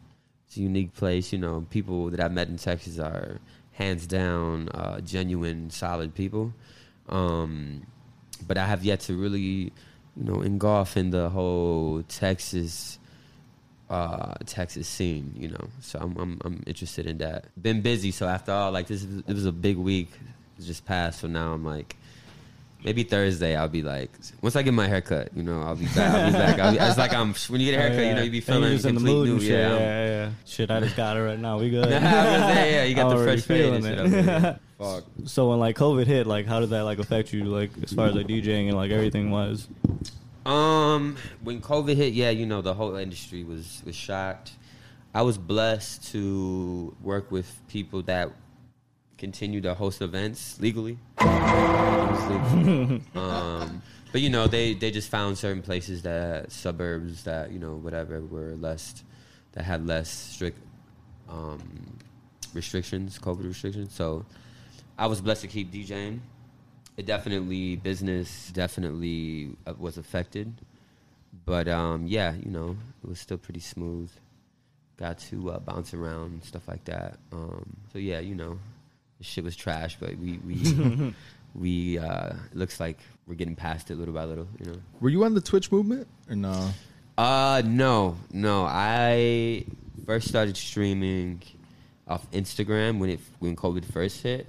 it's 0.46 0.56
a 0.56 0.60
unique 0.60 0.94
place. 0.94 1.32
You 1.32 1.38
know, 1.38 1.66
people 1.70 2.10
that 2.10 2.20
I've 2.20 2.32
met 2.32 2.48
in 2.48 2.56
Texas 2.56 2.98
are 2.98 3.38
hands 3.72 4.06
down 4.06 4.68
uh, 4.70 5.00
genuine, 5.00 5.70
solid 5.70 6.14
people. 6.14 6.52
Um, 7.08 7.86
but 8.46 8.58
I 8.58 8.66
have 8.66 8.84
yet 8.84 9.00
to 9.00 9.14
really, 9.16 9.40
you 10.16 10.24
know, 10.24 10.42
engulf 10.42 10.96
in 10.96 11.10
the 11.10 11.28
whole 11.30 12.02
Texas 12.08 12.97
uh, 13.90 14.34
Texas 14.46 14.88
scene, 14.88 15.32
you 15.36 15.48
know. 15.48 15.68
So 15.80 15.98
I'm, 16.00 16.16
I'm 16.16 16.40
I'm 16.44 16.62
interested 16.66 17.06
in 17.06 17.18
that. 17.18 17.46
Been 17.60 17.80
busy, 17.80 18.10
so 18.10 18.28
after 18.28 18.52
all, 18.52 18.72
like 18.72 18.86
this, 18.86 19.02
is, 19.02 19.22
it 19.26 19.32
was 19.32 19.46
a 19.46 19.52
big 19.52 19.76
week. 19.76 20.10
It 20.58 20.62
just 20.62 20.84
passed, 20.84 21.20
so 21.20 21.28
now 21.28 21.52
I'm 21.52 21.64
like, 21.64 21.96
maybe 22.84 23.02
Thursday 23.02 23.56
I'll 23.56 23.68
be 23.68 23.82
like, 23.82 24.10
once 24.42 24.56
I 24.56 24.62
get 24.62 24.74
my 24.74 24.86
haircut, 24.86 25.30
you 25.34 25.42
know, 25.42 25.62
I'll 25.62 25.76
be 25.76 25.86
back. 25.86 25.98
I'll 25.98 26.26
be 26.26 26.32
back. 26.32 26.58
I'll 26.58 26.72
be, 26.72 26.78
it's 26.78 26.98
like 26.98 27.14
I'm 27.14 27.34
when 27.48 27.60
you 27.60 27.70
get 27.70 27.78
a 27.78 27.82
haircut, 27.82 28.06
you 28.06 28.14
know, 28.14 28.22
you 28.22 28.30
be 28.30 28.40
feeling 28.40 28.62
you're 28.62 28.72
just 28.72 28.86
in 28.86 28.94
the 28.94 29.00
complete 29.00 29.30
new. 29.30 29.40
shit. 29.40 29.50
Yeah, 29.50 29.68
Yeah, 29.68 29.78
yeah, 29.78 30.06
yeah. 30.06 30.30
Shit, 30.44 30.70
I 30.70 30.80
just 30.80 30.96
got 30.96 31.16
it 31.16 31.20
right 31.22 31.38
now. 31.38 31.58
We 31.58 31.70
good. 31.70 31.80
Was 31.90 31.92
gonna 31.92 32.02
yeah, 32.02 32.84
you 32.84 32.94
got 32.94 33.10
I'm 33.12 33.18
the 33.18 33.24
fresh 33.24 33.42
fade 33.42 33.84
it. 33.84 34.58
Fuck. 34.78 35.04
So 35.24 35.50
when 35.50 35.58
like 35.58 35.76
COVID 35.76 36.06
hit, 36.06 36.26
like 36.26 36.46
how 36.46 36.60
did 36.60 36.70
that 36.70 36.82
like 36.84 36.98
affect 36.98 37.32
you, 37.32 37.44
like 37.44 37.70
as 37.82 37.92
far 37.92 38.06
as 38.06 38.14
like 38.14 38.28
DJing 38.28 38.68
and 38.68 38.76
like 38.76 38.92
everything 38.92 39.30
was? 39.30 39.66
Um, 40.48 41.16
when 41.42 41.60
COVID 41.60 41.94
hit, 41.94 42.14
yeah, 42.14 42.30
you 42.30 42.46
know, 42.46 42.62
the 42.62 42.72
whole 42.72 42.96
industry 42.96 43.44
was 43.44 43.82
was 43.84 43.94
shocked. 43.94 44.52
I 45.14 45.20
was 45.20 45.36
blessed 45.36 46.10
to 46.12 46.96
work 47.02 47.30
with 47.30 47.60
people 47.68 48.02
that 48.04 48.30
continue 49.18 49.60
to 49.60 49.74
host 49.74 50.00
events 50.00 50.58
legally. 50.58 50.96
It 51.20 51.24
was 51.24 52.26
legal. 52.28 53.00
um, 53.22 53.82
but 54.10 54.22
you 54.22 54.30
know, 54.30 54.46
they 54.46 54.72
they 54.72 54.90
just 54.90 55.10
found 55.10 55.36
certain 55.36 55.60
places 55.60 56.00
that 56.02 56.50
suburbs 56.50 57.24
that 57.24 57.52
you 57.52 57.58
know 57.58 57.76
whatever 57.76 58.22
were 58.22 58.56
less 58.56 59.04
that 59.52 59.64
had 59.64 59.86
less 59.86 60.08
strict 60.08 60.58
um, 61.28 61.98
restrictions, 62.54 63.18
COVID 63.18 63.44
restrictions. 63.44 63.92
So 63.92 64.24
I 64.96 65.08
was 65.08 65.20
blessed 65.20 65.42
to 65.42 65.48
keep 65.48 65.70
DJing 65.70 66.20
it 66.98 67.06
definitely 67.06 67.76
business 67.76 68.50
definitely 68.52 69.56
uh, 69.66 69.72
was 69.78 69.96
affected. 69.96 70.52
But 71.46 71.68
um 71.68 72.06
yeah 72.06 72.34
you 72.34 72.50
know 72.50 72.76
it 73.02 73.08
was 73.08 73.20
still 73.20 73.38
pretty 73.38 73.60
smooth. 73.60 74.10
Got 74.98 75.18
to 75.30 75.52
uh, 75.52 75.58
bounce 75.60 75.94
around 75.94 76.32
and 76.32 76.44
stuff 76.44 76.66
like 76.66 76.84
that. 76.86 77.18
Um 77.32 77.76
so 77.92 77.98
yeah 77.98 78.18
you 78.18 78.34
know 78.34 78.58
the 79.18 79.24
shit 79.24 79.44
was 79.44 79.56
trash 79.56 79.96
but 79.98 80.16
we 80.18 80.38
we 80.38 81.14
we 81.54 81.98
uh 81.98 82.34
it 82.50 82.56
looks 82.56 82.80
like 82.80 82.98
we're 83.26 83.34
getting 83.34 83.56
past 83.56 83.90
it 83.90 83.96
little 83.96 84.14
by 84.14 84.24
little 84.24 84.48
you 84.58 84.70
know. 84.72 84.78
Were 85.00 85.08
you 85.08 85.24
on 85.24 85.34
the 85.34 85.40
Twitch 85.40 85.70
movement 85.70 86.08
or 86.28 86.34
no? 86.34 86.70
uh 87.16 87.62
no, 87.64 88.16
no. 88.32 88.64
I 88.68 89.64
first 90.04 90.26
started 90.28 90.56
streaming 90.56 91.42
off 92.08 92.28
Instagram 92.32 92.98
when 92.98 93.10
it 93.10 93.20
when 93.38 93.54
COVID 93.54 93.84
first 93.84 94.22
hit, 94.22 94.48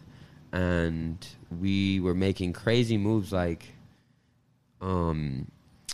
and 0.52 1.26
we 1.60 2.00
were 2.00 2.14
making 2.16 2.54
crazy 2.54 2.98
moves 2.98 3.32
like 3.32 3.66
um 4.82 5.48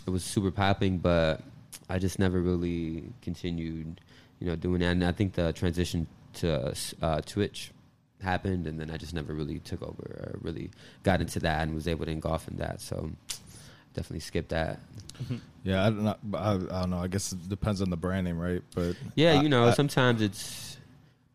it 0.06 0.10
was 0.10 0.22
super 0.24 0.50
popping, 0.50 0.98
but 0.98 1.42
I 1.88 1.98
just 1.98 2.18
never 2.18 2.40
really 2.40 3.04
continued, 3.22 4.00
you 4.38 4.46
know, 4.46 4.54
doing 4.56 4.80
that. 4.80 4.92
And 4.92 5.04
I 5.04 5.10
think 5.12 5.32
the 5.34 5.52
transition 5.52 6.06
to 6.34 6.72
uh, 7.02 7.20
Twitch 7.22 7.72
happened, 8.22 8.66
and 8.68 8.78
then 8.78 8.90
I 8.90 8.96
just 8.98 9.14
never 9.14 9.34
really 9.34 9.58
took 9.58 9.82
over 9.82 10.02
or 10.34 10.38
really 10.42 10.70
got 11.02 11.20
into 11.20 11.40
that 11.40 11.62
and 11.62 11.74
was 11.74 11.88
able 11.88 12.04
to 12.06 12.12
engulf 12.12 12.46
in 12.46 12.56
that. 12.58 12.80
So 12.80 13.10
definitely 13.94 14.20
skipped 14.20 14.50
that. 14.50 14.78
Yeah, 15.64 15.84
I 15.86 15.90
don't 15.90 16.04
know. 16.04 16.16
I, 16.34 16.52
I 16.52 16.56
don't 16.82 16.90
know. 16.90 16.98
I 16.98 17.08
guess 17.08 17.32
it 17.32 17.48
depends 17.48 17.82
on 17.82 17.90
the 17.90 17.96
brand 17.96 18.26
name, 18.26 18.38
right? 18.38 18.62
But 18.76 18.94
Yeah, 19.16 19.32
I- 19.32 19.42
you 19.42 19.48
know, 19.48 19.66
I- 19.68 19.72
sometimes 19.72 20.22
it's. 20.22 20.75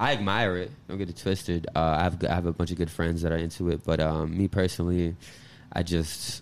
I 0.02 0.14
admire 0.14 0.58
it. 0.58 0.72
Don't 0.88 0.98
get 0.98 1.10
it 1.10 1.18
twisted. 1.18 1.68
Uh, 1.76 1.80
I 2.00 2.04
have 2.04 2.24
I 2.26 2.34
have 2.34 2.46
a 2.48 2.54
bunch 2.54 2.72
of 2.72 2.78
good 2.78 2.90
friends 2.92 3.22
that 3.22 3.32
are 3.32 3.38
into 3.38 3.70
it, 3.70 3.82
but 3.86 4.00
um, 4.00 4.36
me 4.38 4.48
personally, 4.48 5.16
I 5.72 5.84
just 5.84 6.42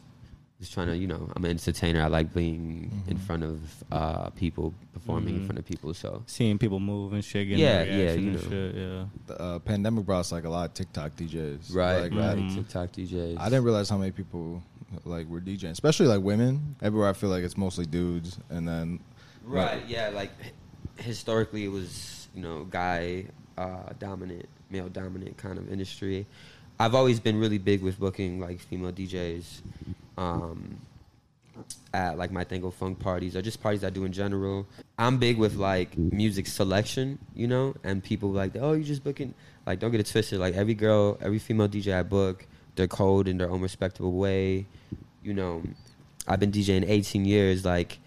was 0.59 0.69
trying 0.69 0.87
to. 0.87 0.97
You 0.97 1.07
know, 1.07 1.29
I'm 1.35 1.43
an 1.43 1.51
entertainer. 1.51 2.01
I 2.01 2.07
like 2.07 2.33
being 2.33 2.89
in 3.07 3.17
Mm-hmm. 3.17 3.25
front 3.25 3.43
of 3.43 3.59
uh, 3.91 4.29
people, 4.31 4.73
performing 4.93 5.35
in 5.35 5.45
front 5.45 5.59
of 5.59 5.65
people. 5.65 5.93
So 5.93 6.23
Seeing 6.25 6.57
people 6.57 6.79
move 6.79 7.11
and 7.13 7.23
shit, 7.23 7.47
Yeah, 7.47 7.83
the 7.83 7.91
yeah, 7.91 7.97
reaction 7.97 8.23
you 8.23 8.29
and 8.31 8.43
know. 8.43 8.49
shit, 8.49 8.75
yeah. 8.75 9.05
the 9.27 9.41
uh, 9.41 9.59
pandemic 9.59 10.05
brought 10.05 10.19
us 10.21 10.31
like 10.31 10.45
a 10.45 10.49
lot 10.49 10.69
of 10.69 10.73
TikTok 10.73 11.15
DJs. 11.17 11.75
right, 11.75 12.01
Like, 12.03 12.11
right. 12.13 12.37
Mhm. 12.37 12.55
TikTok 12.55 12.91
DJs. 12.93 13.37
I 13.39 13.45
didn't 13.49 13.63
realize 13.65 13.89
how 13.89 13.97
many 13.97 14.11
people 14.11 14.63
like 15.05 15.27
were 15.27 15.41
DJing, 15.41 15.71
especially 15.71 16.07
like 16.07 16.21
women. 16.21 16.75
Everywhere 16.81 17.09
I 17.09 17.13
feel 17.13 17.29
like 17.29 17.43
it's 17.43 17.57
mostly 17.57 17.85
dudes, 17.85 18.37
and 18.49 18.65
then 18.67 18.99
Right. 19.43 19.81
Yeah. 19.87 20.09
Like 20.15 20.31
historically, 20.97 21.65
it 21.65 21.71
was 21.71 22.27
you 22.35 22.41
know 22.41 22.65
guy 22.69 23.25
uh, 23.59 23.93
dominant, 23.99 24.47
male 24.69 24.89
dominant 24.89 25.37
kind 25.37 25.57
of 25.57 25.71
industry. 25.71 26.25
I've 26.79 26.95
always 26.95 27.19
been 27.19 27.39
really 27.39 27.57
big 27.57 27.81
with 27.83 27.99
booking 27.99 28.39
like 28.39 28.59
female 28.59 28.93
DJs. 28.93 29.61
Um, 30.17 30.79
at 31.93 32.17
like 32.17 32.31
my 32.31 32.45
Tango 32.45 32.71
Funk 32.71 32.99
parties 32.99 33.35
or 33.35 33.41
just 33.41 33.61
parties 33.61 33.83
I 33.83 33.89
do 33.89 34.05
in 34.05 34.13
general. 34.13 34.65
I'm 34.97 35.17
big 35.17 35.37
with 35.37 35.55
like 35.55 35.97
music 35.97 36.47
selection, 36.47 37.19
you 37.35 37.47
know, 37.47 37.75
and 37.83 38.01
people 38.01 38.31
like, 38.31 38.55
oh, 38.55 38.73
you're 38.73 38.83
just 38.83 39.03
booking. 39.03 39.33
Like, 39.65 39.79
don't 39.79 39.91
get 39.91 39.99
it 39.99 40.05
twisted. 40.05 40.39
Like 40.39 40.55
every 40.55 40.73
girl, 40.73 41.17
every 41.21 41.39
female 41.39 41.67
DJ 41.67 41.97
I 41.97 42.03
book, 42.03 42.45
they're 42.75 42.87
cold 42.87 43.27
in 43.27 43.37
their 43.37 43.49
own 43.49 43.61
respectable 43.61 44.13
way. 44.13 44.65
You 45.21 45.33
know, 45.33 45.63
I've 46.27 46.39
been 46.39 46.51
DJing 46.51 46.87
18 46.87 47.25
years. 47.25 47.65
Like, 47.65 47.99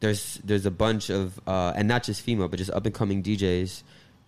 there's 0.00 0.40
there's 0.44 0.66
a 0.66 0.70
bunch 0.70 1.08
of 1.08 1.40
uh, 1.46 1.72
and 1.76 1.86
not 1.86 2.02
just 2.02 2.20
female, 2.20 2.48
but 2.48 2.58
just 2.58 2.70
up 2.70 2.84
and 2.84 2.94
coming 2.94 3.22
DJs 3.22 3.82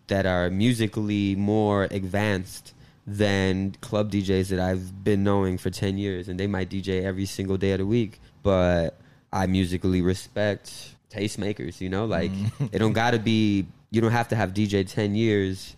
that 0.08 0.26
are 0.26 0.50
musically 0.50 1.34
more 1.36 1.84
advanced 1.84 2.74
than 3.06 3.72
club 3.80 4.12
DJs 4.12 4.48
that 4.48 4.60
I've 4.60 5.02
been 5.02 5.24
knowing 5.24 5.56
for 5.56 5.70
10 5.70 5.96
years, 5.96 6.28
and 6.28 6.38
they 6.38 6.46
might 6.46 6.68
DJ 6.68 7.02
every 7.02 7.24
single 7.24 7.56
day 7.56 7.72
of 7.72 7.78
the 7.78 7.86
week. 7.86 8.20
But 8.42 8.98
I 9.32 9.46
musically 9.46 10.02
respect 10.02 10.94
tastemakers. 11.10 11.80
You 11.80 11.88
know, 11.88 12.04
like 12.04 12.30
mm. 12.30 12.68
it 12.72 12.78
don't 12.78 12.92
gotta 12.92 13.18
be. 13.18 13.66
You 13.90 14.02
don't 14.02 14.12
have 14.12 14.28
to 14.28 14.36
have 14.36 14.52
DJ 14.52 14.86
10 14.86 15.14
years 15.14 15.74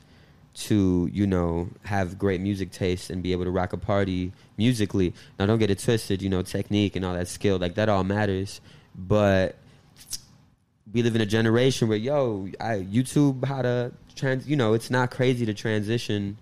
to 0.52 1.08
you 1.12 1.28
know 1.28 1.68
have 1.84 2.18
great 2.18 2.40
music 2.40 2.72
taste 2.72 3.08
and 3.08 3.22
be 3.22 3.30
able 3.30 3.44
to 3.44 3.50
rock 3.50 3.72
a 3.72 3.76
party 3.76 4.32
musically. 4.56 5.14
Now, 5.38 5.46
don't 5.46 5.58
get 5.58 5.70
it 5.70 5.78
twisted. 5.78 6.22
You 6.22 6.28
know, 6.28 6.42
technique 6.42 6.96
and 6.96 7.04
all 7.04 7.14
that 7.14 7.28
skill, 7.28 7.58
like 7.58 7.76
that 7.76 7.88
all 7.88 8.04
matters. 8.04 8.60
But 8.94 9.56
we 10.92 11.02
live 11.02 11.14
in 11.14 11.20
a 11.20 11.26
generation 11.26 11.88
where 11.88 11.98
yo, 11.98 12.48
I 12.58 12.78
YouTube 12.78 13.44
how 13.44 13.62
to 13.62 13.92
trans. 14.20 14.46
You 14.48 14.56
know, 14.56 14.74
it's 14.74 14.90
not 14.90 15.10
crazy 15.10 15.44
to 15.46 15.54
transition 15.54 16.36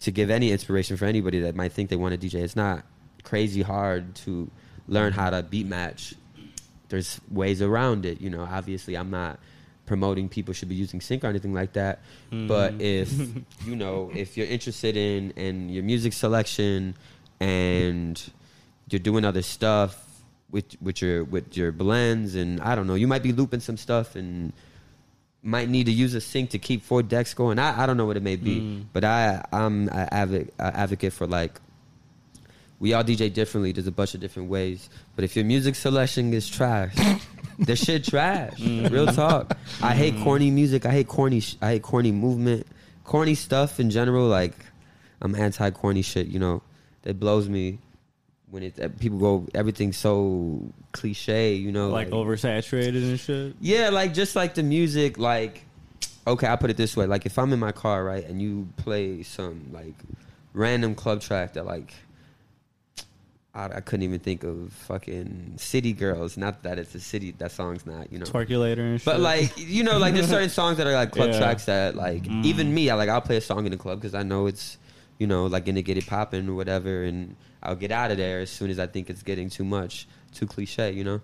to 0.00 0.10
give 0.10 0.30
any 0.30 0.50
inspiration 0.52 0.96
for 0.96 1.04
anybody 1.06 1.40
that 1.40 1.54
might 1.54 1.72
think 1.72 1.90
they 1.90 1.96
want 1.96 2.18
to 2.18 2.26
DJ. 2.26 2.36
It's 2.42 2.56
not 2.56 2.84
crazy 3.24 3.62
hard 3.62 4.14
to 4.24 4.50
learn 4.88 5.12
how 5.12 5.30
to 5.30 5.42
beat 5.42 5.66
match. 5.66 6.14
There's 6.88 7.20
ways 7.30 7.60
around 7.62 8.06
it. 8.06 8.20
You 8.20 8.30
know, 8.30 8.42
obviously, 8.42 8.96
I'm 8.96 9.10
not 9.10 9.38
promoting 9.86 10.28
people 10.28 10.52
should 10.52 10.68
be 10.68 10.74
using 10.74 11.00
sync 11.00 11.22
or 11.24 11.28
anything 11.28 11.54
like 11.54 11.72
that. 11.74 12.00
But 12.30 12.78
Mm. 12.78 12.80
if 12.80 13.08
you 13.68 13.76
know, 13.76 14.10
if 14.14 14.36
you're 14.36 14.46
interested 14.46 14.96
in 14.96 15.30
in 15.32 15.68
your 15.68 15.82
music 15.84 16.12
selection 16.12 16.94
and 17.40 18.20
you're 18.90 19.00
doing 19.00 19.24
other 19.24 19.42
stuff 19.42 20.02
with 20.50 20.76
with 20.80 21.02
your 21.02 21.24
with 21.24 21.56
your 21.56 21.72
blends 21.72 22.34
and 22.34 22.60
I 22.60 22.74
don't 22.74 22.86
know, 22.86 22.94
you 22.94 23.06
might 23.06 23.22
be 23.22 23.32
looping 23.32 23.60
some 23.60 23.76
stuff 23.76 24.14
and 24.16 24.52
might 25.46 25.68
need 25.68 25.86
to 25.86 25.92
use 25.92 26.14
a 26.14 26.20
sync 26.20 26.50
to 26.50 26.58
keep 26.58 26.82
four 26.82 27.02
decks 27.02 27.32
going. 27.34 27.58
I, 27.58 27.82
I 27.82 27.86
don't 27.86 27.96
know 27.96 28.06
what 28.06 28.16
it 28.16 28.22
may 28.22 28.36
be, 28.36 28.60
Mm. 28.60 28.84
but 28.92 29.04
I 29.04 29.44
I'm 29.52 29.88
an 29.88 30.08
advocate, 30.10 30.54
advocate 30.58 31.12
for 31.12 31.26
like 31.26 31.60
we 32.78 32.92
all 32.92 33.02
DJ 33.04 33.32
differently. 33.32 33.72
There's 33.72 33.86
a 33.86 33.92
bunch 33.92 34.14
of 34.14 34.20
different 34.20 34.50
ways, 34.50 34.90
but 35.14 35.24
if 35.24 35.34
your 35.36 35.44
music 35.44 35.74
selection 35.76 36.34
is 36.34 36.48
trash, 36.48 36.94
the 37.58 37.74
shit 37.76 38.04
trash. 38.04 38.60
Real 38.60 39.06
talk. 39.06 39.56
I 39.80 39.94
hate 39.94 40.14
corny 40.22 40.50
music. 40.50 40.84
I 40.84 40.90
hate 40.90 41.08
corny. 41.08 41.40
Sh- 41.40 41.56
I 41.62 41.70
hate 41.72 41.82
corny 41.82 42.12
movement. 42.12 42.66
Corny 43.04 43.34
stuff 43.34 43.80
in 43.80 43.88
general. 43.90 44.26
Like 44.26 44.52
I'm 45.22 45.34
anti 45.34 45.70
corny 45.70 46.02
shit. 46.02 46.26
You 46.26 46.38
know, 46.38 46.62
that 47.02 47.18
blows 47.18 47.48
me 47.48 47.78
when 48.50 48.62
it 48.62 48.78
uh, 48.80 48.88
people 49.00 49.18
go 49.18 49.46
everything's 49.54 49.96
so 49.96 50.60
cliche. 50.92 51.54
You 51.54 51.72
know, 51.72 51.90
like 51.90 52.10
oversaturated 52.10 53.02
and 53.02 53.18
shit. 53.20 53.54
yeah, 53.60 53.88
like 53.90 54.14
just 54.14 54.36
like 54.36 54.54
the 54.54 54.62
music, 54.62 55.18
like 55.18 55.64
okay, 56.26 56.46
I 56.48 56.56
put 56.56 56.70
it 56.70 56.76
this 56.76 56.96
way: 56.96 57.06
like 57.06 57.26
if 57.26 57.38
I'm 57.38 57.52
in 57.52 57.58
my 57.58 57.72
car, 57.72 58.04
right, 58.04 58.24
and 58.24 58.40
you 58.40 58.68
play 58.76 59.22
some 59.22 59.70
like 59.72 59.94
random 60.52 60.94
club 60.94 61.20
track 61.20 61.52
that 61.54 61.66
like 61.66 61.92
I, 63.54 63.64
I 63.76 63.80
couldn't 63.80 64.02
even 64.04 64.20
think 64.20 64.44
of 64.44 64.72
fucking 64.72 65.54
City 65.56 65.92
Girls. 65.92 66.36
Not 66.36 66.62
that 66.64 66.78
it's 66.78 66.94
a 66.94 67.00
city. 67.00 67.32
That 67.38 67.52
song's 67.52 67.86
not, 67.86 68.12
you 68.12 68.18
know. 68.18 68.26
Twerculator 68.26 68.78
and 68.78 69.00
shit. 69.00 69.06
But 69.06 69.20
like 69.20 69.56
you 69.58 69.82
know, 69.82 69.98
like 69.98 70.14
there's 70.14 70.28
certain 70.28 70.50
songs 70.60 70.76
that 70.78 70.86
are 70.86 70.92
like 70.94 71.10
club 71.12 71.30
Yeah. 71.30 71.38
tracks 71.38 71.64
that 71.66 71.94
like 71.96 72.26
even 72.42 72.72
me, 72.72 72.90
I 72.90 72.94
like 72.94 73.08
I'll 73.08 73.20
play 73.20 73.36
a 73.38 73.40
song 73.40 73.64
in 73.64 73.72
the 73.72 73.78
club 73.78 74.00
because 74.00 74.14
I 74.14 74.22
know 74.22 74.46
it's 74.46 74.78
you 75.18 75.26
know 75.26 75.46
like 75.46 75.64
gonna 75.66 75.82
get 75.82 75.96
it 75.96 76.06
popping 76.06 76.48
or 76.48 76.54
whatever, 76.54 77.04
and 77.04 77.36
I'll 77.62 77.76
get 77.76 77.90
out 77.90 78.10
of 78.10 78.16
there 78.16 78.40
as 78.40 78.50
soon 78.50 78.70
as 78.70 78.78
I 78.78 78.86
think 78.86 79.10
it's 79.10 79.22
getting 79.22 79.48
too 79.50 79.64
much, 79.64 80.06
too 80.34 80.46
cliche, 80.46 80.92
you 80.92 81.04
know. 81.04 81.20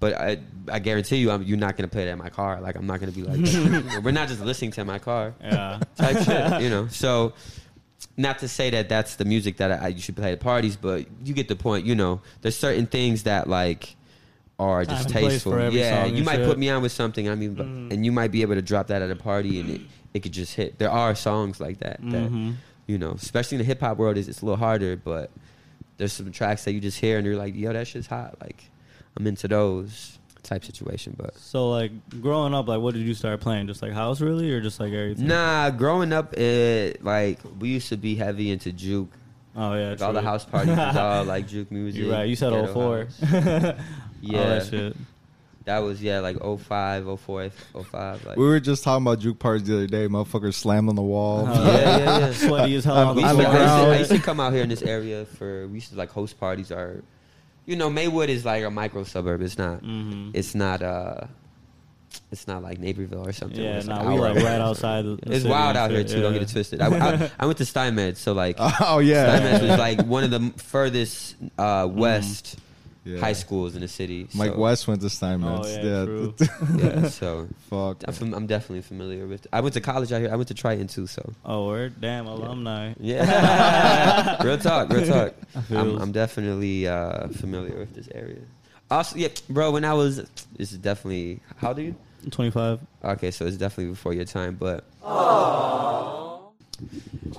But 0.00 0.14
I 0.14 0.38
I 0.70 0.78
guarantee 0.80 1.18
you, 1.18 1.30
I'm, 1.30 1.42
you're 1.42 1.58
not 1.58 1.76
gonna 1.76 1.88
play 1.88 2.04
that 2.06 2.10
in 2.12 2.18
my 2.18 2.30
car. 2.30 2.60
Like 2.60 2.76
I'm 2.76 2.86
not 2.86 3.00
gonna 3.00 3.12
be 3.12 3.22
like, 3.22 3.38
we're 4.04 4.10
not 4.12 4.28
just 4.28 4.40
listening 4.40 4.72
to 4.72 4.84
my 4.84 4.98
car 4.98 5.34
yeah. 5.40 5.80
type 5.96 6.18
shit, 6.24 6.62
you 6.62 6.70
know. 6.70 6.88
So, 6.88 7.32
not 8.16 8.38
to 8.40 8.48
say 8.48 8.70
that 8.70 8.88
that's 8.88 9.16
the 9.16 9.24
music 9.24 9.58
that 9.58 9.70
I, 9.82 9.88
you 9.88 10.00
should 10.00 10.16
play 10.16 10.32
at 10.32 10.40
parties, 10.40 10.76
but 10.76 11.06
you 11.24 11.34
get 11.34 11.48
the 11.48 11.56
point. 11.56 11.86
You 11.86 11.94
know, 11.94 12.22
there's 12.42 12.56
certain 12.56 12.86
things 12.86 13.22
that 13.24 13.48
like 13.48 13.94
are 14.58 14.84
Time 14.84 14.96
and 15.04 15.10
place 15.12 15.42
for 15.42 15.58
every 15.60 15.80
Yeah, 15.80 16.04
song 16.04 16.10
you 16.12 16.16
and 16.18 16.26
might 16.26 16.36
shit. 16.36 16.46
put 16.48 16.58
me 16.58 16.70
on 16.70 16.80
with 16.82 16.92
something. 16.92 17.28
I 17.28 17.34
mean, 17.34 17.54
but- 17.54 17.66
and 17.66 18.04
you 18.04 18.12
might 18.12 18.30
be 18.32 18.42
able 18.42 18.54
to 18.54 18.62
drop 18.62 18.86
that 18.88 19.02
at 19.02 19.10
a 19.10 19.16
party, 19.16 19.60
and 19.60 19.70
it, 19.70 19.80
it 20.12 20.20
could 20.22 20.32
just 20.32 20.54
hit. 20.54 20.78
There 20.78 20.90
are 20.90 21.14
songs 21.14 21.60
like 21.60 21.78
that 21.80 21.98
that 22.02 22.30
Mhm. 22.30 22.54
You 22.86 22.98
know, 22.98 23.12
especially 23.12 23.56
in 23.56 23.60
the 23.60 23.64
hip 23.64 23.80
hop 23.80 23.96
world, 23.96 24.16
is 24.16 24.28
it's 24.28 24.42
a 24.42 24.44
little 24.44 24.58
harder, 24.58 24.96
but 24.96 25.30
there's 25.96 26.12
some 26.12 26.32
tracks 26.32 26.64
that 26.64 26.72
you 26.72 26.80
just 26.80 26.98
hear 26.98 27.18
and 27.18 27.26
you're 27.26 27.36
like, 27.36 27.54
yo, 27.54 27.72
that 27.72 27.86
shit's 27.86 28.06
hot. 28.06 28.36
Like, 28.40 28.70
I'm 29.16 29.26
into 29.26 29.48
those 29.48 30.18
type 30.42 30.64
situation, 30.64 31.14
but. 31.16 31.36
So 31.36 31.70
like 31.70 31.92
growing 32.20 32.54
up, 32.54 32.68
like 32.68 32.80
what 32.80 32.94
did 32.94 33.02
you 33.02 33.14
start 33.14 33.40
playing? 33.40 33.66
Just 33.66 33.82
like 33.82 33.92
house 33.92 34.20
really, 34.20 34.52
or 34.52 34.60
just 34.60 34.78
like 34.78 34.92
everything? 34.92 35.26
Nah, 35.26 35.70
growing 35.70 36.12
up, 36.12 36.34
it 36.36 37.02
like 37.04 37.38
we 37.58 37.70
used 37.70 37.88
to 37.88 37.96
be 37.96 38.14
heavy 38.14 38.50
into 38.50 38.72
juke. 38.72 39.10
Oh 39.56 39.74
yeah, 39.74 39.90
Like, 39.90 40.02
all 40.02 40.12
the 40.12 40.22
house 40.22 40.44
parties 40.44 40.76
was 40.76 40.96
all 40.96 41.24
like 41.24 41.48
juke 41.48 41.70
music. 41.70 42.02
You're 42.02 42.12
right. 42.12 42.28
You 42.28 42.36
said 42.36 42.50
ghetto 42.50 42.72
04. 42.72 43.08
yeah, 43.22 43.80
Yeah, 44.20 44.44
that 44.46 44.66
shit. 44.66 44.96
That 45.64 45.78
was 45.78 46.02
yeah, 46.02 46.20
like 46.20 46.36
05, 46.42 47.20
04, 47.20 47.50
05. 47.82 48.26
Like, 48.26 48.36
We 48.36 48.44
were 48.44 48.60
just 48.60 48.84
talking 48.84 49.04
about 49.04 49.20
juke 49.20 49.38
parties 49.38 49.66
the 49.66 49.74
other 49.76 49.86
day. 49.86 50.06
Motherfuckers 50.08 50.54
slammed 50.54 50.88
on 50.90 50.94
the 50.96 51.02
wall. 51.02 51.46
Oh, 51.48 51.52
yeah, 51.72 51.98
yeah, 51.98 52.18
yeah. 52.18 52.32
Sweaty 52.32 52.74
as 52.76 52.84
hell 52.84 52.96
on 52.96 53.08
On 53.08 53.16
the 53.16 53.22
We 53.22 53.28
used 53.28 53.36
to- 53.40 53.46
I, 53.48 53.50
used 53.50 53.54
to, 53.54 53.90
I 53.94 53.98
used 53.98 54.10
to 54.10 54.18
come 54.20 54.40
out 54.40 54.52
here 54.52 54.62
in 54.62 54.68
this 54.68 54.82
area 54.82 55.24
for 55.24 55.66
we 55.68 55.74
used 55.76 55.90
to 55.90 55.96
like 55.96 56.10
host 56.10 56.38
parties 56.38 56.70
or 56.70 57.02
you 57.66 57.76
know 57.76 57.88
Maywood 57.88 58.28
is 58.28 58.44
like 58.44 58.62
a 58.62 58.70
micro 58.70 59.04
suburb 59.04 59.40
it's 59.40 59.56
not 59.56 59.82
Mhm. 59.82 60.32
it's 60.34 60.54
not 60.54 60.82
uh 60.82 61.20
it's 62.30 62.46
not 62.46 62.62
like 62.62 62.78
Naperville 62.78 63.26
or 63.26 63.32
something 63.32 63.58
Yeah, 63.60 63.78
it's 63.78 63.86
nah, 63.86 64.02
like 64.02 64.08
we 64.14 64.20
like 64.20 64.36
right 64.36 64.60
outside. 64.60 65.04
The, 65.04 65.16
the 65.16 65.32
it's 65.34 65.44
wild 65.46 65.76
out 65.76 65.90
here 65.90 66.00
shit, 66.00 66.10
too 66.10 66.20
don't 66.22 66.32
get 66.34 66.42
it 66.42 66.48
twisted 66.50 66.80
I, 66.82 66.88
I, 66.88 67.30
I 67.40 67.46
went 67.46 67.56
to 67.58 67.64
Steinmetz 67.64 68.20
so 68.20 68.34
like 68.34 68.56
oh 68.60 68.98
yeah. 68.98 69.36
Steinmetz 69.38 69.62
was 69.62 69.78
like 69.78 70.02
one 70.06 70.24
of 70.24 70.30
the 70.30 70.52
furthest 70.62 71.36
uh, 71.58 71.88
west 71.90 72.58
Yeah. 73.04 73.20
high 73.20 73.34
schools 73.34 73.74
in 73.74 73.82
the 73.82 73.88
city 73.88 74.28
Mike 74.34 74.52
so, 74.52 74.58
West 74.58 74.88
went 74.88 75.02
to 75.02 75.10
Steinmetz. 75.10 75.66
Oh, 75.66 75.70
yeah, 75.70 76.04
true. 76.06 76.34
yeah 76.78 77.08
so 77.08 77.48
Fuck. 77.68 78.02
I'm, 78.08 78.14
fam- 78.14 78.32
I'm 78.34 78.46
definitely 78.46 78.80
familiar 78.80 79.26
with 79.26 79.46
I 79.52 79.60
went 79.60 79.74
to 79.74 79.80
college 79.82 80.10
out 80.10 80.22
here 80.22 80.32
I 80.32 80.36
went 80.36 80.48
to 80.48 80.54
Triton 80.54 80.86
too 80.86 81.06
so 81.06 81.32
Oh, 81.44 81.66
word, 81.66 82.00
damn 82.00 82.26
alumni. 82.26 82.94
Yeah. 82.98 84.42
real 84.42 84.56
talk, 84.58 84.88
real 84.90 85.06
talk. 85.06 85.34
I'm. 85.70 85.98
I'm 86.00 86.12
definitely 86.12 86.86
uh, 86.88 87.28
familiar 87.28 87.76
with 87.78 87.94
this 87.94 88.08
area. 88.14 88.40
Also, 88.90 89.16
yeah, 89.16 89.28
bro, 89.48 89.70
when 89.70 89.84
I 89.84 89.92
was, 89.94 90.16
this 90.56 90.72
is 90.72 90.78
definitely, 90.78 91.40
how 91.56 91.68
old 91.68 91.78
are 91.78 91.82
you? 91.82 91.94
Twenty 92.30 92.50
five. 92.50 92.80
Okay, 93.04 93.30
so 93.30 93.46
it's 93.46 93.56
definitely 93.56 93.92
before 93.92 94.14
your 94.14 94.24
time, 94.24 94.56
but 94.58 94.84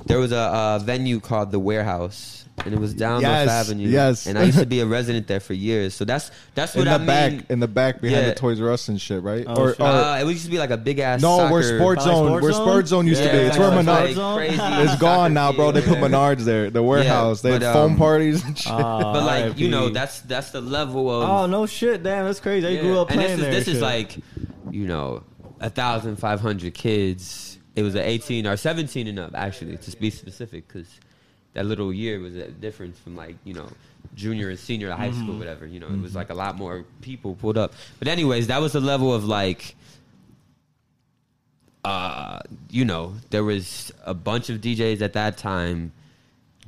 there 0.06 0.20
was 0.20 0.32
a, 0.32 0.38
uh 0.38 0.80
venue 0.80 1.20
called 1.20 1.52
The 1.52 1.60
Warehouse, 1.60 2.46
and 2.64 2.74
it 2.74 2.80
was 2.80 2.94
down 2.94 3.22
Yes, 3.22 3.46
North 3.46 3.50
Avenue. 3.50 3.88
yes. 3.90 4.28
And 4.28 4.38
I 4.40 4.44
used 4.44 4.60
to 4.60 4.66
be 4.66 4.80
a 4.82 4.86
resident 4.86 5.28
there 5.28 5.40
for 5.40 5.54
years. 5.54 5.94
So 5.94 6.06
that's 6.06 6.32
that's 6.54 6.74
what 6.76 6.88
in 6.88 6.94
I 6.94 6.98
the 6.98 7.06
back, 7.06 7.32
mean. 7.34 7.46
in 7.50 7.60
the 7.60 7.68
back 7.68 8.02
behind 8.02 8.22
Yeah. 8.24 8.30
the 8.30 8.36
Toys 8.36 8.62
R 8.62 8.72
Us 8.72 8.88
and 8.88 9.00
shit, 9.00 9.22
right? 9.24 9.44
Oh, 9.48 9.56
or, 9.56 9.70
shit. 9.72 9.80
or- 9.82 9.84
uh, 9.86 10.20
it 10.22 10.28
used 10.28 10.46
to 10.46 10.52
be 10.52 10.58
like 10.58 10.70
a 10.70 10.78
big 10.78 11.00
ass. 11.00 11.22
no, 11.22 11.38
soccer, 11.38 11.54
where 11.54 11.78
Sports 11.80 12.06
By 12.06 12.12
Zone, 12.12 12.28
Sports 12.28 12.44
where 12.44 12.52
Zone? 12.54 12.68
Sports 12.68 12.90
Zone 12.90 13.08
used 13.08 13.24
to 13.24 13.30
be. 13.30 13.38
It's 13.38 13.58
where 13.58 13.68
it's 13.78 13.88
Menards. 13.88 14.16
like 14.16 14.38
crazy 14.38 14.84
It's 14.84 14.96
gone 15.02 15.34
now, 15.34 15.52
bro. 15.52 15.72
They 15.72 15.82
put 15.82 15.90
soccer 15.90 16.00
field. 16.02 16.12
Menards 16.14 16.44
there. 16.46 16.70
The 16.70 16.84
warehouse. 16.84 17.42
they 17.42 17.52
but, 17.52 17.62
had 17.62 17.74
foam 17.74 17.92
um, 17.94 17.98
parties 17.98 18.44
and 18.46 18.58
shit. 18.58 18.72
But 18.72 19.26
like 19.26 19.58
you 19.60 19.70
know, 19.70 19.90
that's 19.90 20.22
that's 20.22 20.52
the 20.52 20.62
level 20.62 21.10
of 21.10 21.30
Oh 21.30 21.46
no 21.48 21.66
shit, 21.66 22.04
damn, 22.04 22.26
that's 22.26 22.40
crazy. 22.40 22.68
I 22.68 22.70
Yeah. 22.72 22.82
grew 22.82 23.00
up 23.00 23.10
and 23.12 23.20
playing 23.20 23.38
this 23.38 23.40
is, 23.40 23.42
there. 23.44 23.52
This 23.54 23.68
is 23.68 23.74
shit. 23.76 23.82
like, 23.82 24.18
you 24.72 24.88
know, 24.88 25.24
a 25.60 25.70
thousand 25.70 26.16
five 26.18 26.40
hundred 26.42 26.74
kids. 26.74 27.55
It 27.76 27.84
was 27.84 27.96
an 27.96 28.04
eighteen 28.04 28.48
or 28.48 28.56
seventeen 28.58 29.08
and 29.08 29.20
up, 29.20 29.32
actually, 29.36 29.78
to 29.78 29.98
be 29.98 30.10
specific, 30.10 30.68
because 30.68 30.88
that 31.54 31.66
little 31.66 31.92
year 31.94 32.20
was 32.20 32.36
a 32.36 32.50
difference 32.50 32.98
from 33.00 33.16
like 33.16 33.36
you 33.44 33.54
know 33.54 33.68
junior 34.16 34.50
and 34.50 34.60
senior 34.60 34.92
high 34.92 35.10
Mm-hmm. 35.10 35.24
school, 35.24 35.38
whatever. 35.38 35.66
You 35.66 35.80
know, 35.80 35.88
it 35.88 36.00
was 36.02 36.16
like 36.16 36.30
a 36.30 36.34
lot 36.34 36.58
more 36.58 36.86
people 37.02 37.36
pulled 37.36 37.58
up. 37.58 37.74
But 38.00 38.08
anyways, 38.08 38.48
that 38.48 38.62
was 38.62 38.74
the 38.74 38.80
level 38.82 39.14
of 39.14 39.26
like. 39.26 39.76
Uh, 41.84 42.40
you 42.72 42.84
know, 42.84 43.14
there 43.30 43.44
was 43.44 43.92
a 44.06 44.14
bunch 44.16 44.50
of 44.50 44.60
DJs 44.60 45.02
at 45.02 45.14
that 45.14 45.38
time 45.38 45.92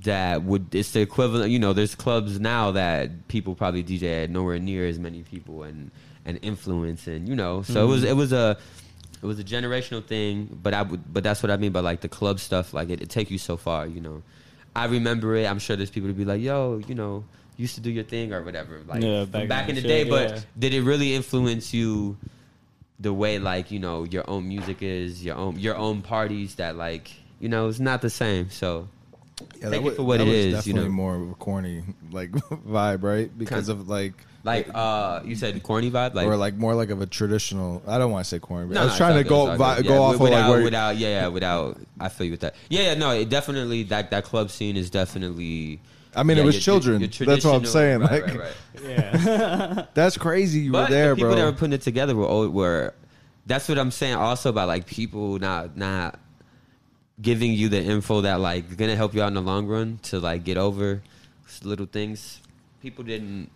that 0.04 0.44
would 0.44 0.76
it's 0.76 0.92
the 0.92 1.02
equivalent 1.02 1.50
you 1.50 1.58
know 1.58 1.74
there's 1.74 1.96
clubs 1.96 2.40
now 2.40 2.70
that 2.70 3.28
people 3.28 3.56
probably 3.56 3.84
DJ 3.84 4.26
at 4.26 4.30
nowhere 4.30 4.60
near 4.60 4.86
as 4.86 5.00
many 5.00 5.24
people 5.24 5.64
and 5.64 5.90
and 6.24 6.38
influence 6.44 7.08
and 7.08 7.28
you 7.28 7.36
know 7.36 7.64
so 7.64 7.84
it 7.84 7.88
was 7.88 8.02
Mm-hmm. 8.02 8.10
it 8.12 8.16
was 8.16 8.32
a 8.32 8.58
it 9.22 9.26
was 9.26 9.40
a 9.40 9.44
generational 9.44 10.04
thing 10.04 10.48
but 10.62 10.74
I 10.74 10.82
would 10.84 11.12
but 11.14 11.24
that's 11.24 11.42
what 11.44 11.52
I 11.52 11.58
mean 11.58 11.72
by 11.72 11.80
like 11.82 12.02
the 12.02 12.10
club 12.10 12.40
stuff 12.40 12.74
like 12.74 12.90
it, 12.90 13.02
it 13.02 13.10
take 13.10 13.30
you 13.32 13.38
so 13.38 13.58
far 13.58 13.86
you 13.88 14.02
know 14.02 14.22
I 14.76 14.86
remember 14.86 15.36
it 15.36 15.46
I'm 15.46 15.60
sure 15.60 15.76
there's 15.76 15.90
people 15.90 16.10
to 16.10 16.14
be 16.14 16.26
like 16.26 16.42
yo 16.42 16.82
you 16.88 16.96
know 16.96 17.24
used 17.58 17.76
to 17.76 17.82
do 17.82 17.90
your 17.90 18.04
thing 18.04 18.32
or 18.34 18.44
whatever 18.44 18.82
like 18.88 19.02
Yeah, 19.02 19.22
from 19.24 19.32
back 19.32 19.48
back, 19.50 19.64
in 19.66 19.70
in 19.72 19.76
the 19.78 19.82
the 19.82 19.88
day 19.88 20.02
shit, 20.04 20.10
but 20.12 20.30
yeah. 20.30 20.40
did 20.60 20.74
it 20.74 20.82
really 20.84 21.16
influence 21.16 21.74
you 21.74 22.18
the 23.00 23.14
way 23.14 23.38
like 23.40 23.72
you 23.72 23.80
know 23.80 24.04
your 24.04 24.28
own 24.30 24.48
music 24.48 24.82
is 24.82 25.24
your 25.26 25.36
own 25.36 25.58
your 25.60 25.76
own 25.76 26.02
parties 26.02 26.56
that 26.56 26.76
like 26.76 27.12
you 27.40 27.50
know 27.50 27.68
it's 27.68 27.80
not 27.80 28.02
the 28.02 28.10
same 28.10 28.50
so 28.50 28.88
Yeah, 29.62 29.70
take 29.70 29.84
wa- 29.84 29.90
it 29.92 29.96
for 29.96 30.04
what 30.04 30.18
that 30.18 30.26
it 30.28 30.30
was 30.30 30.36
is, 30.38 30.68
you 30.68 30.74
Definitely 30.74 30.90
know. 30.90 30.96
more 30.96 31.16
of 31.16 31.30
a 31.32 31.36
corny 31.36 31.84
like 32.12 32.32
vibe, 32.78 33.04
right? 33.04 33.30
Because 33.38 33.68
Kind- 33.68 33.80
of 33.82 33.88
like, 33.88 34.14
Like 34.48 34.70
uh, 34.74 35.22
you 35.26 35.36
said, 35.36 35.62
corny 35.62 35.92
vibe. 35.92 36.14
Like 36.16 36.26
or 36.26 36.36
like 36.38 36.56
more 36.56 36.74
like 36.74 36.90
of 36.90 37.02
a 37.02 37.06
traditional. 37.06 37.84
I 37.86 37.98
don't 38.00 38.12
want 38.12 38.24
to 38.26 38.30
say 38.30 38.40
corny, 38.40 38.66
but 38.68 38.74
No, 38.76 38.82
I 38.82 38.86
was 38.86 38.94
no, 38.94 38.98
trying 38.98 39.14
to 39.16 39.20
it's 39.20 39.30
go 39.30 39.36
all 39.36 39.46
good, 39.48 39.54
it's 39.56 39.62
all 39.62 39.68
vi- 39.76 39.76
good. 39.82 39.88
go 39.88 39.94
Yeah, 39.94 40.00
off 40.00 40.14
of 40.16 40.20
without, 40.22 40.42
like 40.42 40.50
where. 40.50 40.64
without 40.64 40.98
yeah 40.98 41.08
yeah 41.10 41.28
without 41.28 41.78
I 42.00 42.08
feel 42.10 42.26
you 42.26 42.32
with 42.32 42.40
that 42.40 42.56
yeah 42.70 42.82
yeah 42.82 42.94
no 42.96 43.12
it 43.12 43.28
definitely 43.30 43.84
that 43.84 44.10
that 44.12 44.24
club 44.24 44.50
scene 44.50 44.78
is 44.78 44.90
definitely 44.90 45.82
I 46.16 46.24
mean, 46.24 46.38
yeah, 46.38 46.44
it 46.44 46.46
was 46.48 46.56
your- 46.56 46.62
children. 46.62 47.02
your 47.02 47.10
That's 47.28 47.46
what 47.46 47.54
I'm 47.56 47.66
saying. 47.66 48.00
right, 48.00 48.12
like, 48.12 48.28
right, 48.28 48.40
right. 48.40 48.54
yeah. 48.84 49.86
that's 49.94 50.18
crazy. 50.18 50.62
You 50.62 50.72
but 50.72 50.90
were 50.90 50.96
there, 50.96 51.10
the 51.10 51.16
people 51.18 51.30
bro. 51.32 51.36
that 51.36 51.46
were 51.46 51.52
putting 51.52 51.74
it 51.74 51.82
together 51.82 52.16
were 52.16 52.26
old, 52.26 52.52
were 52.54 52.94
that's 53.46 53.68
what 53.70 53.78
I'm 53.78 53.92
saying 53.92 54.16
also 54.16 54.50
about 54.50 54.68
like 54.68 54.88
people 54.88 55.38
not 55.40 55.78
not 55.78 56.20
giving 57.22 57.52
you 57.54 57.70
the 57.70 57.82
info 57.84 58.22
that 58.22 58.40
like 58.40 58.78
gonna 58.78 58.96
help 58.96 59.14
you 59.14 59.22
out 59.22 59.28
in 59.28 59.34
the 59.36 59.42
long 59.42 59.68
run 59.68 60.00
to 60.04 60.20
like 60.20 60.44
get 60.44 60.58
over 60.58 61.02
little 61.64 61.86
things 61.88 62.42
people 62.82 63.04
didn't 63.04 63.50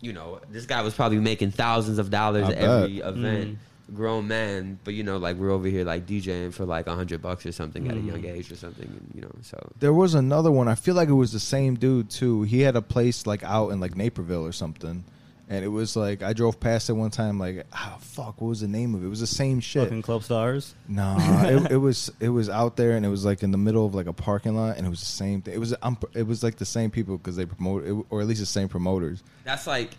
you 0.00 0.12
know 0.12 0.40
this 0.50 0.66
guy 0.66 0.80
was 0.82 0.94
probably 0.94 1.18
making 1.18 1.50
thousands 1.50 1.98
of 1.98 2.10
dollars 2.10 2.44
I 2.44 2.52
at 2.52 2.58
every 2.58 2.98
bet. 3.00 3.08
event 3.14 3.58
grown 3.94 4.28
man 4.28 4.78
but 4.84 4.92
you 4.92 5.02
know 5.02 5.16
like 5.16 5.36
we're 5.36 5.50
over 5.50 5.66
here 5.66 5.82
like 5.84 6.06
DJing 6.06 6.52
for 6.52 6.66
like 6.66 6.86
a 6.86 6.94
hundred 6.94 7.22
bucks 7.22 7.46
or 7.46 7.52
something 7.52 7.88
at 7.88 7.96
a 7.96 8.00
Mm. 8.00 8.06
young 8.06 8.24
age 8.26 8.52
or 8.52 8.56
something 8.56 8.86
and, 8.86 9.10
you 9.14 9.22
know 9.22 9.32
so 9.42 9.56
There 9.80 9.94
was 9.94 10.14
another 10.14 10.50
one. 10.50 10.68
I 10.68 10.74
feel 10.74 10.94
like 10.94 11.08
it 11.08 11.14
was 11.14 11.32
the 11.32 11.40
same 11.40 11.74
dude 11.76 12.10
too. 12.10 12.42
He 12.42 12.60
had 12.60 12.76
a 12.76 12.82
place 12.82 13.26
like 13.26 13.42
out 13.44 13.70
in 13.70 13.80
like 13.80 13.96
Naperville 13.96 14.44
or 14.44 14.52
something, 14.52 15.04
and 15.48 15.64
it 15.64 15.68
was 15.68 15.96
like 15.96 16.22
I 16.22 16.32
drove 16.34 16.60
past 16.60 16.90
it 16.90 16.92
one 16.92 17.10
time. 17.10 17.38
Like, 17.38 17.66
oh 17.72 17.96
fuck, 18.00 18.40
what 18.40 18.48
was 18.48 18.60
the 18.60 18.68
name 18.68 18.94
of 18.94 19.02
it? 19.02 19.06
It 19.06 19.08
was 19.08 19.20
the 19.20 19.26
same 19.26 19.60
shit. 19.60 19.84
Fucking 19.84 20.02
Club 20.02 20.22
Stars. 20.22 20.74
Nah, 20.88 21.16
it, 21.44 21.70
it 21.72 21.76
was 21.76 22.10
it 22.20 22.28
was 22.28 22.48
out 22.50 22.76
there, 22.76 22.92
and 22.92 23.06
it 23.06 23.08
was 23.08 23.24
like 23.24 23.42
in 23.42 23.50
the 23.50 23.58
middle 23.58 23.86
of 23.86 23.94
like 23.94 24.06
a 24.06 24.12
parking 24.12 24.54
lot, 24.54 24.76
and 24.76 24.86
it 24.86 24.90
was 24.90 25.00
the 25.00 25.06
same 25.06 25.40
thing. 25.40 25.54
It 25.54 25.58
was 25.58 25.74
um, 25.82 25.98
it 26.14 26.26
was 26.26 26.42
like 26.42 26.56
the 26.56 26.66
same 26.66 26.90
people 26.90 27.16
because 27.16 27.36
they 27.36 27.46
promote 27.46 27.84
it, 27.86 27.96
or 28.10 28.20
at 28.20 28.26
least 28.26 28.40
the 28.40 28.46
same 28.46 28.68
promoters. 28.68 29.22
That's 29.44 29.66
like 29.66 29.90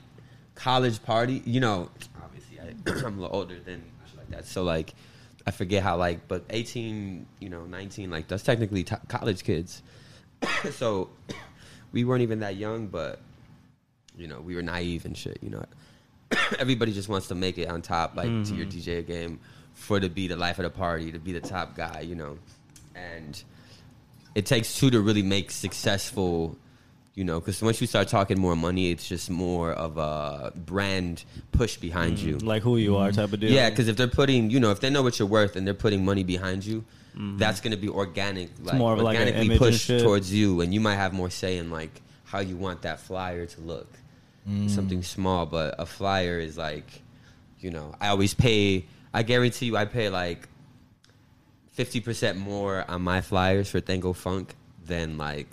college 0.54 1.02
party. 1.04 1.42
You 1.46 1.62
know, 1.62 1.90
obviously 2.24 2.60
I, 2.60 3.06
I'm 3.06 3.18
a 3.18 3.22
little 3.22 3.36
older 3.36 3.60
than 3.60 3.84
like 4.18 4.30
that. 4.30 4.46
So 4.46 4.64
like, 4.64 4.94
I 5.48 5.52
forget 5.52 5.82
how 5.82 5.98
like, 5.98 6.28
but 6.28 6.44
18, 6.52 7.26
you 7.40 7.50
know, 7.50 7.66
19, 7.66 8.12
like 8.12 8.28
that's 8.28 8.44
technically 8.44 8.84
t- 8.84 8.96
college 9.08 9.44
kids. 9.44 9.82
so 10.72 11.10
we 11.92 12.04
weren't 12.04 12.22
even 12.22 12.42
that 12.42 12.56
young, 12.56 12.86
but 12.86 13.20
you 14.20 14.28
know, 14.28 14.42
we 14.42 14.56
were 14.56 14.62
naive 14.62 15.06
and 15.06 15.18
shit. 15.18 15.40
You 15.42 15.50
know, 15.50 15.66
everybody 16.60 16.92
just 16.92 17.10
wants 17.10 17.28
to 17.28 17.36
make 17.36 17.58
it 17.58 17.70
on 17.70 17.82
top, 17.82 18.16
like 18.16 18.28
to 18.28 18.56
your 18.56 18.66
mm-hmm. 18.66 18.80
DJ 18.80 19.06
game, 19.06 19.40
for 19.74 20.00
to 20.00 20.10
be 20.10 20.28
the 20.28 20.36
life 20.36 20.60
of 20.60 20.64
the 20.64 20.70
party, 20.70 21.12
to 21.12 21.20
be 21.20 21.32
the 21.32 21.42
top 21.42 21.76
guy. 21.76 22.02
You 22.02 22.16
know, 22.16 22.38
and 22.96 23.42
it 24.36 24.46
takes 24.46 24.76
two 24.76 24.90
to 24.92 25.02
really 25.02 25.24
make 25.24 25.52
successful 25.52 26.58
you 27.16 27.26
know 27.26 27.40
because 27.40 27.62
once 27.62 27.82
you 27.82 27.88
start 27.88 28.08
talking 28.08 28.40
more 28.40 28.56
money 28.56 28.92
it's 28.92 29.08
just 29.08 29.30
more 29.30 29.74
of 29.74 29.98
a 29.98 30.54
brand 30.56 31.26
push 31.52 31.76
behind 31.76 32.18
mm, 32.18 32.24
you 32.24 32.38
Like 32.38 32.64
who 32.64 32.78
you 32.78 32.96
are 32.96 33.12
type 33.12 33.34
of 33.34 33.40
deal. 33.42 33.52
yeah 33.52 33.70
because 33.70 33.90
if 33.90 33.98
they're 33.98 34.08
putting 34.08 34.50
you 34.50 34.60
know 34.60 34.72
if 34.72 34.80
they 34.80 34.90
know 34.90 35.04
what 35.04 35.20
you're 35.20 35.28
worth 35.28 35.56
and 35.58 35.68
they're 35.68 35.74
putting 35.74 36.06
money 36.06 36.24
behind 36.24 36.66
you 36.66 36.86
mm-hmm. 37.14 37.38
that's 37.38 37.60
going 37.60 37.72
to 37.72 37.78
be 37.78 37.90
organic 37.90 38.52
like 38.64 38.76
more 38.78 38.96
like 38.96 39.18
organically 39.18 39.48
image 39.48 39.60
pushed 39.60 39.88
towards 39.88 40.34
you 40.34 40.62
and 40.62 40.74
you 40.74 40.80
might 40.80 40.96
have 40.96 41.12
more 41.12 41.30
say 41.30 41.58
in 41.58 41.70
like 41.70 42.02
how 42.24 42.40
you 42.40 42.56
want 42.56 42.84
that 42.84 43.00
flyer 43.00 43.46
to 43.46 43.62
look 43.62 43.92
something 44.68 45.04
small 45.04 45.46
but 45.46 45.76
a 45.78 45.86
flyer 45.86 46.40
is 46.40 46.58
like 46.58 47.02
you 47.60 47.70
know 47.70 47.94
i 48.02 48.08
always 48.08 48.34
pay 48.34 48.84
i 49.14 49.22
guarantee 49.22 49.68
you 49.68 49.78
i 49.78 49.86
pay 49.86 50.10
like 50.10 50.48
50% 51.78 52.36
more 52.36 52.84
on 52.90 53.02
my 53.04 53.22
flyers 53.22 53.70
for 53.70 53.80
Tango 53.80 54.12
Funk 54.12 54.54
than 54.86 55.18
like 55.18 55.48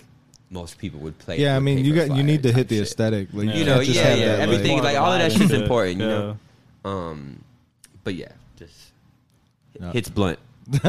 most 0.49 0.77
people 0.77 0.99
would 1.01 1.17
play. 1.19 1.39
Yeah, 1.39 1.55
I 1.55 1.59
mean, 1.59 1.85
you 1.85 1.93
got 1.95 2.13
you 2.15 2.21
need 2.23 2.43
to 2.43 2.51
hit 2.51 2.67
the 2.67 2.75
shit. 2.75 2.83
aesthetic. 2.83 3.29
Like, 3.31 3.47
Yeah. 3.47 3.53
You 3.53 3.59
you 3.59 3.65
know, 3.65 3.75
can't 3.75 3.87
yeah, 3.95 4.13
yeah, 4.15 4.25
that, 4.35 4.39
everything 4.41 4.71
More 4.71 4.81
like 4.81 4.97
all 4.97 5.13
of 5.13 5.19
that 5.19 5.31
vibe 5.31 5.37
shit's 5.37 5.53
important, 5.53 5.99
you 5.99 6.03
shit. 6.03 6.09
know. 6.09 6.37
Um, 6.83 7.43
but 8.03 8.15
yeah, 8.15 8.31
just 8.57 8.91
No. 9.79 9.91
hits 9.91 10.09
blunt. 10.09 10.39
hits 10.71 10.83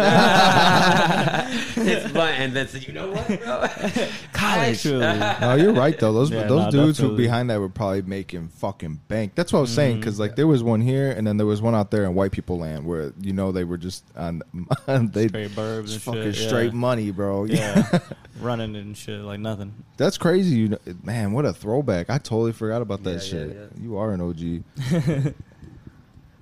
blunt, 2.11 2.37
and 2.37 2.53
then 2.53 2.67
so 2.67 2.79
you 2.79 2.93
know 2.93 3.13
what, 3.13 3.29
bro? 3.29 3.37
College. 4.33 4.85
Actually. 4.85 4.99
No, 5.41 5.55
you're 5.55 5.73
right 5.73 5.97
though. 5.97 6.13
Those 6.13 6.33
Yeah, 6.33 6.49
those 6.49 6.65
nah, 6.65 6.71
dudes 6.71 6.99
who 6.99 7.05
definitely. 7.05 7.25
behind 7.25 7.51
that 7.51 7.61
were 7.61 7.69
probably 7.69 8.03
making 8.03 8.49
fucking 8.49 9.03
bank. 9.07 9.37
That's 9.37 9.53
what 9.53 9.61
I 9.61 9.63
was 9.63 9.73
saying 9.73 9.93
mm-hmm. 9.93 10.01
because 10.01 10.19
like 10.19 10.35
there 10.35 10.49
was 10.49 10.65
one 10.65 10.81
here 10.81 11.13
and 11.13 11.25
then 11.25 11.37
there 11.37 11.47
was 11.47 11.63
one 11.63 11.77
out 11.77 11.93
there 11.93 12.05
in 12.07 12.17
white 12.17 12.33
people 12.33 12.59
land 12.59 12.87
where 12.87 13.13
you 13.21 13.33
know 13.33 13.53
they 13.53 13.63
were 13.63 13.77
just 13.77 14.05
on 14.17 14.43
they 14.87 15.29
Straight 15.29 15.51
burbs 15.53 15.93
and 15.93 16.03
fucking 16.03 16.33
shit, 16.33 16.43
yeah. 16.43 16.49
straight 16.49 16.73
money, 16.73 17.13
bro. 17.13 17.45
Yeah. 17.45 18.01
Running 18.41 18.75
and 18.75 18.97
shit 18.97 19.21
like 19.21 19.39
nothing. 19.39 19.85
That's 19.97 20.19
crazy. 20.19 20.57
You 20.57 20.69
know, 20.71 20.79
man, 21.05 21.31
what 21.31 21.45
a 21.45 21.53
throwback. 21.53 22.11
I 22.11 22.19
totally 22.19 22.53
forgot 22.53 22.83
about 22.83 23.05
that 23.05 23.11
Yeah, 23.11 23.17
yeah, 23.17 23.21
shit. 23.21 23.57
yeah. 23.57 23.83
You 23.83 23.97
are 23.99 24.13
an 24.13 24.21
OG. 24.21 25.35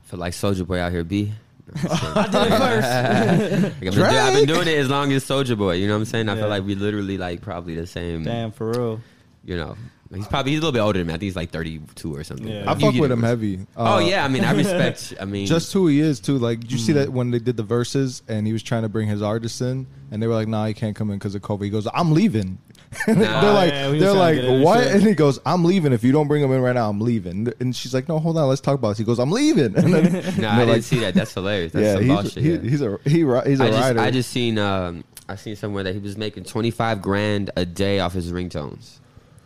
Feel 0.05 0.21
like 0.21 0.33
Soulja 0.33 0.67
Boy 0.67 0.79
out 0.79 0.93
here, 0.93 1.05
B. 1.05 1.33
I 1.91 2.29
did 2.31 2.53
it 2.53 2.59
first. 2.59 2.89
I've, 3.77 3.81
been 3.81 3.93
do- 3.93 4.03
I've 4.05 4.35
been 4.35 4.47
doing 4.47 4.69
it 4.69 4.79
as 4.79 4.89
long 4.89 5.13
as 5.13 5.25
Soulja 5.25 5.57
Boy. 5.59 5.75
You 5.75 5.87
know 5.89 5.95
what 5.95 6.01
I'm 6.01 6.05
saying? 6.07 6.29
I 6.29 6.35
Yeah. 6.35 6.41
feel 6.43 6.49
like 6.49 6.65
we 6.65 6.75
literally 6.75 7.19
like 7.19 7.41
probably 7.41 7.75
the 7.75 7.87
same. 7.87 8.23
Damn, 8.25 8.53
for 8.53 8.71
real. 8.71 9.01
You 9.45 9.57
know, 9.57 9.77
he's 10.15 10.27
probably 10.27 10.53
he's 10.53 10.59
a 10.59 10.63
little 10.63 10.73
bit 10.73 10.81
older 10.81 10.99
than 10.99 11.07
me. 11.09 11.13
I 11.13 11.17
think 11.17 11.23
he's 11.25 11.37
like 11.37 11.51
32 11.51 12.15
or 12.15 12.25
something. 12.25 12.47
Yeah. 12.49 12.65
I 12.71 12.75
You 12.75 12.81
fuck 12.81 12.95
with 13.01 13.11
him 13.13 13.23
heavy. 13.23 13.67
Oh 13.77 13.97
Uh, 13.97 13.99
yeah, 14.01 14.25
I 14.25 14.29
mean 14.29 14.45
I 14.45 14.53
respect. 14.57 15.15
I 15.21 15.25
mean, 15.25 15.47
Just 15.47 15.73
who 15.73 15.87
he 15.89 16.01
is 16.01 16.21
too. 16.21 16.39
Like, 16.39 16.61
did 16.61 16.73
you 16.73 16.79
see 16.79 16.93
Mm. 16.93 16.97
that 16.97 17.13
when 17.13 17.31
they 17.31 17.39
did 17.39 17.57
the 17.57 17.63
verses 17.63 18.23
and 18.29 18.47
he 18.47 18.53
was 18.53 18.63
trying 18.63 18.83
to 18.83 18.89
bring 18.89 19.09
his 19.09 19.23
artists 19.23 19.61
in, 19.61 19.87
and 20.11 20.23
they 20.23 20.27
were 20.27 20.35
like, 20.35 20.49
"Nah, 20.49 20.67
he 20.67 20.75
can't 20.75 20.95
come 20.97 21.11
in 21.11 21.19
because 21.19 21.35
of 21.35 21.43
COVID." 21.43 21.65
He 21.65 21.71
goes, 21.71 21.87
"I'm 21.93 22.13
leaving." 22.13 22.59
Nah. 23.09 23.15
they're 23.15 23.53
like, 23.53 23.73
yeah, 23.73 23.91
they're 23.91 24.13
like, 24.13 24.37
to 24.37 24.43
get 24.43 24.51
in 24.51 24.63
what? 24.63 24.83
shit. 24.85 24.93
And 24.95 25.03
he 25.03 25.15
goes, 25.15 25.39
"I'm 25.45 25.65
leaving. 25.65 25.93
If 25.93 26.03
you 26.05 26.13
don't 26.13 26.29
bring 26.29 26.43
him 26.43 26.53
in 26.53 26.61
right 26.63 26.75
now, 26.75 26.89
I'm 26.89 27.01
leaving." 27.01 27.53
And 27.61 27.75
she's 27.75 27.93
like, 27.93 28.09
"No, 28.09 28.19
hold 28.19 28.39
on, 28.39 28.49
let's 28.49 28.61
talk 28.61 28.75
about 28.77 28.91
this." 28.91 28.99
He 28.99 29.05
goes, 29.05 29.19
"I'm 29.19 29.31
leaving." 29.33 29.75
And 29.77 29.93
then, 29.93 30.13
no, 30.13 30.19
and 30.19 30.19
I 30.19 30.21
they're 30.21 30.57
didn't 30.57 30.69
like, 30.69 30.83
see 30.83 30.99
that. 31.01 31.15
That's 31.15 31.35
hilarious. 31.35 31.73
That's 31.73 31.85
yeah, 31.85 31.95
some 31.95 32.03
he's, 32.05 32.13
bullshit. 32.15 32.43
he- 32.43 32.53
yeah. 32.53 32.61
he's 32.71 32.83
a 32.83 32.99
he, 33.05 33.11
he's 33.51 33.61
a 33.61 33.65
I 33.65 33.69
just, 33.71 33.81
rider. 33.83 34.01
I 34.01 34.11
just 34.13 34.31
seen 34.31 34.59
um, 34.59 35.05
I 35.29 35.35
seen 35.35 35.57
somewhere 35.57 35.83
that 35.83 35.93
he 35.95 35.99
was 36.01 36.17
making 36.17 36.45
25 36.45 37.03
grand 37.03 37.51
a 37.57 37.67
day 37.67 37.99
off 37.99 38.13
his 38.15 38.31
ringtones, 38.33 38.99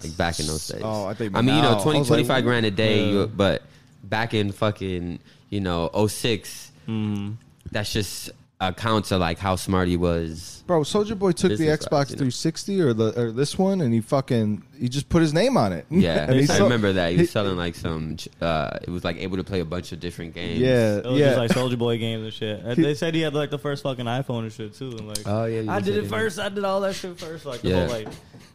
like 0.03 0.17
back 0.17 0.41
in 0.41 0.47
those 0.47 0.67
days. 0.69 0.83
Oh, 0.85 1.07
I 1.07 1.15
think 1.15 1.37
I 1.37 1.43
mean, 1.43 1.57
you 1.57 1.63
know, 1.63 1.79
I 1.79 1.83
20, 1.83 1.99
was 2.01 2.11
like, 2.11 2.17
25 2.27 2.45
grand 2.45 2.67
a 2.67 2.71
day, 2.71 3.05
Yeah. 3.07 3.13
you, 3.13 3.27
but 3.27 3.63
back 4.05 4.35
in 4.35 4.53
fucking, 4.53 5.19
you 5.51 5.61
know, 5.61 5.91
6 6.09 6.73
Mm. 6.89 7.37
that's 7.71 7.93
just 7.93 8.31
a 8.63 8.73
count 8.75 9.07
to 9.07 9.17
like 9.17 9.39
how 9.39 9.57
smart 9.57 9.89
he 9.89 9.97
was. 9.97 10.63
Bro, 10.67 10.83
Soulja 10.83 11.19
Boy 11.19 11.33
took 11.33 11.57
the 11.57 11.67
Xbox 11.67 11.91
wise, 11.93 12.11
you 12.11 12.17
know. 12.17 12.31
360 12.31 12.81
or 12.83 12.93
the 12.93 13.19
or 13.21 13.33
this 13.33 13.57
one, 13.59 13.81
and 13.81 13.93
he 13.95 14.01
fucking 14.01 14.63
he 14.79 14.89
just 14.89 15.09
put 15.09 15.23
his 15.23 15.33
name 15.33 15.57
on 15.57 15.73
it. 15.73 15.87
Yeah, 15.91 16.25
and 16.29 16.35
he 16.35 16.43
I 16.43 16.45
sold- 16.47 16.63
remember 16.65 16.93
that. 16.95 17.13
He 17.13 17.19
was 17.19 17.31
selling 17.31 17.57
like 17.57 17.75
some. 17.75 18.17
Uh, 18.41 18.79
it 18.83 18.91
was 18.91 19.03
like 19.03 19.17
able 19.17 19.37
to 19.39 19.45
play 19.45 19.61
a 19.61 19.65
bunch 19.65 19.93
of 19.93 20.01
different 20.01 20.35
games. 20.35 20.59
Yeah, 20.61 20.97
It 20.99 21.07
was 21.07 21.19
yeah. 21.19 21.27
just 21.35 21.39
like 21.39 21.51
Soulja 21.53 21.79
Boy 21.79 21.97
games 21.99 22.23
and 22.25 22.33
shit. 22.33 22.61
And 22.63 22.85
they 22.85 22.95
said 22.95 23.15
he 23.15 23.23
had 23.23 23.33
like 23.35 23.51
the 23.51 23.59
first 23.59 23.83
fucking 23.83 24.05
iPhone 24.07 24.41
and 24.41 24.53
shit 24.53 24.75
too. 24.75 24.91
And 24.91 25.09
like, 25.09 25.23
Oh, 25.27 25.47
yeah, 25.47 25.73
I 25.73 25.81
did 25.81 25.97
it 25.97 26.05
it. 26.05 26.09
first. 26.11 26.39
I 26.39 26.49
did 26.51 26.63
all 26.65 26.81
that 26.83 26.95
shit 26.95 27.19
first. 27.19 27.47
Like 27.47 27.63
the 27.63 27.69
Yeah. 27.71 27.87
whole 27.87 27.95
like 27.97 28.09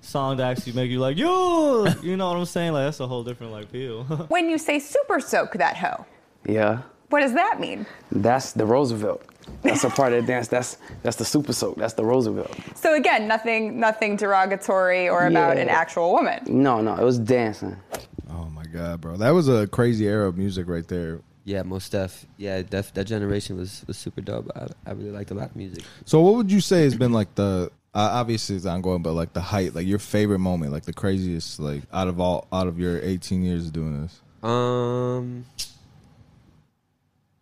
song 0.06 0.38
to 0.38 0.44
actually 0.44 0.74
make 0.74 0.90
you 0.92 1.00
like 1.00 1.18
yo, 1.18 1.86
you 2.02 2.16
know 2.18 2.30
what 2.30 2.38
I'm 2.38 2.46
saying? 2.46 2.74
Like 2.74 2.86
that's 2.86 3.00
a 3.00 3.08
whole 3.08 3.24
different 3.24 3.52
like 3.52 3.70
feel. 3.70 4.04
When 4.30 4.50
you 4.50 4.58
say 4.58 4.80
super 4.80 5.20
soak 5.20 5.54
that 5.54 5.78
hoe, 5.78 6.06
Yeah, 6.48 6.82
what 7.10 7.20
does 7.22 7.34
that 7.34 7.60
mean? 7.60 7.86
that's 8.12 8.54
the 8.54 8.66
Roosevelt. 8.66 9.24
That's 9.62 9.84
a 9.84 9.90
part 9.92 10.12
of 10.14 10.26
the 10.26 10.28
dance. 10.34 10.48
That's 10.48 10.78
that's 11.04 11.18
the 11.18 11.26
super 11.26 11.54
soak. 11.54 11.76
That's 11.78 11.94
the 11.94 12.04
Roosevelt. 12.06 12.56
So 12.76 12.96
again, 12.96 13.28
nothing 13.28 13.80
nothing 13.80 14.16
derogatory 14.16 15.08
or 15.10 15.28
about 15.28 15.58
Yeah. 15.58 15.64
an 15.64 15.70
actual 15.70 16.12
woman. 16.14 16.40
No, 16.48 16.82
no, 16.82 16.96
it 16.96 17.04
was 17.04 17.20
dancing. 17.20 17.76
Oh 18.32 18.46
my 18.50 18.66
god, 18.66 19.02
bro, 19.02 19.18
that 19.18 19.32
was 19.32 19.48
a 19.48 19.68
crazy 19.68 20.08
era 20.08 20.28
of 20.28 20.38
music 20.38 20.68
right 20.68 20.88
there. 20.88 21.20
Yeah, 21.48 21.62
most 21.62 21.86
stuff. 21.86 22.26
Yeah, 22.38 22.64
def, 22.64 22.92
that 22.96 23.04
generation 23.06 23.56
was, 23.56 23.84
was 23.86 23.98
super 23.98 24.20
dope. 24.22 24.50
I, 24.56 24.66
I 24.90 24.94
really 24.94 25.12
liked 25.12 25.30
a 25.30 25.36
lot 25.36 25.52
of 25.52 25.56
music. 25.56 25.84
So, 26.04 26.20
what 26.20 26.34
would 26.38 26.52
you 26.52 26.60
say 26.60 26.82
has 26.82 26.96
been 26.96 27.14
like 27.14 27.36
the 27.36 27.70
uh, 27.96 28.10
obviously 28.12 28.58
it's 28.58 28.66
ongoing, 28.66 29.02
but 29.02 29.14
like 29.14 29.32
the 29.32 29.42
height, 29.42 29.74
like 29.74 29.88
your 29.88 30.00
favorite 30.00 30.40
moment, 30.40 30.74
like 30.74 30.84
the 30.84 30.94
craziest, 30.94 31.62
like 31.62 31.84
out 31.94 32.10
of 32.10 32.20
all 32.20 32.46
out 32.52 32.68
of 32.68 32.78
your 32.78 33.00
18 33.02 33.42
years 33.42 33.68
of 33.68 33.74
doing 33.74 34.02
this? 34.02 34.22
Um, 34.44 35.46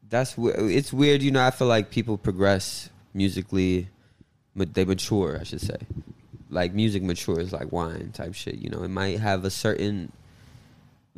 that's 0.10 0.36
it's 0.38 0.94
weird. 0.94 1.24
You 1.24 1.32
know, 1.32 1.44
I 1.44 1.50
feel 1.50 1.68
like 1.68 1.90
people 1.90 2.20
progress 2.20 2.92
musically, 3.16 3.90
but 4.56 4.76
they 4.76 4.86
mature. 4.86 5.40
I 5.42 5.44
should 5.44 5.62
say, 5.62 5.78
like 6.52 6.72
music 6.76 7.02
matures 7.02 7.52
like 7.52 7.72
wine 7.72 8.12
type 8.14 8.36
shit. 8.36 8.56
You 8.56 8.70
know, 8.70 8.84
it 8.84 8.90
might 8.90 9.20
have 9.20 9.46
a 9.46 9.50
certain 9.50 10.12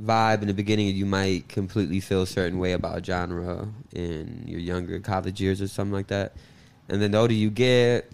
vibe 0.01 0.43
in 0.43 0.47
the 0.47 0.53
beginning, 0.53 0.87
and 0.87 0.97
you 0.97 1.05
might 1.05 1.49
completely 1.49 1.99
feel 1.99 2.21
a 2.21 2.27
certain 2.27 2.57
way 2.57 2.71
about 2.71 3.05
genre 3.05 3.67
in 3.91 4.45
your 4.47 4.61
younger 4.61 4.97
college 5.01 5.41
years 5.41 5.61
or 5.61 5.67
something 5.67 5.93
like 5.93 6.07
that. 6.07 6.31
And 6.87 7.01
then 7.01 7.11
the 7.11 7.17
older 7.17 7.33
you 7.33 7.49
get, 7.49 8.09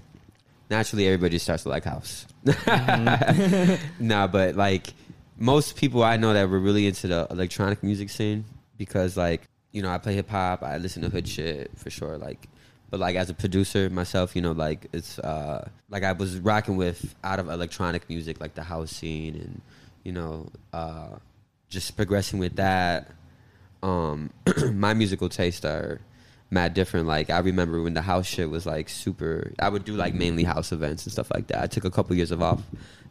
naturally 0.71 1.05
everybody 1.05 1.37
starts 1.37 1.63
to 1.63 1.69
like 1.69 1.83
house. 1.83 2.25
nah, 3.99 4.25
but 4.25 4.55
like 4.55 4.93
most 5.37 5.75
people 5.75 6.03
I 6.03 6.17
know 6.17 6.33
that 6.33 6.49
were 6.49 6.59
really 6.59 6.87
into 6.87 7.07
the 7.07 7.27
electronic 7.29 7.83
music 7.83 8.09
scene 8.09 8.45
because 8.77 9.17
like 9.17 9.41
you 9.71 9.83
know 9.83 9.91
I 9.91 9.99
play 9.99 10.15
hip 10.15 10.29
hop, 10.29 10.63
I 10.63 10.77
listen 10.77 11.03
to 11.03 11.09
hood 11.09 11.27
shit 11.27 11.69
for 11.77 11.89
sure. 11.91 12.17
Like, 12.17 12.47
but 12.89 12.99
like 12.99 13.15
as 13.15 13.29
a 13.29 13.33
producer 13.33 13.89
myself, 13.89 14.35
you 14.35 14.41
know, 14.41 14.53
like 14.53 14.87
it's 14.93 15.19
uh 15.19 15.69
like 15.89 16.03
I 16.03 16.13
was 16.13 16.39
rocking 16.39 16.77
with 16.77 17.13
out 17.23 17.39
of 17.39 17.49
electronic 17.49 18.09
music 18.09 18.39
like 18.39 18.55
the 18.55 18.63
house 18.63 18.91
scene 18.91 19.35
and 19.35 19.61
you 20.03 20.13
know 20.13 20.47
uh 20.73 21.09
just 21.69 21.95
progressing 21.95 22.39
with 22.39 22.55
that. 22.55 23.11
Um, 23.83 24.31
my 24.73 24.93
musical 24.93 25.27
tastes 25.27 25.65
are 25.65 25.99
mad 26.51 26.73
different. 26.75 27.07
Like 27.07 27.29
I 27.31 27.39
remember 27.39 27.81
when 27.81 27.93
the 27.95 28.01
house 28.03 28.27
shit 28.27 28.49
was 28.49 28.65
like 28.67 28.89
super. 28.89 29.51
I 29.57 29.69
would 29.69 29.85
do 29.85 29.95
like 29.95 30.13
mainly 30.13 30.43
house 30.43 30.71
events 30.71 31.05
and 31.05 31.11
stuff 31.13 31.31
like 31.33 31.47
that. 31.47 31.63
I 31.63 31.67
took 31.67 31.85
a 31.85 31.89
couple 31.89 32.15
years 32.15 32.29
of 32.31 32.41
off, 32.43 32.61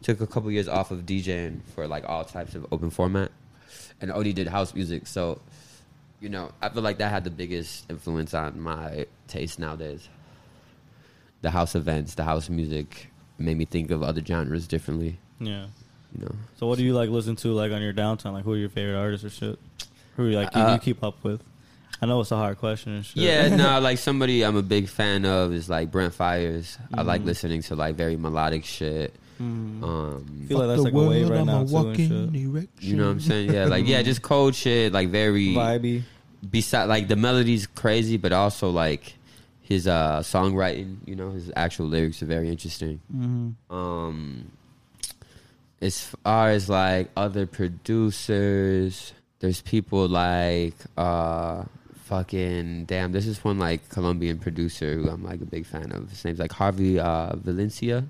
took 0.01 0.21
a 0.21 0.27
couple 0.27 0.49
years 0.51 0.67
off 0.69 0.91
of 0.91 0.99
DJing 1.05 1.61
for 1.75 1.87
like 1.87 2.07
all 2.07 2.23
types 2.23 2.55
of 2.55 2.65
open 2.71 2.89
format, 2.91 3.31
and 3.99 4.11
only 4.11 4.31
did 4.31 4.47
house 4.47 4.73
music. 4.73 5.07
So, 5.07 5.41
you 6.21 6.29
know, 6.29 6.51
I 6.61 6.69
feel 6.69 6.83
like 6.83 6.99
that 6.99 7.09
had 7.09 7.23
the 7.23 7.31
biggest 7.31 7.89
influence 7.89 8.33
on 8.33 8.59
my 8.61 9.07
taste 9.27 9.59
nowadays. 9.59 10.07
The 11.41 11.49
house 11.51 11.73
events, 11.75 12.13
the 12.15 12.23
house 12.23 12.49
music 12.49 13.07
made 13.39 13.57
me 13.57 13.65
think 13.65 13.89
of 13.89 14.03
other 14.03 14.23
genres 14.23 14.67
differently. 14.67 15.17
yeah. 15.39 15.65
You 16.13 16.25
know, 16.25 16.35
So 16.57 16.67
what 16.67 16.77
do 16.77 16.83
you 16.83 16.93
like 16.93 17.09
listen 17.09 17.37
to 17.37 17.53
like 17.53 17.71
on 17.71 17.81
your 17.81 17.93
downtime? 17.93 18.33
Like 18.33 18.43
who 18.43 18.51
are 18.51 18.57
your 18.57 18.67
favorite 18.69 18.97
artists 18.99 19.25
or 19.25 19.29
shit? 19.29 19.57
Who 20.17 20.25
are 20.25 20.29
you 20.29 20.35
like 20.35 20.49
Uh, 20.53 20.71
you 20.73 20.79
keep 20.79 21.01
up 21.05 21.23
with? 21.23 21.41
I 22.01 22.07
know 22.07 22.19
it's 22.21 22.31
a 22.31 22.35
hard 22.35 22.57
question 22.57 22.93
and. 22.95 23.05
Yeah, 23.15 23.55
no, 23.55 23.79
like 23.89 23.97
somebody 23.99 24.43
I'm 24.43 24.55
a 24.55 24.63
big 24.63 24.89
fan 24.89 25.23
of 25.25 25.53
is 25.53 25.69
like 25.69 25.91
Brent 25.91 26.13
Faiyaz. 26.17 26.77
I 26.93 26.97
Mm-hmm. 26.97 27.07
like 27.07 27.23
listening 27.23 27.61
to 27.63 27.75
like 27.75 27.95
very 27.95 28.17
melodic 28.17 28.65
shit. 28.65 29.13
Um, 29.39 30.45
feel 30.47 30.59
like 30.59 30.67
that's 30.67 30.81
like 30.83 30.93
a 30.93 30.97
wave 30.97 31.29
right 31.29 31.43
now 31.45 31.63
too 31.65 31.77
and 31.77 32.35
you 32.79 32.95
know 32.95 33.05
what 33.05 33.11
I'm 33.11 33.19
saying? 33.19 33.51
Yeah, 33.51 33.65
like 33.65 33.87
yeah, 33.87 34.03
just 34.03 34.21
cold 34.21 34.53
shit, 34.53 34.93
like 34.93 35.09
very 35.09 35.47
Vibey. 35.55 36.03
Beside, 36.49 36.85
like 36.85 37.07
the 37.07 37.15
melody's 37.15 37.65
crazy, 37.67 38.17
but 38.17 38.33
also 38.33 38.69
like 38.69 39.15
his 39.61 39.87
uh 39.87 40.19
songwriting. 40.21 40.97
You 41.05 41.15
know, 41.15 41.31
his 41.31 41.51
actual 41.55 41.87
lyrics 41.87 42.21
are 42.21 42.27
very 42.27 42.49
interesting. 42.49 42.99
Mhm. 43.15 43.53
Um, 43.75 44.51
as 45.81 46.03
far 46.23 46.49
as 46.49 46.69
like 46.69 47.09
other 47.17 47.47
producers, 47.47 49.13
there's 49.39 49.61
people 49.61 50.07
like 50.07 50.75
uh 50.97 51.63
fucking 52.15 52.83
damn. 52.85 53.13
This 53.13 53.25
is 53.25 53.41
one 53.41 53.57
like 53.57 53.87
Colombian 53.87 54.37
producer 54.37 54.95
who 54.95 55.09
I'm 55.09 55.23
like 55.23 55.39
a 55.41 55.45
big 55.45 55.65
fan 55.65 55.93
of. 55.93 56.09
His 56.09 56.25
name's 56.25 56.39
like 56.39 56.51
Harvey 56.51 56.99
uh, 56.99 57.37
Valencia. 57.37 58.03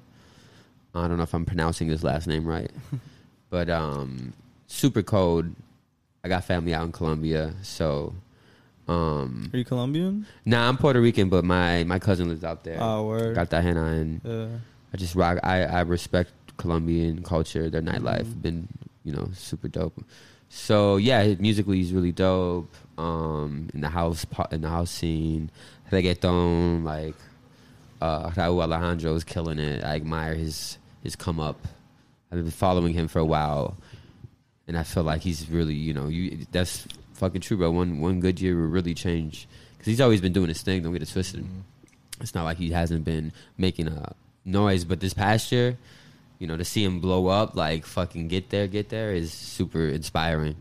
I 0.96 1.08
don't 1.08 1.18
know 1.18 1.24
if 1.24 1.36
I'm 1.36 1.46
pronouncing 1.46 1.88
his 1.88 2.04
last 2.04 2.26
name 2.28 2.44
right, 2.46 2.72
but 3.52 3.70
um, 3.70 4.34
super 4.66 5.04
cold. 5.04 5.46
I 6.24 6.30
got 6.30 6.44
family 6.44 6.74
out 6.74 6.84
in 6.86 6.92
Colombia, 6.92 7.54
so 7.62 8.14
um, 8.88 9.52
Are 9.54 9.58
you 9.58 9.66
Colombian? 9.66 10.26
Nah, 10.46 10.68
I'm 10.68 10.78
Puerto 10.78 11.00
Rican, 11.00 11.30
but 11.30 11.46
my 11.46 11.84
my 11.84 12.00
cousin 12.00 12.28
lives 12.28 12.44
out 12.44 12.64
there. 12.64 12.78
Oh, 12.82 13.06
word. 13.06 13.36
Cartagena, 13.36 13.86
and 13.86 14.22
Yeah. 14.26 14.48
I 14.94 14.98
just 14.98 15.14
rock. 15.16 15.38
I 15.44 15.64
I 15.64 15.82
respect 15.82 16.32
Colombian 16.58 17.22
culture, 17.22 17.70
their 17.70 17.82
nightlife, 17.84 18.26
Mm-hmm. 18.26 18.42
been 18.42 18.68
you 19.06 19.14
know 19.14 19.30
super 19.34 19.68
dope. 19.68 20.04
So 20.54 20.98
yeah, 20.98 21.34
musically 21.40 21.78
he's 21.78 21.94
really 21.94 22.12
dope. 22.12 22.76
Um, 22.98 23.70
in 23.74 23.80
the 23.80 23.90
house 23.90 24.26
in 24.52 24.62
the 24.62 24.70
house 24.70 24.92
scene, 24.92 25.50
reggaeton 25.90 26.84
like 26.84 27.16
uh, 28.02 28.30
Rauw 28.32 28.62
Alejandro 28.62 29.16
is 29.16 29.24
killing 29.24 29.60
it. 29.60 29.82
I 29.84 29.96
admire 29.96 30.36
his 30.36 30.78
his 31.04 31.16
come 31.16 31.40
up. 31.40 31.56
I've 32.32 32.40
been 32.40 32.52
following 32.52 32.94
him 32.94 33.08
for 33.08 33.20
a 33.20 33.26
while, 33.26 33.78
and 34.68 34.78
I 34.78 34.84
feel 34.84 35.04
like 35.04 35.22
he's 35.22 35.50
really 35.50 35.74
you 35.74 35.94
know 35.94 36.10
you 36.10 36.46
that's 36.52 36.86
fucking 37.14 37.42
true, 37.42 37.56
bro. 37.56 37.72
One 37.72 38.02
one 38.02 38.20
good 38.20 38.42
year 38.42 38.56
will 38.58 38.68
really 38.68 38.94
change 38.94 39.48
because 39.78 39.88
he's 39.88 40.02
always 40.02 40.20
been 40.20 40.34
doing 40.34 40.50
his 40.50 40.62
thing. 40.62 40.84
Don't 40.84 40.92
get 40.92 41.02
it 41.02 41.10
twisted. 41.10 41.46
It's 42.20 42.36
not 42.36 42.44
like 42.44 42.58
he 42.58 42.72
hasn't 42.72 43.06
been 43.06 43.32
making 43.58 43.88
a 43.88 44.14
noise, 44.44 44.84
but 44.84 45.00
this 45.00 45.14
past 45.14 45.50
year, 45.54 45.78
you 46.42 46.48
know, 46.48 46.58
to 46.58 46.66
see 46.66 46.84
him 46.84 47.00
blow 47.00 47.28
up, 47.28 47.56
like 47.56 47.86
fucking 47.86 48.28
get 48.28 48.50
there, 48.50 48.68
get 48.68 48.90
there, 48.90 49.14
is 49.14 49.32
super 49.32 49.88
inspiring. 49.88 50.56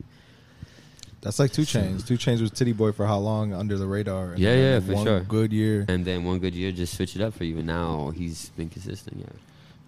That's 1.23 1.39
like 1.39 1.53
2 1.53 1.63
Chainz. 1.63 2.07
2 2.07 2.15
Chainz 2.19 2.43
was 2.43 2.51
Tity 2.51 2.77
Boi 2.77 2.93
for 2.93 3.07
how 3.07 3.17
long 3.19 3.55
under 3.55 3.79
the 3.79 3.87
radar? 3.87 4.33
And 4.33 4.39
yeah, 4.39 4.55
yeah, 4.55 4.81
for 4.81 4.93
one 4.93 5.07
sure. 5.07 5.21
Good 5.21 5.55
year, 5.55 5.87
and 5.89 6.05
then 6.05 6.25
one 6.25 6.39
good 6.39 6.55
year 6.55 6.71
just 6.71 6.95
switch 6.95 7.17
it 7.17 7.23
up 7.23 7.33
for 7.33 7.45
you. 7.45 7.57
And 7.59 7.67
now 7.67 8.11
he's 8.15 8.51
been 8.51 8.69
consistent. 8.69 9.17
Yeah. 9.21 9.27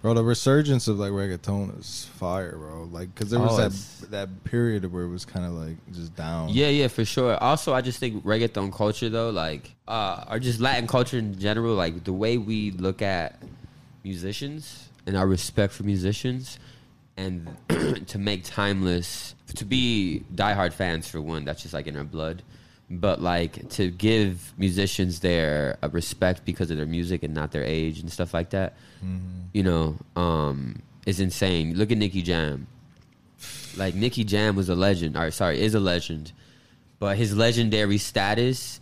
bro. 0.00 0.14
The 0.14 0.24
resurgence 0.24 0.88
of 0.88 0.98
like 0.98 1.10
reggaeton 1.10 1.78
is 1.78 2.06
fire, 2.16 2.56
bro. 2.56 2.88
Like, 2.90 3.14
cause 3.14 3.28
there 3.28 3.40
was 3.40 3.52
Oh, 3.52 3.56
that 3.68 4.10
that 4.10 4.44
period 4.44 4.90
where 4.90 5.04
it 5.04 5.10
was 5.10 5.26
kind 5.26 5.44
of 5.44 5.52
like 5.52 5.76
just 5.92 6.16
down. 6.16 6.48
Yeah, 6.48 6.68
yeah, 6.68 6.88
for 6.88 7.04
sure. 7.04 7.36
Also, 7.36 7.74
I 7.74 7.82
just 7.82 7.98
think 7.98 8.24
reggaeton 8.24 8.72
culture, 8.72 9.10
though, 9.10 9.28
like, 9.28 9.74
uh, 9.88 10.24
or 10.30 10.38
just 10.38 10.58
Latin 10.58 10.86
culture 10.86 11.18
in 11.18 11.38
general, 11.38 11.74
like 11.74 12.04
the 12.04 12.14
way 12.14 12.38
we 12.38 12.70
look 12.72 13.02
at 13.02 13.42
musicians 14.04 14.88
and 15.06 15.16
our 15.16 15.26
respect 15.26 15.72
for 15.72 15.82
musicians, 15.82 16.58
and 17.16 17.56
to 18.06 18.18
make 18.18 18.44
timeless, 18.44 19.34
to 19.56 19.64
be 19.64 20.24
diehard 20.34 20.72
fans 20.72 21.08
for 21.08 21.20
one, 21.20 21.44
that's 21.44 21.62
just 21.62 21.74
like 21.74 21.86
in 21.86 21.96
our 21.96 22.04
blood. 22.04 22.42
But 22.90 23.22
like 23.22 23.70
to 23.70 23.90
give 23.90 24.52
musicians 24.58 25.20
their 25.20 25.78
uh, 25.82 25.88
respect 25.88 26.44
because 26.44 26.70
of 26.70 26.76
their 26.76 26.86
music 26.86 27.22
and 27.22 27.32
not 27.32 27.50
their 27.52 27.64
age 27.64 28.00
and 28.00 28.10
stuff 28.12 28.34
like 28.34 28.50
that, 28.50 28.74
you 29.52 29.62
know, 29.62 29.96
um, 30.14 30.82
is 31.06 31.18
insane. 31.18 31.74
Look 31.74 31.90
at 31.90 31.98
Nicky 31.98 32.22
Jam. 32.22 32.66
Like 33.76 33.94
Nicky 33.94 34.24
Jam 34.24 34.56
was 34.56 34.68
a 34.68 34.74
legend, 34.74 35.16
or 35.16 35.30
sorry, 35.30 35.60
is 35.60 35.74
a 35.74 35.80
legend, 35.80 36.32
but 36.98 37.16
his 37.16 37.34
legendary 37.34 37.98
status 37.98 38.78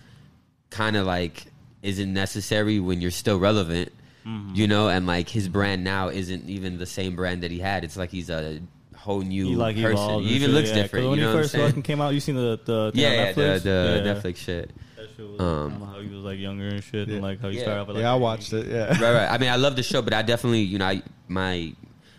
kind 0.70 0.96
of 0.96 1.06
like 1.06 1.46
isn't 1.82 2.12
necessary 2.12 2.80
when 2.80 3.00
you're 3.00 3.10
still 3.10 3.38
relevant, 3.38 3.92
Mm-hmm. 4.26 4.54
you 4.54 4.66
know, 4.68 4.88
and 4.88 5.06
like 5.06 5.28
his 5.28 5.48
brand 5.48 5.82
now 5.82 6.08
isn't 6.08 6.48
even 6.48 6.76
the 6.78 6.86
same 6.86 7.16
brand 7.16 7.42
that 7.42 7.50
he 7.50 7.58
had. 7.58 7.84
It's 7.84 7.96
like 7.96 8.10
he's 8.10 8.28
a 8.28 8.60
whole 8.96 9.22
new 9.22 9.46
He 9.46 9.56
like 9.56 9.76
person. 9.76 9.92
evolved 9.92 10.26
He 10.26 10.34
even 10.34 10.48
shit, 10.48 10.54
looks 10.54 10.68
yeah. 10.68 10.74
'Cause 10.74 10.82
different. 10.82 11.08
When 11.08 11.18
you 11.18 11.24
know 11.24 11.30
he 11.30 11.36
what 11.36 11.44
I'm 11.44 11.48
first 11.50 11.56
fucking 11.68 11.82
came 11.82 12.00
out, 12.02 12.12
you 12.14 12.20
seen 12.20 12.34
the 12.36 12.60
the 12.64 12.90
thing 12.94 13.00
yeah, 13.00 13.08
on 13.08 13.14
yeah, 13.14 13.32
the, 13.32 13.40
Netflix? 13.42 13.62
the 13.62 14.02
Yeah. 14.04 14.12
Netflix 14.14 14.36
shit. 14.36 14.70
That 14.96 15.08
shit 15.16 15.26
was 15.30 15.40
Um, 15.40 15.46
I 15.46 15.70
don't 15.70 15.80
know 15.80 15.86
how 15.86 16.00
he 16.00 16.08
was 16.08 16.24
like 16.24 16.38
younger 16.38 16.68
and 16.68 16.84
shit, 16.84 17.08
and 17.08 17.22
like 17.22 17.40
how 17.40 17.48
he 17.48 17.56
Yeah. 17.56 17.62
started 17.62 17.80
off. 17.80 17.86
With, 17.88 17.96
like, 17.96 18.02
yeah, 18.02 18.12
I 18.12 18.16
watched 18.16 18.52
it. 18.52 18.66
Yeah, 18.66 18.88
right, 18.88 19.00
right. 19.14 19.30
I 19.30 19.38
mean, 19.42 19.48
I 19.48 19.56
love 19.56 19.74
the 19.76 19.82
show, 19.82 20.02
but 20.02 20.12
I 20.12 20.20
definitely, 20.22 20.60
you 20.60 20.78
know, 20.78 20.86
I 20.86 21.02
my 21.28 21.72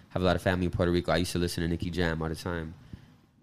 have 0.09 0.23
a 0.23 0.25
lot 0.25 0.35
of 0.35 0.41
family 0.41 0.65
in 0.65 0.71
Puerto 0.71 0.91
Rico. 0.91 1.11
I 1.11 1.17
used 1.17 1.33
to 1.33 1.39
listen 1.39 1.61
to 1.61 1.69
Nicky 1.69 1.91
Jam 1.91 2.19
all 2.21 2.29
the 2.29 2.35
time, 2.35 2.73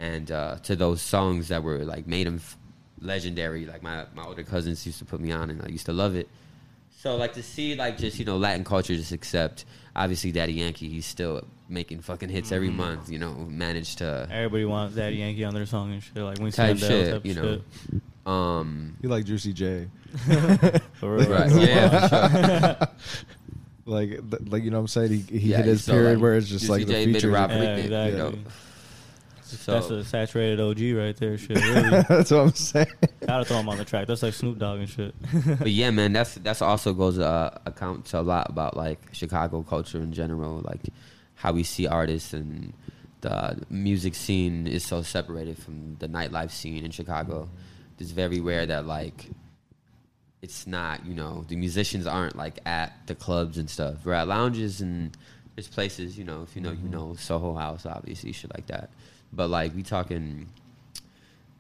and 0.00 0.30
uh, 0.32 0.56
to 0.64 0.74
those 0.74 1.00
songs 1.00 1.46
that 1.48 1.62
were 1.62 1.84
like 1.84 2.08
made 2.08 2.26
him 2.26 2.36
f- 2.36 2.56
legendary. 3.00 3.66
Like 3.66 3.82
my 3.84 4.04
my 4.16 4.24
older 4.24 4.42
cousins 4.42 4.84
used 4.84 4.98
to 4.98 5.04
put 5.04 5.20
me 5.20 5.30
on, 5.30 5.48
and 5.50 5.62
I 5.62 5.68
used 5.68 5.86
to 5.86 5.92
love 5.92 6.16
it. 6.16 6.28
So 7.00 7.14
like 7.16 7.34
to 7.34 7.44
see 7.44 7.76
like 7.76 7.96
just 7.96 8.18
you 8.18 8.24
know 8.24 8.36
Latin 8.38 8.64
culture 8.64 8.94
just 8.96 9.12
accept. 9.12 9.64
Obviously, 9.94 10.32
Daddy 10.32 10.54
Yankee, 10.54 10.88
he's 10.88 11.06
still 11.06 11.42
making 11.68 12.00
fucking 12.00 12.28
hits 12.28 12.50
every 12.50 12.70
Mhm. 12.70 12.74
month. 12.76 13.08
You 13.10 13.18
know, 13.20 13.34
managed 13.48 13.98
to 13.98 14.26
Everybody 14.30 14.64
wants 14.64 14.96
Daddy 14.96 15.16
Yankee 15.16 15.44
on 15.44 15.54
their 15.54 15.64
song 15.66 15.92
and 15.92 16.02
shit. 16.02 16.16
Like 16.16 16.38
when 16.40 16.50
type 16.50 16.76
Sandel 16.78 16.88
shit. 16.88 17.12
type 17.14 17.26
you 17.26 17.34
know, 17.34 17.60
shit. 17.92 18.02
um, 18.26 18.96
you 19.00 19.08
like 19.08 19.24
Juicy 19.24 19.52
J. 19.52 19.86
For 20.94 21.14
real. 21.16 21.30
Right. 21.30 21.50
Yeah, 21.52 22.08
for 22.08 22.08
sure. 22.08 22.88
like, 23.86 24.08
th- 24.10 24.42
like 24.50 24.64
you 24.64 24.70
know 24.70 24.78
what 24.78 24.82
I'm 24.82 24.88
saying? 24.88 25.10
He, 25.30 25.38
he 25.38 25.50
Yeah, 25.50 25.58
hit 25.58 25.66
his 25.66 25.84
so, 25.84 25.92
period 25.92 26.14
like, 26.14 26.22
where 26.22 26.34
it's 26.34 26.48
just 26.48 26.62
Juicy 26.66 26.72
like 26.72 26.86
the 26.86 26.92
J 26.94 27.06
made 27.06 27.10
a 27.10 27.14
features. 27.18 27.30
rapper 27.32 27.54
Yeah, 27.54 27.74
with 27.76 27.84
you 27.84 27.90
know. 27.90 28.04
exactly. 28.28 28.44
So- 29.56 29.72
That's 29.72 29.90
a 29.90 30.04
saturated 30.04 30.60
OG 30.60 30.96
right 30.96 31.16
there. 31.16 31.36
Shit, 31.38 31.56
really. 31.62 31.90
That's 32.08 32.30
what 32.30 32.40
I'm 32.40 32.52
saying. 32.54 32.86
Gotta 33.26 33.44
throw 33.44 33.58
him 33.58 33.68
on 33.68 33.78
the 33.78 33.84
track. 33.84 34.06
That's 34.06 34.22
like 34.22 34.34
Snoop 34.34 34.58
Dogg 34.58 34.80
and 34.80 34.88
shit. 34.88 35.14
but 35.58 35.70
yeah, 35.70 35.90
man, 35.90 36.12
that's 36.12 36.34
that's 36.36 36.62
also 36.62 36.92
goes 36.94 37.18
uh, 37.18 37.58
account 37.66 38.06
to 38.06 38.20
a 38.20 38.22
lot 38.22 38.48
about 38.50 38.76
like 38.76 38.98
Chicago 39.12 39.62
culture 39.62 39.98
in 39.98 40.12
general, 40.12 40.60
like 40.64 40.80
how 41.34 41.52
we 41.52 41.62
see 41.62 41.86
artists 41.86 42.32
and 42.32 42.72
the 43.20 43.60
music 43.68 44.14
scene 44.14 44.66
is 44.66 44.84
so 44.84 45.02
separated 45.02 45.58
from 45.58 45.96
the 45.98 46.08
nightlife 46.08 46.50
scene 46.50 46.84
in 46.84 46.90
Chicago. 46.90 47.48
It's 47.98 48.12
very 48.12 48.40
rare 48.40 48.64
that 48.66 48.86
like 48.86 49.26
it's 50.40 50.66
not, 50.66 51.04
you 51.04 51.14
know, 51.14 51.44
the 51.48 51.56
musicians 51.56 52.06
aren't 52.06 52.36
like 52.36 52.60
at 52.64 52.92
the 53.06 53.14
clubs 53.14 53.58
and 53.58 53.68
stuff. 53.68 53.96
We're 54.04 54.12
at 54.14 54.28
lounges 54.28 54.80
and 54.80 55.16
there's 55.56 55.66
places, 55.68 56.16
you 56.16 56.22
know, 56.24 56.42
if 56.42 56.54
you 56.54 56.62
know, 56.62 56.70
you 56.70 56.88
know, 56.88 57.14
Soho 57.18 57.54
House, 57.54 57.84
obviously, 57.86 58.30
shit 58.32 58.52
like 58.54 58.68
that. 58.68 58.90
But 59.32 59.48
like 59.48 59.74
we 59.74 59.82
talking 59.82 60.48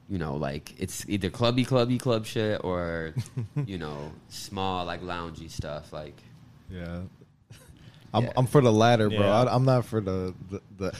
you 0.08 0.18
know, 0.18 0.36
like 0.36 0.74
it's 0.78 1.04
either 1.08 1.28
clubby, 1.28 1.64
clubby, 1.64 1.98
club 1.98 2.24
shit, 2.24 2.62
or 2.64 3.14
you 3.66 3.78
know, 3.78 4.10
small 4.28 4.84
like 4.84 5.02
loungy 5.02 5.50
stuff. 5.50 5.92
Like, 5.92 6.16
Yeah. 6.70 7.02
I'm, 8.14 8.30
I'm 8.38 8.46
for 8.46 8.62
the 8.62 8.72
latter, 8.72 9.10
bro. 9.10 9.18
Yeah. 9.18 9.42
I, 9.42 9.54
I'm 9.54 9.66
not 9.66 9.84
for 9.84 10.00
the 10.00 10.34
the, 10.50 10.62
the 10.78 10.94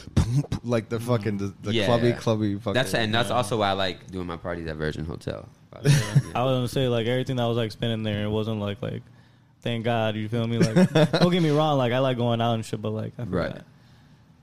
like 0.62 0.90
the 0.90 1.00
fucking 1.00 1.38
the, 1.38 1.54
the 1.62 1.72
yeah, 1.72 1.86
clubby 1.86 2.12
clubby 2.12 2.56
fucking. 2.56 2.74
That's 2.74 2.92
and 2.92 3.14
that's 3.14 3.30
also 3.30 3.56
why 3.56 3.70
I 3.70 3.72
like 3.72 4.10
doing 4.10 4.26
my 4.26 4.36
parties 4.36 4.68
at 4.68 4.76
Virgin 4.76 5.06
Hotel. 5.06 5.48
I 5.72 5.80
was 5.80 5.94
gonna 6.34 6.68
say 6.68 6.86
like 6.86 7.06
everything 7.06 7.36
that 7.36 7.46
was 7.46 7.56
like 7.56 7.72
spending 7.72 8.02
there, 8.02 8.24
it 8.24 8.28
wasn't 8.28 8.60
like 8.60 8.82
like, 8.82 9.02
thank 9.62 9.86
God, 9.86 10.16
you 10.16 10.28
feel 10.28 10.46
me? 10.46 10.58
Like, 10.58 10.92
don't 11.12 11.32
get 11.32 11.42
me 11.42 11.48
wrong, 11.48 11.78
like 11.78 11.92
I 11.94 11.98
like 11.98 12.18
going 12.18 12.42
out 12.42 12.54
and 12.54 12.64
shit, 12.64 12.82
but 12.82 12.90
like, 12.90 13.14
I 13.18 13.22
Right. 13.22 13.62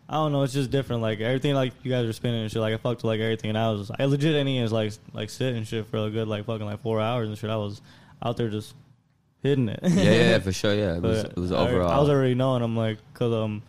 I 0.07 0.13
don't 0.15 0.31
know, 0.31 0.43
it's 0.43 0.53
just 0.53 0.69
different. 0.71 1.01
Like 1.01 1.19
everything, 1.19 1.55
like 1.55 1.73
you 1.83 1.91
guys 1.91 2.05
are 2.05 2.13
spinning 2.13 2.41
and 2.43 2.51
shit. 2.51 2.61
Like 2.61 2.73
I 2.73 2.77
fucked 2.77 2.97
with 3.03 3.05
like 3.05 3.19
everything, 3.19 3.49
and 3.49 3.57
I 3.57 3.71
was, 3.71 3.89
I 3.97 4.05
legit 4.05 4.35
any 4.35 4.59
is 4.59 4.71
like 4.71 4.93
like 5.13 5.29
sitting 5.29 5.63
shit 5.63 5.87
for 5.87 5.97
a 5.97 6.09
good 6.09 6.27
like 6.27 6.45
fucking 6.45 6.65
like 6.65 6.81
four 6.81 7.01
hours 7.01 7.27
and 7.27 7.37
shit. 7.37 7.49
I 7.49 7.55
was 7.57 7.81
out 8.21 8.37
there 8.37 8.49
just 8.49 8.75
hitting 9.41 9.67
it. 9.69 9.79
Yeah, 9.83 10.03
yeah, 10.11 10.39
for 10.45 10.51
sure, 10.51 10.73
yeah. 10.75 10.95
It 10.95 11.01
was- 11.01 11.23
it 11.23 11.35
was 11.37 11.51
overall- 11.51 11.89
I 11.89 11.99
was 11.99 12.09
already 12.09 12.35
knowing. 12.35 12.61
I'm 12.61 12.75
like, 12.77 12.99
cause 13.13 13.33
um, 13.33 13.63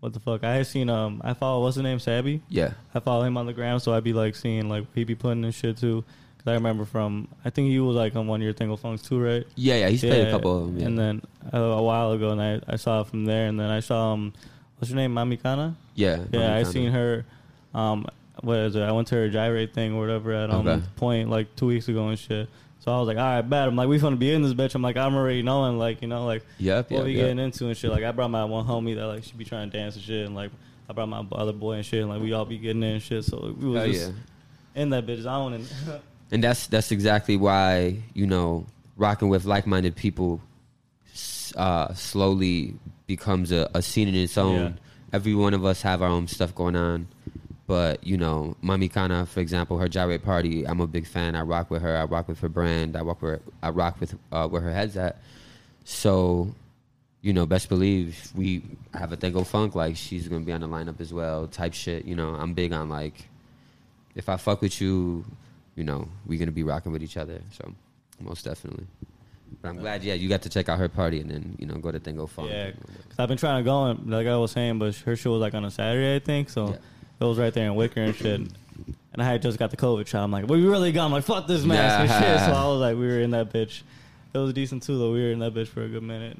what 0.00 0.12
the 0.12 0.20
fuck? 0.20 0.44
I 0.44 0.54
had 0.54 0.66
seen 0.66 0.88
um, 0.88 1.20
I 1.24 1.34
follow 1.34 1.62
what's 1.62 1.76
the 1.76 1.82
name, 1.82 1.98
Sabby. 1.98 2.42
Yeah. 2.48 2.72
I 2.94 3.00
follow 3.00 3.24
him 3.24 3.36
on 3.36 3.46
the 3.46 3.52
gram, 3.52 3.78
so 3.78 3.92
I'd 3.92 4.04
be 4.04 4.12
like 4.12 4.34
seeing 4.36 4.68
like 4.68 4.84
he 4.94 5.04
be 5.04 5.14
putting 5.14 5.42
in 5.44 5.50
shit 5.52 5.78
too. 5.78 6.04
Cause 6.38 6.50
I 6.50 6.54
remember 6.54 6.84
from 6.84 7.28
I 7.44 7.50
think 7.50 7.68
he 7.68 7.78
was 7.78 7.94
like 7.94 8.16
on 8.16 8.26
one 8.26 8.40
of 8.40 8.44
your 8.44 8.52
Tango 8.52 8.74
Funks 8.76 9.02
too, 9.02 9.20
right? 9.20 9.44
Yeah, 9.54 9.76
yeah, 9.76 9.88
he's 9.88 10.00
played 10.00 10.26
a 10.26 10.30
couple 10.32 10.62
of 10.64 10.68
'em, 10.70 10.78
yeah. 10.78 10.86
And 10.86 10.98
then 10.98 11.22
uh, 11.54 11.58
a 11.58 11.82
while 11.82 12.10
ago, 12.12 12.30
and 12.30 12.42
I, 12.42 12.60
I 12.66 12.76
saw 12.76 13.00
it 13.02 13.06
from 13.08 13.24
there, 13.24 13.46
and 13.46 13.58
then 13.60 13.70
I 13.70 13.78
saw 13.78 14.12
um, 14.14 14.32
what's 14.82 14.90
her 14.90 14.96
name, 14.96 15.14
Mamikana? 15.14 15.76
Yeah, 15.94 16.24
yeah, 16.32 16.56
I 16.56 16.62
Mamikana. 16.64 16.72
seen 16.72 16.90
her. 16.90 17.24
Um, 17.72 18.04
what 18.40 18.58
is 18.58 18.74
it? 18.74 18.82
I 18.82 18.90
went 18.90 19.06
to 19.08 19.14
her 19.14 19.28
gyrate 19.28 19.72
thing 19.72 19.94
or 19.94 20.00
whatever 20.00 20.32
at 20.32 20.50
um 20.50 20.66
Okay. 20.66 20.82
point 20.96 21.30
like 21.30 21.54
two 21.54 21.66
weeks 21.66 21.86
ago 21.88 22.08
and 22.08 22.18
shit. 22.18 22.48
So 22.80 22.92
I 22.92 22.98
was 22.98 23.06
like, 23.06 23.16
all 23.16 23.22
right, 23.22 23.42
bad. 23.42 23.68
I'm 23.68 23.76
like, 23.76 23.86
we 23.86 23.96
gonna 24.00 24.16
be 24.16 24.32
in 24.32 24.42
this 24.42 24.54
bitch. 24.54 24.74
I'm 24.74 24.82
like, 24.82 24.96
I'm 24.96 25.14
already 25.14 25.42
knowing, 25.42 25.78
like, 25.78 26.02
you 26.02 26.08
know, 26.08 26.26
like, 26.26 26.42
Yep, 26.58 26.90
what 26.90 26.96
yep, 26.98 27.04
we 27.06 27.12
yep. 27.12 27.20
getting 27.26 27.38
into 27.38 27.68
and 27.68 27.76
shit. 27.76 27.92
Like, 27.92 28.02
I 28.02 28.10
brought 28.10 28.30
my 28.32 28.44
one 28.44 28.66
homie 28.66 28.96
that 28.96 29.06
like 29.06 29.22
she 29.22 29.34
be 29.34 29.44
trying 29.44 29.70
to 29.70 29.78
dance 29.78 29.94
and 29.94 30.02
shit, 30.04 30.26
and 30.26 30.34
like 30.34 30.50
I 30.90 30.92
brought 30.92 31.08
my 31.08 31.24
other 31.30 31.52
boy 31.52 31.74
and 31.74 31.86
shit, 31.86 32.00
and 32.00 32.10
like 32.10 32.20
we 32.20 32.32
all 32.32 32.44
be 32.44 32.58
getting 32.58 32.82
in 32.82 32.94
and 32.94 33.02
shit. 33.02 33.24
So 33.24 33.54
we 33.56 33.68
was 33.68 33.82
Hell 33.84 33.92
just 33.92 34.10
yeah. 34.10 34.82
in 34.82 34.90
that 34.90 35.06
bitch 35.06 35.20
zone 35.22 35.52
and. 35.52 35.72
and 36.32 36.42
that's 36.42 36.66
that's 36.66 36.90
exactly 36.90 37.36
why 37.36 37.98
you 38.14 38.26
know 38.26 38.66
rocking 38.96 39.28
with 39.28 39.44
like-minded 39.44 39.94
people 39.94 40.40
s- 41.12 41.52
uh, 41.56 41.94
slowly 41.94 42.74
becomes 43.06 43.52
a, 43.52 43.70
a 43.74 43.82
scene 43.82 44.08
in 44.08 44.14
its 44.14 44.36
own. 44.38 44.54
Yeah. 44.54 44.72
every 45.12 45.34
one 45.34 45.54
of 45.54 45.64
us 45.64 45.82
have 45.82 46.02
our 46.02 46.08
own 46.08 46.26
stuff 46.26 46.54
going 46.54 46.76
on. 46.76 47.08
But 47.66 48.06
you 48.06 48.16
know, 48.16 48.56
Mami 48.62 48.92
Kana, 48.92 49.24
for 49.24 49.40
example, 49.40 49.78
her 49.78 49.88
gyrate 49.88 50.24
party, 50.24 50.66
I'm 50.66 50.80
a 50.80 50.86
big 50.86 51.06
fan. 51.06 51.34
I 51.36 51.42
rock 51.42 51.70
with 51.70 51.82
her. 51.82 51.96
I 51.96 52.04
rock 52.04 52.28
with 52.28 52.40
her 52.40 52.48
brand. 52.48 52.96
I 52.96 53.00
rock 53.00 53.22
with 53.22 53.40
I 53.62 53.70
rock 53.70 54.00
with 54.00 54.14
uh, 54.30 54.48
where 54.48 54.60
her 54.60 54.74
head's 54.74 54.96
at. 54.96 55.22
So, 55.84 56.54
you 57.22 57.32
know, 57.32 57.46
best 57.46 57.68
believe 57.68 58.30
we 58.34 58.62
have 58.92 59.12
a 59.12 59.16
Tango 59.16 59.44
Funk. 59.44 59.74
Like 59.74 59.96
she's 59.96 60.28
gonna 60.28 60.44
be 60.44 60.52
on 60.52 60.60
the 60.60 60.68
lineup 60.68 61.00
as 61.00 61.12
well. 61.14 61.46
Type 61.46 61.72
shit. 61.72 62.04
You 62.04 62.14
know, 62.16 62.34
I'm 62.34 62.52
big 62.52 62.72
on 62.72 62.88
like, 62.88 63.28
if 64.14 64.28
I 64.28 64.36
fuck 64.36 64.60
with 64.60 64.80
you, 64.80 65.24
you 65.76 65.84
know, 65.84 66.08
we're 66.26 66.38
gonna 66.38 66.50
be 66.52 66.64
rocking 66.64 66.92
with 66.92 67.02
each 67.02 67.16
other. 67.16 67.40
So, 67.52 67.72
most 68.20 68.44
definitely. 68.44 68.86
But 69.60 69.68
I'm 69.68 69.76
glad, 69.78 70.02
yeah, 70.02 70.14
you 70.14 70.28
got 70.28 70.42
to 70.42 70.48
check 70.48 70.68
out 70.68 70.78
her 70.78 70.88
party 70.88 71.20
and 71.20 71.30
then 71.30 71.56
you 71.58 71.66
know 71.66 71.74
go 71.76 71.92
to 71.92 71.98
Tango 72.00 72.26
Funk. 72.26 72.50
Yeah, 72.50 72.70
cause 72.72 73.16
I've 73.18 73.28
been 73.28 73.38
trying 73.38 73.62
to 73.62 73.64
go, 73.68 73.84
and 73.86 74.10
like 74.10 74.26
I 74.26 74.36
was 74.36 74.50
saying, 74.52 74.78
but 74.78 74.94
her 74.96 75.14
show 75.16 75.32
was 75.32 75.40
like 75.40 75.54
on 75.54 75.64
a 75.64 75.70
Saturday, 75.70 76.16
I 76.16 76.18
think. 76.18 76.48
So 76.50 76.70
Yeah. 76.70 76.76
it 77.20 77.24
was 77.24 77.38
right 77.38 77.52
there 77.52 77.66
in 77.66 77.74
Wicker 77.74 78.00
and 78.00 78.14
shit. 78.14 78.40
And 79.14 79.20
I 79.20 79.24
had 79.24 79.42
just 79.42 79.58
got 79.58 79.70
the 79.70 79.76
COVID 79.76 80.06
shot. 80.06 80.24
I'm 80.24 80.30
like, 80.30 80.48
we 80.48 80.64
really 80.66 80.90
got. 80.90 81.04
I'm 81.04 81.12
like, 81.12 81.24
fuck 81.24 81.46
this 81.46 81.64
mask 81.64 82.10
and 82.10 82.24
shit. 82.24 82.38
So 82.40 82.52
I 82.54 82.66
was 82.68 82.80
like, 82.80 82.96
we 82.96 83.06
were 83.06 83.20
in 83.20 83.32
that 83.32 83.52
bitch. 83.52 83.82
It 84.32 84.38
was 84.38 84.54
decent 84.54 84.82
too, 84.84 84.98
though. 84.98 85.12
We 85.12 85.22
were 85.22 85.30
in 85.32 85.40
that 85.40 85.52
bitch 85.52 85.68
for 85.68 85.82
a 85.82 85.88
good 85.88 86.02
minute. 86.02 86.38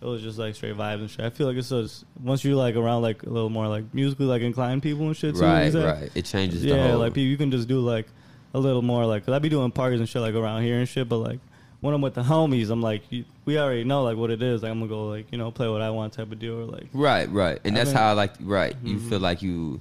It 0.00 0.06
was 0.06 0.22
just 0.22 0.38
like 0.38 0.54
straight 0.54 0.76
vibes 0.76 1.00
and 1.00 1.10
shit. 1.10 1.24
I 1.24 1.30
feel 1.30 1.46
like 1.48 1.56
it's 1.56 1.68
just 1.68 2.04
once 2.22 2.44
you're 2.44 2.54
like 2.56 2.76
around 2.76 3.02
like 3.02 3.22
a 3.24 3.28
little 3.28 3.50
more 3.50 3.66
like 3.68 3.92
musically 3.94 4.26
like 4.26 4.42
inclined 4.42 4.82
people 4.82 5.06
and 5.06 5.16
shit 5.16 5.34
too. 5.34 5.42
Right, 5.42 5.64
is 5.64 5.74
that- 5.74 6.00
right. 6.00 6.10
It 6.14 6.24
changes 6.24 6.62
the 6.62 6.68
Yeah, 6.68 6.88
whole- 6.90 6.98
like 6.98 7.16
you 7.16 7.36
can 7.36 7.50
just 7.50 7.66
do 7.68 7.80
like 7.80 8.06
a 8.54 8.58
little 8.60 8.82
more 8.82 9.04
like. 9.06 9.26
Cause 9.26 9.34
I 9.34 9.38
be 9.40 9.48
doing 9.48 9.70
parties 9.72 9.98
and 10.00 10.08
shit 10.08 10.22
like 10.22 10.34
around 10.34 10.62
here 10.62 10.78
and 10.78 10.88
shit, 10.88 11.08
but 11.08 11.18
like 11.18 11.40
when 11.82 11.92
I'm 11.94 12.00
with 12.00 12.14
the 12.14 12.22
homies, 12.22 12.70
I'm 12.70 12.80
like, 12.80 13.02
we 13.44 13.58
already 13.58 13.84
know 13.84 14.02
like 14.04 14.16
what 14.16 14.30
it 14.30 14.40
is. 14.40 14.62
Like 14.62 14.70
I'm 14.70 14.78
gonna 14.78 14.88
go 14.88 15.08
like 15.08 15.26
you 15.30 15.36
know 15.36 15.50
play 15.50 15.68
what 15.68 15.82
I 15.82 15.90
want 15.90 16.14
type 16.14 16.32
of 16.32 16.38
deal 16.38 16.54
or 16.60 16.64
like 16.64 16.86
Right, 16.94 17.28
right, 17.30 17.58
and 17.64 17.74
I 17.74 17.78
that's 17.78 17.90
mean- 17.90 17.96
how 17.98 18.08
I 18.08 18.12
like. 18.12 18.32
Right, 18.40 18.74
you 18.82 18.96
Mhm. 18.96 19.08
feel 19.10 19.20
like 19.20 19.42
you, 19.42 19.80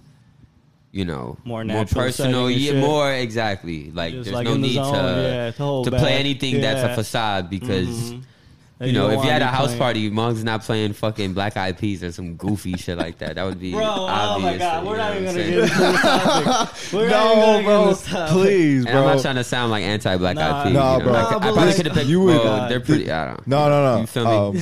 you 0.92 1.06
know, 1.06 1.38
More 1.46 1.64
natural 1.64 2.04
personal, 2.04 2.50
yeah, 2.52 2.72
shit. 2.72 2.82
more 2.82 3.12
exactly. 3.14 3.92
Like 3.92 4.14
Just 4.14 4.26
there's 4.26 4.34
like 4.36 4.46
no 4.46 4.54
the 4.54 4.60
need 4.60 4.74
zone, 4.74 4.94
to 4.94 5.22
yeah, 5.22 5.52
to 5.52 5.84
to 5.90 5.92
play 5.98 6.14
anything 6.16 6.60
that's 6.60 6.84
a 6.84 6.94
facade 6.96 7.50
because. 7.50 7.88
Mhm. 8.12 8.24
That 8.82 8.88
You 8.88 8.94
you 8.94 8.98
know, 9.00 9.10
if 9.12 9.24
you 9.24 9.30
had 9.30 9.44
a 9.44 9.46
house 9.46 9.68
playing. 9.68 9.80
party, 9.80 10.10
Mong's 10.10 10.44
not 10.44 10.64
playing 10.64 10.94
fucking 10.94 11.34
Black 11.34 11.56
Eyed 11.56 11.78
Peas 11.78 12.04
or 12.04 12.12
some 12.12 12.34
goofy 12.36 12.74
shit 12.78 12.98
like 12.98 13.20
that. 13.20 13.36
That 13.36 13.44
would 13.44 13.60
be 13.60 13.72
Bro, 13.74 13.84
obvious. 13.84 14.10
oh 14.36 14.40
my 14.40 14.58
god, 14.58 14.86
we're 14.88 14.98
not 14.98 15.12
even 15.12 15.26
gonna 15.26 15.38
saying? 15.38 15.52
get 15.52 15.62
into 15.62 15.76
this 15.76 16.02
topic. 16.02 16.76
We're 16.94 17.10
not 17.10 17.12
No, 17.12 17.32
even 17.32 17.44
gonna 17.44 17.64
bro, 17.64 17.84
get 17.84 17.90
this 17.90 18.08
topic. 18.08 18.32
please, 18.34 18.86
And 18.88 18.98
I'm 18.98 19.06
not 19.06 19.22
trying 19.22 19.36
to 19.36 19.44
sound 19.44 19.70
like 19.72 19.84
anti 19.84 20.18
Black 20.18 20.36
Nah, 20.36 20.42
Eyed 20.42 20.64
Peas. 20.66 20.74
nah, 20.74 20.94
you 20.94 20.98
know, 21.00 21.04
bro. 21.06 21.14
like, 21.14 21.22
Nah, 21.22 21.28
I 21.30 21.40
but 21.40 21.54
probably 21.54 21.74
could 21.76 21.86
have 21.86 21.96
picked. 21.96 22.08
you 22.08 22.22
would- 22.22 22.36
well, 22.38 22.70
they're 22.70 22.80
pretty. 22.80 23.12
I 23.12 23.28
don't. 23.28 23.48
No, 23.48 23.70
no, 23.70 23.94
no. 23.96 24.02
You 24.02 24.08
feel 24.08 24.26
me? 24.26 24.32
Um, 24.32 24.56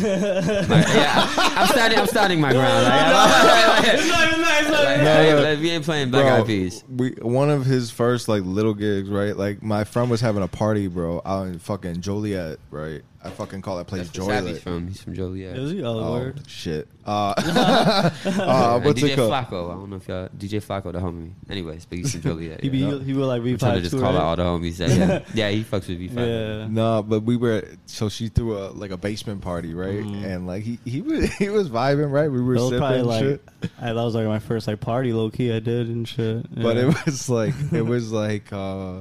Like, 0.70 0.88
yeah, 0.94 1.26
I'm 1.38 1.68
standing. 1.68 2.00
I'm 2.00 2.08
standing 2.08 2.42
my 2.42 2.52
ground. 2.52 2.84
Like, 2.84 3.94
It's 3.94 4.08
not 4.10 4.28
even 4.28 4.42
nice. 4.42 4.70
Like, 4.70 4.74
like, 4.86 4.98
No, 4.98 5.36
no. 5.38 5.42
like, 5.50 5.60
we 5.60 5.70
ain't 5.70 5.86
playing 5.86 6.12
Black 6.12 6.26
bro, 6.26 6.36
Eyed 6.42 6.46
Peas. 6.46 6.84
we 6.94 7.12
one 7.22 7.50
of 7.50 7.66
his 7.66 7.90
first 7.90 8.28
like 8.28 8.44
little 8.44 8.74
gigs, 8.74 9.08
right? 9.10 9.38
Like 9.38 9.64
my 9.64 9.86
friend 9.86 10.10
was 10.12 10.20
having 10.20 10.44
a 10.44 10.48
party, 10.50 10.88
bro, 10.88 11.22
out 11.26 11.48
in 11.48 11.58
fucking 11.60 12.02
Joliet, 12.02 12.60
right? 12.70 13.02
I 13.22 13.30
fucking 13.32 13.62
call 13.62 13.76
that 13.78 13.88
place 13.88 14.08
That's 14.08 14.18
where 14.20 14.38
Savvy's 14.38 14.46
Joliet. 14.48 14.62
from. 14.64 14.88
He's 14.88 15.02
from 15.02 15.14
Joliet. 15.14 15.58
Is 15.58 15.72
he? 15.72 15.84
Oh, 15.84 16.00
Oh 16.00 16.12
word. 16.14 16.42
shit. 16.48 16.88
Uh, 17.10 17.34
uh, 17.40 18.76
and 18.76 18.86
what's 18.86 19.02
DJ 19.02 19.10
it 19.10 19.16
called? 19.16 19.32
Flacco. 19.32 19.72
I 19.72 19.74
don't 19.74 19.90
know 19.90 19.96
if 19.96 20.08
y'all 20.08 20.30
DJ 20.30 20.64
Flacco 20.64 20.92
the 20.94 21.00
homie. 21.00 21.32
Anyways, 21.50 21.86
but 21.86 21.98
he's 21.98 22.12
from 22.12 22.22
Joliet. 22.22 22.62
He 22.62 22.70
be 22.70 22.78
yeah. 22.80 23.00
he 23.00 23.14
will 23.14 23.26
like 23.26 23.42
I'm 23.42 23.58
trying 23.58 23.74
to 23.74 23.80
V5 23.80 23.82
just 23.82 23.96
too, 23.96 24.00
call 24.02 24.16
out 24.16 24.22
all 24.22 24.36
the 24.36 24.44
homies. 24.44 24.78
That, 24.78 24.90
yeah, 24.92 25.24
yeah, 25.34 25.50
he 25.50 25.64
fucks 25.64 25.88
with 25.88 26.00
V5. 26.00 26.16
Yeah. 26.16 26.68
No, 26.70 27.02
but 27.02 27.24
we 27.24 27.36
were 27.36 27.64
so 27.88 28.10
she 28.10 28.28
threw 28.28 28.60
a 28.60 28.70
like 28.70 28.92
a 28.92 28.98
basement 28.98 29.42
party, 29.42 29.74
right? 29.74 29.98
And 30.04 30.46
like 30.46 30.62
he 30.62 30.78
he 30.86 31.02
was 31.02 31.34
he 31.34 31.50
was 31.50 31.68
vibing, 31.68 32.12
right? 32.12 32.30
We 32.32 32.44
were 32.44 32.54
That 32.54 32.60
was 32.62 32.70
sipping 32.70 32.80
probably 32.80 33.00
and 33.00 33.08
like 33.08 33.24
shit. 33.24 33.72
I, 33.82 33.86
that 33.94 33.96
was 33.96 34.14
like 34.14 34.28
my 34.28 34.40
first 34.40 34.68
like 34.68 34.80
party 34.80 35.12
low 35.12 35.32
key 35.32 35.52
I 35.52 35.60
did 35.60 35.88
and 35.88 36.08
shit. 36.08 36.46
But 36.62 36.78
Yeah. 36.78 36.90
it 36.90 37.06
was 37.08 37.28
like 37.28 37.56
it 37.72 37.82
was 37.88 38.12
like 38.12 38.54
uh 38.54 39.00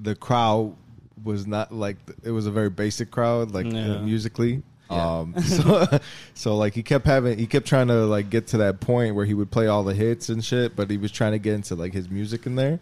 the 0.00 0.14
crowd 0.14 0.74
was 1.26 1.46
not 1.46 1.72
like 1.72 1.98
it 2.24 2.30
was 2.30 2.46
a 2.46 2.50
very 2.50 2.70
basic 2.70 3.10
crowd, 3.10 3.50
like 3.50 3.66
Yeah. 3.70 3.96
uh, 3.96 3.98
musically. 4.00 4.62
Yeah. 4.90 5.18
Um, 5.18 5.34
so, 5.42 5.98
so 6.32 6.56
like 6.56 6.72
he 6.74 6.82
kept 6.82 7.04
having, 7.06 7.38
he 7.38 7.46
kept 7.46 7.66
trying 7.66 7.88
to 7.88 8.06
like 8.06 8.30
get 8.30 8.46
to 8.48 8.58
that 8.58 8.80
point 8.80 9.14
where 9.16 9.26
he 9.26 9.34
would 9.34 9.50
play 9.50 9.66
all 9.66 9.82
the 9.84 9.94
hits 9.94 10.28
and 10.30 10.42
shit, 10.44 10.74
but 10.76 10.88
he 10.90 10.96
was 10.96 11.10
trying 11.10 11.32
to 11.32 11.38
get 11.38 11.54
into 11.54 11.74
like 11.74 11.92
his 11.92 12.08
music 12.08 12.46
in 12.46 12.54
there. 12.54 12.78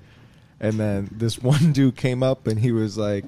And 0.61 0.75
then 0.79 1.09
this 1.11 1.39
one 1.43 1.73
dude 1.73 1.97
came 1.97 2.23
up 2.23 2.47
and 2.47 2.61
he 2.61 2.71
was 2.73 2.97
like, 2.99 3.25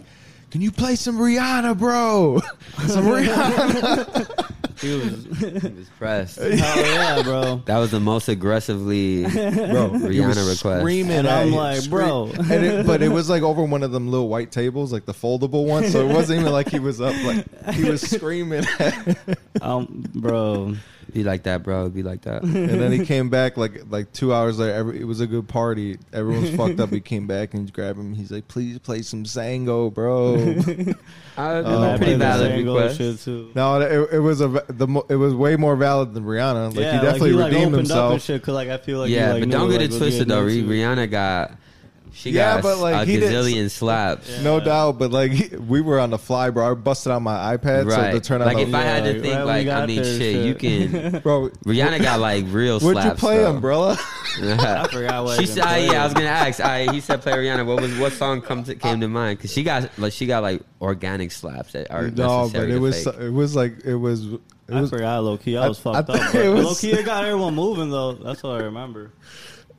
"Can 0.56 0.62
you 0.62 0.72
play 0.72 0.96
some 0.96 1.18
Rihanna, 1.18 1.78
bro? 1.78 2.40
some 2.86 3.04
Rihanna." 3.04 4.52
he 4.80 4.94
was 4.94 5.24
He 5.62 5.68
was 5.68 5.88
pressed. 5.98 6.38
hell 6.38 6.50
yeah, 6.56 7.22
bro. 7.22 7.62
That 7.66 7.76
was 7.76 7.90
the 7.90 8.00
most 8.00 8.28
aggressively 8.28 9.24
bro. 9.24 9.30
he 9.30 9.38
Rihanna 9.50 10.26
was 10.28 10.48
request. 10.56 10.80
Screaming 10.80 11.10
And 11.18 11.28
I'm 11.28 11.52
like, 11.52 11.76
scream- 11.80 11.90
bro. 11.90 12.30
and 12.38 12.64
it, 12.64 12.86
but 12.86 13.02
it 13.02 13.10
was 13.10 13.28
like 13.28 13.42
over 13.42 13.62
one 13.64 13.82
of 13.82 13.92
them 13.92 14.08
little 14.10 14.28
white 14.30 14.50
tables, 14.50 14.94
like 14.94 15.04
the 15.04 15.12
foldable 15.12 15.66
one. 15.66 15.90
So 15.90 16.08
it 16.08 16.14
wasn't 16.14 16.40
even 16.40 16.52
like 16.52 16.70
he 16.70 16.78
was 16.78 17.02
up, 17.02 17.14
like 17.24 17.74
he 17.74 17.84
was 17.84 18.00
screaming. 18.00 18.64
Um, 19.62 20.04
bro. 20.14 20.74
Be 21.16 21.24
like 21.24 21.44
that, 21.44 21.62
bro. 21.62 21.88
Be 21.88 22.02
like 22.02 22.20
that. 22.22 22.42
and 22.42 22.68
then 22.68 22.92
he 22.92 23.06
came 23.06 23.30
back 23.30 23.56
like 23.56 23.84
like 23.88 24.12
two 24.12 24.34
hours 24.34 24.58
later. 24.58 24.74
Every, 24.74 25.00
it 25.00 25.04
was 25.04 25.20
a 25.20 25.26
good 25.26 25.48
party. 25.48 25.96
Everyone's 26.12 26.54
fucked 26.54 26.78
up. 26.78 26.90
He 26.90 27.00
came 27.00 27.26
back 27.36 27.54
and 27.54 27.72
grabbed 27.72 27.98
him. 27.98 28.12
He's 28.12 28.30
like, 28.30 28.48
"Please 28.48 28.78
play 28.80 29.00
some 29.00 29.24
Zango, 29.24 29.92
bro." 29.92 30.34
Uh, 30.36 30.92
Oh, 31.38 31.82
I 31.82 31.96
pretty 31.96 32.16
valid 32.16 32.50
Zango 32.52 32.74
request. 32.74 32.98
shit 32.98 33.18
too. 33.20 33.50
no, 33.54 33.80
it, 33.80 34.08
it 34.12 34.18
was 34.18 34.42
a 34.42 34.62
the 34.68 34.86
mo- 34.86 35.06
it 35.08 35.16
was 35.16 35.34
way 35.34 35.56
more 35.56 35.74
valid 35.74 36.12
than 36.12 36.24
Rihanna. 36.24 36.68
Like 36.68 36.80
yeah, 36.80 36.92
he 36.92 37.06
definitely 37.06 37.32
like, 37.32 37.52
he, 37.52 37.56
redeemed 37.56 37.72
like, 37.72 37.84
opened 37.84 37.92
Up 37.92 38.12
and 38.12 38.22
shit, 38.22 38.42
cause 38.42 38.54
like 38.54 38.68
I 38.68 38.76
feel 38.76 38.98
like 38.98 39.10
yeah, 39.10 39.28
he, 39.28 39.32
like, 39.32 39.40
but 39.42 39.48
knew, 39.48 39.52
don't 39.52 39.70
get 39.70 39.80
it 39.80 39.88
was 39.88 39.98
twisted 39.98 40.28
though. 40.28 40.46
getting 40.46 40.66
Rihanna 40.66 41.10
got 41.10 41.52
she 42.16 42.30
Yeah, 42.30 42.54
got 42.54 42.62
but, 42.62 42.78
like, 42.78 42.94
a 42.94 43.04
he 43.04 43.20
did- 43.20 43.30
gazillion 43.30 43.70
slaps. 43.70 44.40
No 44.40 44.58
doubt, 44.58 44.98
but 44.98 45.10
like 45.12 45.32
he- 45.32 45.54
we 45.56 45.80
were 45.82 46.00
on 46.00 46.10
the 46.10 46.18
fly, 46.18 46.50
bro. 46.50 46.70
I 46.72 46.74
busted 46.74 47.12
out 47.12 47.20
my 47.22 47.56
iPad 47.56 47.86
Right. 47.86 48.12
so 48.12 48.18
to 48.18 48.20
turn 48.20 48.40
on 48.40 48.46
like 48.48 48.56
the 48.56 48.62
if 48.62 48.74
I 48.74 48.82
had 48.82 49.04
to 49.04 49.20
think, 49.20 49.34
right 49.34 49.44
when 49.44 49.66
like 49.66 49.68
I 49.68 49.86
mean, 49.86 50.02
there, 50.02 50.18
shit, 50.18 50.44
you 50.46 50.54
can. 50.54 51.20
bro. 51.22 51.50
Rihanna 51.64 52.00
got 52.02 52.18
like 52.20 52.46
real 52.48 52.80
Where'd 52.80 52.94
slaps. 52.96 53.08
you 53.08 53.14
play, 53.28 53.36
though. 53.38 53.50
umbrella? 53.50 53.98
I 54.38 54.88
forgot 54.90 55.24
what 55.24 55.38
She 55.40 55.46
said, 55.46 55.62
uh, 55.64 55.92
"Yeah, 55.92 56.02
I 56.02 56.04
was 56.04 56.14
gonna 56.14 56.26
ask." 56.26 56.60
I, 56.60 56.92
he 56.92 57.00
said, 57.00 57.22
"Play 57.22 57.32
Rihanna." 57.32 57.64
What 57.64 57.80
was 57.80 57.96
what 57.98 58.12
song 58.12 58.42
come 58.42 58.64
to, 58.64 58.74
came 58.74 59.00
to 59.00 59.08
mind? 59.08 59.38
Because 59.38 59.52
she 59.52 59.62
got 59.62 59.90
like 59.98 60.12
she 60.12 60.26
got 60.26 60.42
like 60.42 60.62
organic 60.80 61.32
slaps 61.32 61.72
that 61.72 61.90
are 61.90 62.10
no, 62.10 62.50
but 62.52 62.68
it 62.68 62.78
was 62.78 63.02
fake. 63.04 63.14
it 63.18 63.30
was 63.30 63.54
like 63.56 63.84
it 63.84 63.94
was. 63.94 64.24
It 64.26 64.40
I 64.74 64.80
was 64.80 64.90
forgot 64.90 65.22
low 65.22 65.36
key. 65.38 65.56
I 65.56 65.64
I- 65.64 65.68
was 65.68 65.78
I 65.78 65.82
fucked 65.94 66.08
thought 66.08 66.20
up. 66.20 66.34
it 66.34 66.50
low 66.50 66.74
key, 66.74 66.90
it 66.92 67.06
got 67.06 67.24
everyone 67.24 67.54
moving 67.54 67.88
though. 67.90 68.12
That's 68.14 68.42
what 68.42 68.60
I 68.60 68.64
remember. 68.64 69.12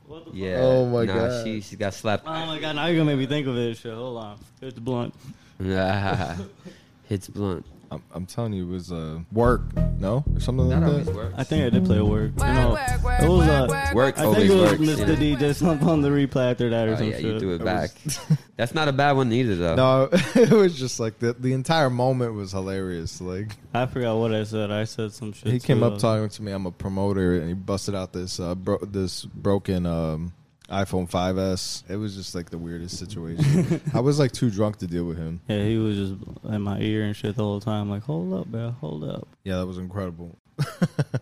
What 0.08 0.24
the 0.24 0.36
yeah. 0.38 0.56
Oh, 0.60 0.86
my 0.86 1.04
nah, 1.04 1.14
God. 1.14 1.44
She 1.44 1.60
she 1.60 1.76
got 1.76 1.92
slapped. 1.92 2.26
Oh 2.26 2.46
my 2.46 2.58
god! 2.58 2.76
Now 2.76 2.86
you're 2.86 2.96
gonna 2.96 3.14
make 3.14 3.18
me 3.18 3.26
think 3.26 3.46
of 3.46 3.56
it. 3.58 3.76
Shit, 3.76 3.92
hold 3.92 4.16
on. 4.16 4.38
Here's 4.58 4.72
the 4.72 4.80
blunt. 4.80 5.14
Hits 7.08 7.28
blunt. 7.28 7.66
I'm, 7.90 8.02
I'm 8.12 8.26
telling 8.26 8.52
you, 8.52 8.64
it 8.68 8.70
was 8.70 8.92
uh, 8.92 9.20
work, 9.32 9.62
no, 9.98 10.22
or 10.34 10.40
something 10.40 10.68
That 10.68 10.80
like 10.82 11.04
that. 11.06 11.14
works. 11.14 11.34
I 11.38 11.44
think 11.44 11.64
I 11.64 11.70
did 11.70 11.86
play 11.86 12.00
work. 12.02 12.32
You 12.36 12.44
know, 12.44 12.76
it 12.76 13.28
was 13.28 13.48
uh, 13.48 13.92
Work 13.94 14.18
I 14.18 14.34
think 14.34 14.50
it 14.50 14.54
was. 14.54 14.72
Mr. 14.74 14.98
you 14.98 15.06
know? 15.06 15.36
DJ 15.38 15.54
something 15.54 15.88
on 15.88 16.02
the 16.02 16.10
replay 16.10 16.50
after 16.50 16.68
that 16.70 16.88
or 16.88 16.92
Oh 16.92 16.96
some 16.96 17.06
yeah, 17.10 17.16
shit. 17.16 17.24
you 17.24 17.38
threw 17.40 17.52
it 17.54 17.62
It 17.62 17.64
back. 17.64 17.90
was- 18.04 18.20
That's 18.56 18.74
not 18.74 18.88
a 18.88 18.92
bad 18.92 19.12
one 19.12 19.32
either, 19.32 19.54
though. 19.56 19.74
No, 19.76 20.08
it 20.34 20.50
was 20.50 20.78
just 20.78 21.00
like 21.00 21.18
the 21.18 21.32
the 21.32 21.52
entire 21.54 21.88
moment 21.90 22.34
was 22.34 22.52
hilarious. 22.52 23.20
Like 23.20 23.52
I 23.72 23.86
forgot 23.86 24.16
what 24.18 24.34
I 24.34 24.44
said. 24.44 24.70
I 24.70 24.84
said 24.84 25.12
some 25.12 25.32
shit. 25.32 25.52
he 25.52 25.58
came 25.60 25.78
too, 25.78 25.84
up 25.86 25.94
though. 25.94 25.98
talking 26.16 26.28
to 26.28 26.42
me. 26.42 26.52
I'm 26.52 26.66
a 26.66 26.72
promoter, 26.72 27.36
and 27.38 27.48
he 27.48 27.54
busted 27.54 27.94
out 27.94 28.12
this 28.12 28.38
uh, 28.38 28.54
bro- 28.54 28.78
this 28.82 29.24
broken 29.24 29.86
um, 29.86 30.32
iPhone 30.70 31.08
5s. 31.10 31.82
It 31.88 31.96
was 31.96 32.14
just 32.14 32.34
like 32.34 32.50
the 32.50 32.58
weirdest 32.58 32.98
situation. 32.98 33.80
I 33.94 34.00
was 34.00 34.18
like 34.18 34.32
too 34.32 34.50
drunk 34.50 34.76
to 34.78 34.86
deal 34.86 35.04
with 35.04 35.16
him. 35.16 35.40
Yeah, 35.48 35.64
he 35.64 35.78
was 35.78 35.96
just 35.96 36.14
in 36.44 36.60
my 36.62 36.78
ear 36.80 37.04
and 37.04 37.16
shit 37.16 37.36
the 37.36 37.42
whole 37.42 37.60
time. 37.60 37.88
Like, 37.88 38.02
hold 38.02 38.32
up, 38.34 38.48
man, 38.48 38.72
hold 38.72 39.04
up. 39.04 39.26
Yeah, 39.44 39.56
that 39.56 39.66
was 39.66 39.78
incredible. 39.78 40.36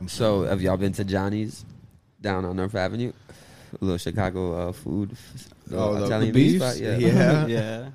So 0.08 0.44
have 0.44 0.60
y'all 0.62 0.76
been 0.76 0.92
to 0.94 1.04
Johnny's 1.04 1.64
down 2.20 2.44
on 2.44 2.56
North 2.56 2.74
Avenue? 2.74 3.12
A 3.80 3.84
little 3.84 3.98
Chicago 3.98 4.68
uh, 4.68 4.72
food. 4.72 5.12
uh, 5.72 5.76
Oh, 5.76 5.94
the- 5.94 6.00
the 6.00 6.06
Italian 6.06 6.32
beefs? 6.32 6.52
beef 6.52 6.62
spot? 6.62 6.76
Yeah. 6.78 6.96
Yeah. 6.96 7.46
yeah. 7.48 7.88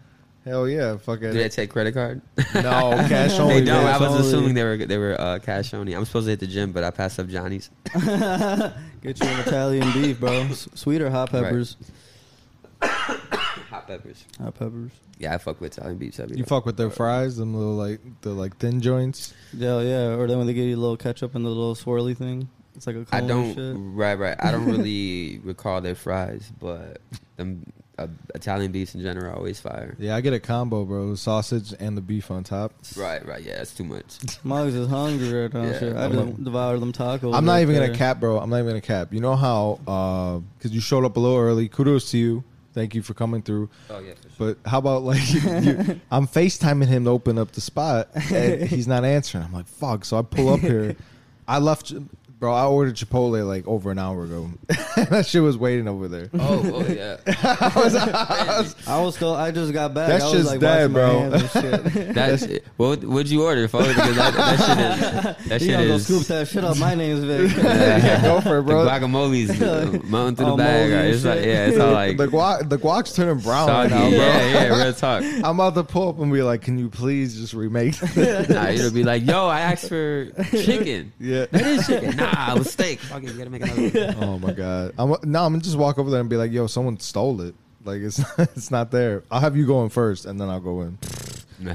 Hell 0.44 0.68
yeah, 0.68 0.98
fucking 0.98 1.32
Do 1.32 1.38
they 1.38 1.50
take 1.50 1.70
credit 1.70 1.94
card? 1.94 2.20
no 2.56 2.92
cash 3.08 3.38
only. 3.40 3.60
they 3.60 3.66
don't. 3.66 3.86
I 3.86 3.98
was 4.00 4.10
only. 4.10 4.28
assuming 4.28 4.54
they 4.56 4.64
were 4.64 4.78
they 4.78 4.98
were 4.98 5.20
uh, 5.22 5.38
cash 5.40 5.72
only. 5.76 5.94
I'm 5.94 6.04
supposed 6.06 6.26
to 6.26 6.32
hit 6.32 6.40
the 6.40 6.48
gym, 6.48 6.72
but 6.72 6.84
I 6.84 6.90
passed 6.90 7.20
up 7.20 7.28
Johnny's. 7.28 7.70
Get 9.02 9.20
you 9.20 9.28
an 9.28 9.40
Italian 9.40 9.92
beef, 9.94 10.20
bro. 10.20 10.32
S- 10.32 10.68
Sweet 10.76 11.02
or 11.02 11.10
hot 11.10 11.32
Right. 11.34 11.44
peppers? 11.44 11.76
Hot 12.82 13.88
peppers. 13.88 14.26
Hot 14.40 14.54
peppers. 14.58 14.92
Yeah, 15.18 15.34
I 15.36 15.38
fuck 15.38 15.62
with 15.62 15.78
Italian 15.78 15.98
beefs. 15.98 16.20
every 16.20 16.38
You 16.38 16.44
day. 16.44 16.48
fuck 16.50 16.66
with 16.66 16.78
their 16.78 16.90
fries, 16.90 17.38
them 17.38 17.54
little 17.56 17.76
like 17.76 18.00
the 18.22 18.32
like 18.32 18.58
thin 18.58 18.82
joints. 18.82 19.34
Yeah, 19.54 19.80
yeah. 19.82 20.16
Or 20.16 20.28
then 20.28 20.38
when 20.38 20.48
they 20.48 20.54
give 20.54 20.66
you 20.66 20.76
a 20.76 20.80
little 20.80 20.98
ketchup 20.98 21.36
and 21.36 21.46
the 21.46 21.50
little 21.50 21.76
swirly 21.76 22.16
thing, 22.18 22.50
it's 22.76 22.88
like 22.88 22.96
a 22.96 23.06
cone 23.06 23.08
I 23.12 23.18
and 23.20 23.28
don't. 23.28 23.56
shit. 23.56 23.76
Right, 23.78 24.18
right. 24.18 24.36
I 24.40 24.52
don't 24.52 24.66
really 24.66 25.40
recall 25.44 25.82
their 25.82 25.96
fries, 25.96 26.52
but 26.60 27.02
them 27.38 27.64
uh, 27.98 28.08
Italian 28.34 28.72
beefs 28.72 28.96
in 28.96 29.02
general 29.02 29.32
are 29.32 29.36
always 29.36 29.60
fire. 29.60 29.96
Yeah, 30.00 30.16
I 30.16 30.22
get 30.22 30.34
a 30.34 30.40
combo, 30.40 30.86
bro. 30.86 31.16
Sausage 31.16 31.74
and 31.80 31.96
the 31.96 32.02
beef 32.02 32.32
on 32.32 32.44
top. 32.44 32.74
Right, 32.96 33.26
right. 33.26 33.44
Yeah, 33.44 33.58
that's 33.58 33.74
too 33.74 33.84
much. 33.84 34.18
Mugs 34.44 34.74
is 34.74 34.88
hungry 34.88 35.32
right 35.32 35.54
now. 35.54 35.64
Yeah. 35.64 35.80
shit. 35.80 35.96
I 35.96 36.10
just 36.10 36.44
devoured 36.44 36.80
them 36.80 36.94
tacos. 36.94 37.36
I'm 37.36 37.46
not 37.46 37.54
right 37.54 37.62
even 37.62 37.76
gonna 37.76 37.96
cap, 37.96 38.20
bro. 38.20 38.40
I'm 38.40 38.50
not 38.50 38.58
even 38.58 38.70
gonna 38.70 38.82
cap. 38.82 39.14
You 39.14 39.20
know 39.20 39.36
how 39.36 40.42
because 40.58 40.72
you 40.72 40.82
showed 40.82 41.06
up 41.06 41.18
a 41.18 41.20
little 41.20 41.38
early. 41.38 41.68
Kudos 41.68 42.10
to 42.12 42.18
you. 42.18 42.44
Thank 42.74 42.96
you 42.96 43.02
for 43.02 43.14
coming 43.14 43.42
through. 43.42 43.70
Oh 43.90 44.00
yeah, 44.00 44.14
for 44.14 44.30
sure. 44.30 44.56
But 44.56 44.70
how 44.70 44.80
about 44.80 45.04
like 45.04 45.34
you, 45.34 45.42
I'm 46.12 46.28
FaceTiming 46.28 46.88
him 46.88 47.04
to 47.06 47.10
open 47.10 47.38
up 47.38 47.52
the 47.52 47.62
spot 47.62 48.10
and 48.32 48.64
he's 48.64 48.88
not 48.88 49.04
answering. 49.04 49.44
I'm 49.44 49.54
like, 49.54 49.68
fuck. 49.68 50.06
So 50.06 50.18
I 50.18 50.22
pull 50.22 50.50
up 50.54 50.62
here. 50.62 50.96
I 51.48 51.60
left 51.60 51.94
bro, 52.42 52.52
I 52.54 52.66
ordered 52.66 52.96
Chipotle 52.96 53.48
like 53.48 53.66
over 53.68 53.92
an 53.92 54.00
hour 54.00 54.24
ago. 54.24 54.50
that 54.96 55.26
shit 55.28 55.42
was 55.44 55.58
waiting 55.58 55.88
over 55.88 56.08
there. 56.08 56.30
Oh, 56.34 56.72
oh 56.74 56.86
yeah. 56.92 57.18
I 57.28 57.72
was, 57.76 57.96
I 57.96 58.60
was- 58.60 58.76
I 58.88 59.00
was 59.02 59.16
still. 59.16 59.34
I 59.36 59.52
just 59.52 59.72
got 59.72 59.94
back. 59.94 60.10
That's 60.10 60.24
I 60.24 60.28
was 60.28 60.34
just 60.36 60.48
like 60.50 60.60
dead, 60.60 60.92
bro. 60.92 61.30
hands 61.30 61.56
and 61.56 61.94
shit. 61.94 62.14
That's 62.16 62.48
what 62.78 63.04
would 63.04 63.30
you 63.30 63.44
order, 63.46 63.68
folks? 63.68 63.90
Because 63.90 64.16
that, 64.16 64.34
that 64.34 64.58
shit 64.60 65.42
is 65.44 65.50
that 65.50 65.62
you 65.62 65.68
shit 65.68 65.76
gotta 65.76 65.88
go 65.88 65.94
is 65.94 66.04
scoop 66.06 66.24
that 66.28 66.48
shit 66.48 66.64
up. 66.64 66.78
My 66.80 66.96
name's 66.96 67.24
Vic. 67.24 67.56
yeah, 67.64 68.22
go 68.24 68.42
for 68.42 68.58
it, 68.58 68.64
bro. 68.64 68.84
the 68.84 68.90
guacamole's 68.90 70.04
mounting 70.10 70.36
through 70.36 70.46
the 70.52 70.56
bag. 70.58 70.90
moldy 70.90 70.94
Right? 70.94 71.06
and 71.06 71.14
It's 71.14 71.24
like 71.26 71.40
yeah, 71.46 71.66
it's 71.68 71.78
all 71.80 71.92
like 71.94 72.18
the 72.18 72.28
guac, 72.28 72.68
the 72.70 72.78
guac's 72.78 73.14
turning 73.14 73.38
brown 73.40 73.70
right 73.70 73.90
soggy. 73.90 73.94
now, 74.04 74.10
bro. 74.10 74.18
yeah, 74.18 74.48
yeah, 74.66 74.84
real 74.84 74.94
talk. 74.94 75.24
I'm 75.24 75.60
about 75.60 75.76
to 75.76 75.84
pull 75.84 76.10
up 76.10 76.20
and 76.20 76.34
be 76.34 76.42
like, 76.42 76.64
"Can 76.64 76.80
you 76.80 76.90
please 76.90 77.38
just 77.40 77.54
remake?" 77.54 77.96
this?" 78.00 78.50
Nah, 78.50 78.66
it'll 78.68 78.92
be 78.92 79.04
like, 79.04 79.24
yo, 79.26 79.48
I 79.48 79.62
asked 79.62 79.88
for 79.90 80.26
chicken. 80.52 81.14
yeah. 81.20 81.46
That 81.52 81.62
is 81.62 81.86
chicken. 81.88 82.16
Nah, 82.18 82.31
it 82.32 82.58
was 82.60 82.72
steak. 82.72 83.00
Fuck 83.02 83.24
it, 83.24 83.32
you 83.32 83.38
gotta 83.38 83.50
make 83.50 83.62
another. 83.64 84.14
one. 84.14 84.24
Oh 84.24 84.40
my 84.40 84.52
god. 84.54 84.94
I'm 84.98 85.10
no. 85.10 85.16
I'm 85.46 85.54
gonna 85.54 85.60
just 85.60 85.78
walk 85.78 85.98
over 86.00 86.10
there 86.10 86.20
and 86.22 86.30
be 86.30 86.38
like, 86.38 86.52
"Yo, 86.52 86.68
someone 86.68 87.00
stole 87.00 87.42
it. 87.42 87.56
Like 87.84 88.02
it's 88.02 88.20
it's 88.38 88.72
not 88.72 88.92
there. 88.92 89.24
I'll 89.32 89.40
have 89.42 89.56
you 89.58 89.66
going 89.66 89.90
first, 89.90 90.26
and 90.26 90.40
then 90.40 90.50
I'll 90.50 90.60
go 90.60 90.82
in." 90.82 90.98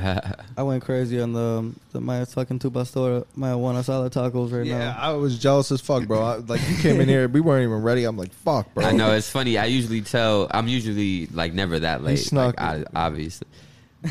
I 0.57 0.65
went 0.65 0.83
crazy 0.83 1.21
on 1.21 1.33
the, 1.33 1.73
the 1.93 2.01
my 2.01 2.25
fucking 2.25 2.59
two 2.59 2.73
pastor, 2.73 3.23
my 3.37 3.55
one 3.55 3.77
asada 3.77 4.11
tacos 4.11 4.53
right 4.53 4.67
Yeah, 4.67 4.79
now. 4.79 4.97
I 4.99 5.13
was 5.13 5.39
jealous 5.39 5.71
as 5.71 5.81
fuck, 5.81 6.09
bro. 6.09 6.21
I, 6.21 6.37
like 6.39 6.61
you 6.69 6.77
came 6.79 7.01
in 7.01 7.09
here, 7.09 7.29
we 7.29 7.41
weren't 7.41 7.63
even 7.63 7.83
ready. 7.83 8.03
I'm 8.03 8.17
like, 8.17 8.33
"Fuck, 8.33 8.75
bro." 8.75 8.85
I 8.85 8.91
know 8.91 9.13
it's 9.13 9.31
funny. 9.31 9.59
I 9.59 9.67
usually 9.67 10.01
tell. 10.01 10.49
I'm 10.51 10.67
usually 10.67 11.27
like 11.29 11.55
never 11.55 11.79
that 11.79 12.03
late. 12.03 12.17
snuck 12.17 12.59
like, 12.59 12.61
I, 12.61 12.85
obviously. 12.97 13.47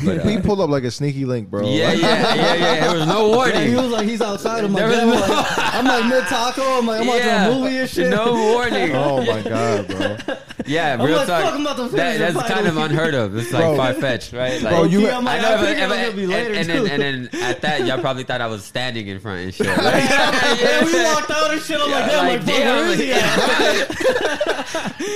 But, 0.04 0.24
we 0.24 0.36
uh, 0.36 0.40
pulled 0.42 0.60
up 0.60 0.70
like 0.70 0.84
a 0.84 0.90
sneaky 0.90 1.24
link, 1.24 1.50
bro. 1.50 1.66
yeah, 1.68 1.88
Like, 1.88 1.98
yeah, 2.00 2.34
yeah, 2.34 2.54
yeah. 2.54 2.80
There 2.88 2.98
was 2.98 3.06
no 3.06 3.44
Yeah, 3.46 3.60
he 3.64 3.74
was 3.74 3.90
like, 3.90 4.06
he's 4.08 4.20
outside. 4.20 4.64
I'm 4.64 4.72
like, 4.72 4.88
There 4.88 5.06
was 5.06 5.20
damn, 5.20 5.28
no- 5.28 5.36
I'm 5.36 5.40
like, 5.56 5.74
I'm 5.74 5.84
like 5.84 6.06
mid 6.20 6.24
taco. 6.24 6.62
I'm 6.78 6.86
like, 6.86 7.00
I'm 7.00 7.06
watching 7.06 7.28
a 7.28 7.50
movie 7.60 7.76
and 7.78 7.90
shit. 7.90 8.10
No 8.10 8.32
warning. 8.34 8.92
Oh 8.94 9.24
my 9.24 9.42
god, 9.42 9.88
bro. 9.88 10.16
Yeah, 10.64 10.94
I'm 10.94 11.02
real 11.02 11.18
like, 11.18 11.26
talk. 11.28 11.42
fuck, 11.44 11.54
I'm 11.54 11.60
about 11.60 11.76
to 11.76 11.88
that, 11.96 12.18
that's 12.18 12.42
kind 12.48 12.66
of 12.66 12.76
unheard 12.78 13.14
of. 13.14 13.36
It's 13.36 13.52
like 13.52 13.76
far 13.76 13.92
fetched, 13.94 14.32
right? 14.32 14.60
Like, 14.62 14.72
Bro, 14.74 14.84
you- 14.84 15.00
Yeah, 15.02 15.18
I'm 15.18 15.24
like, 15.24 15.38
I 15.38 15.42
know, 15.42 15.48
I 15.48 15.56
but, 15.58 15.66
figured 15.66 15.84
it 15.84 15.88
but- 15.88 16.06
was 16.06 16.14
be 16.28 16.34
and, 16.34 16.56
and, 16.56 16.68
then, 16.68 16.86
and 17.02 17.28
then 17.32 17.42
at 17.42 17.60
that, 17.60 17.86
y'all 17.86 18.00
probably 18.00 18.24
thought 18.24 18.40
I 18.40 18.46
was 18.48 18.64
standing 18.64 19.06
in 19.06 19.20
front 19.20 19.40
and 19.42 19.54
shit. 19.54 19.66
Like, 19.76 20.08
yeah, 20.08 20.84
we 20.84 21.04
walked 21.04 21.30
out 21.30 21.50
and 21.52 21.60
shit. 21.62 21.78
I'm 21.80 21.90
like, 21.90 22.06
damn, 22.10 22.26
like, 22.26 22.40
fuck, 22.40 22.48
where 22.48 22.88
is 22.88 22.98
he 22.98 23.12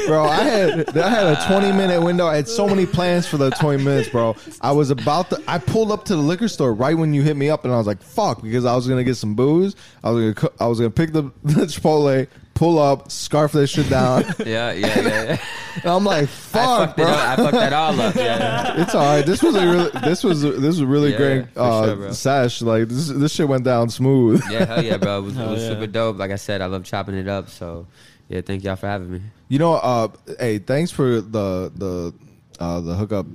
bro. 0.07 0.25
I 0.25 0.43
had 0.45 0.97
I 0.99 1.09
had 1.09 1.27
a 1.27 1.47
20 1.47 1.73
minute 1.73 2.03
window. 2.03 2.27
I 2.27 2.37
had 2.37 2.49
so 2.49 2.69
many 2.69 2.87
plans 2.87 3.27
for 3.27 3.37
the 3.37 3.51
20 3.51 3.83
minutes, 3.83 4.09
bro. 4.09 4.37
I 4.61 4.70
was 4.73 4.91
about 4.91 5.31
to. 5.31 5.43
I 5.49 5.59
pulled 5.59 5.91
up 5.93 6.05
to 6.07 6.17
the 6.17 6.23
liquor 6.23 6.49
store 6.49 6.73
right 6.75 6.97
when 6.97 7.15
you 7.15 7.23
hit 7.23 7.37
me 7.37 7.49
up, 7.51 7.65
and 7.65 7.73
I 7.73 7.77
was 7.79 7.87
like, 7.87 8.03
"Fuck," 8.03 8.43
because 8.43 8.65
I 8.65 8.75
was 8.75 8.87
gonna 8.89 9.05
get 9.05 9.17
some 9.17 9.35
booze. 9.35 9.75
I 10.05 10.11
was 10.11 10.21
gonna 10.23 10.35
co- 10.35 10.65
I 10.65 10.67
was 10.67 10.79
gonna 10.79 10.91
pick 10.91 11.13
the, 11.13 11.23
the 11.45 11.63
Chipotle, 11.67 12.27
pull 12.55 12.79
up, 12.79 13.11
scarf 13.11 13.53
that 13.53 13.67
shit 13.69 13.89
down. 13.89 14.23
yeah, 14.45 14.73
yeah, 14.73 14.73
yeah. 14.73 15.03
yeah. 15.25 15.39
and 15.77 15.87
I'm 15.87 16.05
like, 16.05 16.25
I 16.25 16.27
"Fuck, 16.27 16.97
fucked 16.97 16.99
it 17.01 17.03
bro." 17.05 17.13
up. 17.13 17.29
I 17.29 17.37
fucked 17.37 17.53
that 17.53 17.73
all 17.73 18.01
up. 18.01 18.15
Yeah. 18.15 18.75
It's 18.83 18.95
all 18.95 19.05
right. 19.17 19.25
This 19.27 19.43
was 19.43 19.55
a 19.55 19.67
really, 19.67 19.91
this 20.05 20.23
was 20.25 20.43
this 20.43 20.61
was 20.61 20.81
a 20.81 20.87
really 20.87 21.11
Yeah, 21.13 21.17
great 21.17 21.51
for 21.55 21.61
uh, 21.61 21.87
sure, 21.87 21.97
bro. 21.97 22.13
sash. 22.13 22.63
Like 22.63 22.89
this 22.89 23.09
this 23.09 23.33
shit 23.35 23.49
went 23.49 23.65
down 23.65 23.91
smooth. 23.91 24.43
Yeah, 24.51 24.65
hell 24.65 24.85
yeah, 24.85 24.97
bro. 24.97 25.19
It 25.19 25.23
was, 25.23 25.37
it 25.37 25.41
Hell 25.41 25.51
was 25.53 25.63
yeah. 25.63 25.69
super 25.71 25.87
dope. 25.87 26.19
Like 26.19 26.31
I 26.31 26.37
said, 26.37 26.61
I 26.61 26.67
love 26.67 26.85
chopping 26.85 27.15
it 27.17 27.29
up. 27.29 27.49
So, 27.51 27.87
yeah, 28.29 28.41
thank 28.43 28.63
y'all 28.65 28.77
for 28.77 28.87
having 28.87 29.11
me. 29.11 29.21
You 29.49 29.59
know, 29.59 29.75
uh, 29.75 30.09
hey, 30.39 30.59
thanks 30.59 30.91
for 30.91 31.21
the 31.21 31.73
the 31.75 32.15
uh, 32.59 32.81
the 32.81 32.95
hookup 32.95 33.27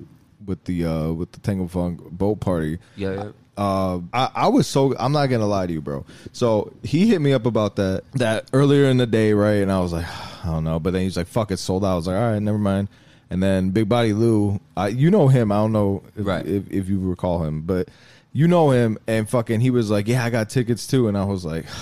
with 0.46 0.64
the 0.66 0.86
uh, 0.86 1.12
with 1.12 1.32
the 1.32 1.40
Tango 1.40 1.68
Funk 1.68 2.02
boat 2.12 2.40
party. 2.40 2.80
Yeah, 2.96 3.14
yeah. 3.14 3.30
Uh, 3.58 4.02
I, 4.14 4.30
I 4.36 4.48
was 4.50 4.68
so 4.68 4.96
I'm 5.00 5.12
not 5.14 5.28
gonna 5.28 5.46
lie 5.48 5.66
to 5.68 5.72
you, 5.74 5.82
bro. 5.82 6.06
So 6.34 6.74
he 6.84 7.08
hit 7.08 7.22
me 7.22 7.32
up 7.34 7.46
about 7.46 7.78
that 7.78 8.04
that 8.14 8.50
earlier 8.54 8.86
in 8.86 8.98
the 8.98 9.08
day, 9.08 9.34
right? 9.34 9.62
And 9.62 9.72
I 9.72 9.80
was 9.80 9.94
like, 9.94 10.06
I 10.44 10.48
don't 10.48 10.64
know. 10.64 10.80
But 10.80 10.94
then 10.94 11.04
he's 11.04 11.16
like, 11.18 11.28
"Fuck 11.28 11.52
it, 11.52 11.58
sold 11.58 11.86
out." 11.86 11.94
I 11.94 11.96
was 11.96 12.08
like, 12.08 12.16
"All 12.18 12.32
right, 12.32 12.40
never 12.42 12.58
mind." 12.58 12.90
And 13.30 13.42
then 13.42 13.72
Big 13.72 13.90
Body 13.90 14.14
Lou, 14.14 14.60
I, 14.78 14.90
you 14.90 15.10
know 15.10 15.28
him. 15.30 15.52
I 15.52 15.56
don't 15.56 15.72
know 15.72 16.04
if, 16.16 16.26
Right. 16.28 16.46
if, 16.46 16.70
if 16.72 16.88
you 16.90 17.00
recall 17.00 17.44
him, 17.44 17.62
but 17.64 17.88
you 18.34 18.48
know 18.48 18.70
him. 18.72 19.00
And 19.08 19.28
fucking, 19.28 19.62
he 19.62 19.70
was 19.72 19.90
like, 19.90 20.08
"Yeah, 20.08 20.24
I 20.24 20.30
got 20.30 20.50
tickets 20.50 20.86
too." 20.88 21.08
And 21.08 21.18
I 21.18 21.24
was 21.26 21.46
like. 21.46 21.66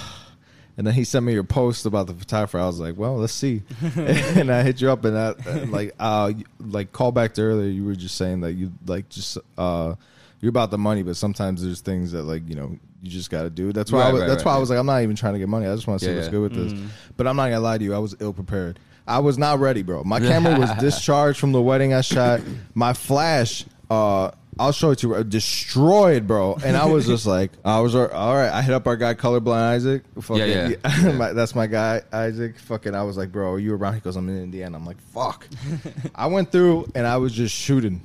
And 0.76 0.88
then 0.88 0.94
he 0.96 1.04
sent 1.04 1.26
me 1.26 1.34
your 1.34 1.44
post 1.44 1.86
about 1.86 2.08
the 2.08 2.14
photographer. 2.16 2.58
I 2.58 2.66
was 2.66 2.80
like, 2.80 2.98
"Well, 2.98 3.18
let's 3.18 3.34
see." 3.34 3.62
and 3.96 4.52
I 4.52 4.64
hit 4.64 4.82
you 4.82 4.90
up, 4.90 5.06
and 5.06 5.16
I 5.18 5.34
like, 5.66 5.94
uh, 6.00 6.34
like 6.60 6.92
call 6.92 7.12
back 7.12 7.36
to 7.36 7.42
earlier. 7.44 7.70
You 7.70 7.86
were 7.86 7.96
just 7.96 8.16
saying 8.16 8.42
that 8.42 8.54
you 8.54 8.72
like 8.88 9.08
just 9.10 9.38
uh, 9.58 9.94
you're 10.42 10.50
about 10.50 10.72
the 10.72 10.80
money, 10.80 11.04
but 11.04 11.16
sometimes 11.16 11.64
there's 11.64 11.82
things 11.82 12.12
that 12.14 12.24
like 12.24 12.50
you 12.50 12.56
know 12.56 12.78
you 13.04 13.12
just 13.12 13.30
got 13.30 13.44
to 13.44 13.50
do. 13.52 13.72
That's 13.72 13.92
why. 13.92 14.02
I 14.02 14.12
was, 14.12 14.22
right, 14.22 14.28
that's 14.28 14.44
right, 14.46 14.52
why 14.52 14.58
I 14.58 14.60
was 14.60 14.70
like, 14.72 14.80
I'm 14.80 14.86
not 14.88 15.04
even 15.04 15.16
trying 15.16 15.34
to 15.34 15.40
get 15.40 15.48
money. 15.50 15.68
I 15.68 15.76
just 15.76 15.86
want 15.86 16.00
to 16.00 16.06
see 16.06 16.12
Yeah, 16.12 16.18
what's 16.18 16.28
yeah. 16.28 16.32
good 16.32 16.42
with 16.42 16.72
this. 16.72 16.92
But 17.18 17.28
I'm 17.28 17.36
not 17.36 17.46
gonna 17.50 17.60
lie 17.60 17.78
to 17.78 17.84
you. 17.84 17.94
I 17.94 18.00
was 18.00 18.16
ill 18.20 18.34
prepared. 18.34 18.80
I 19.06 19.20
was 19.20 19.38
not 19.38 19.60
ready, 19.60 19.84
bro. 19.84 20.04
My 20.04 20.20
camera 20.22 20.58
was 20.58 20.72
discharged 20.80 21.40
from 21.40 21.52
the 21.52 21.62
wedding 21.62 21.94
I 21.94 22.02
shot. 22.02 22.42
My 22.74 22.94
flash. 22.94 23.66
Uh, 23.90 24.32
I'll 24.60 24.72
show 24.72 24.92
it 24.92 25.00
to 25.00 25.10
you. 25.10 25.24
Destroyed, 25.24 26.28
bro. 26.28 26.58
And 26.64 26.76
I 26.78 26.86
was 26.86 27.06
just 27.08 27.26
like, 27.38 27.52
I 27.66 27.80
was 27.80 27.96
all 27.96 28.08
right. 28.08 28.50
I 28.52 28.62
hit 28.62 28.74
up 28.74 28.86
our 28.88 28.96
guy, 28.98 29.14
colorblind 29.14 29.62
Isaac. 29.62 30.04
Fucking, 30.22 30.38
Yeah, 30.48 30.70
yeah. 30.86 31.12
my, 31.18 31.34
that's 31.34 31.56
my 31.56 31.68
guy, 31.68 32.02
Isaac. 32.12 32.60
Fucking, 32.60 32.94
I 32.96 33.04
was 33.04 33.18
like, 33.18 33.32
bro, 33.32 33.54
are 33.54 33.60
you 33.60 33.74
around? 33.74 33.96
He 33.96 34.00
goes, 34.00 34.16
I'm 34.16 34.30
in 34.30 34.42
Indiana. 34.44 34.78
I'm 34.78 34.86
like, 34.86 35.02
fuck. 35.02 35.48
I 36.16 36.28
went 36.28 36.52
through 36.52 36.88
and 36.96 37.08
I 37.08 37.18
was 37.18 37.34
just 37.34 37.56
shooting. 37.56 38.02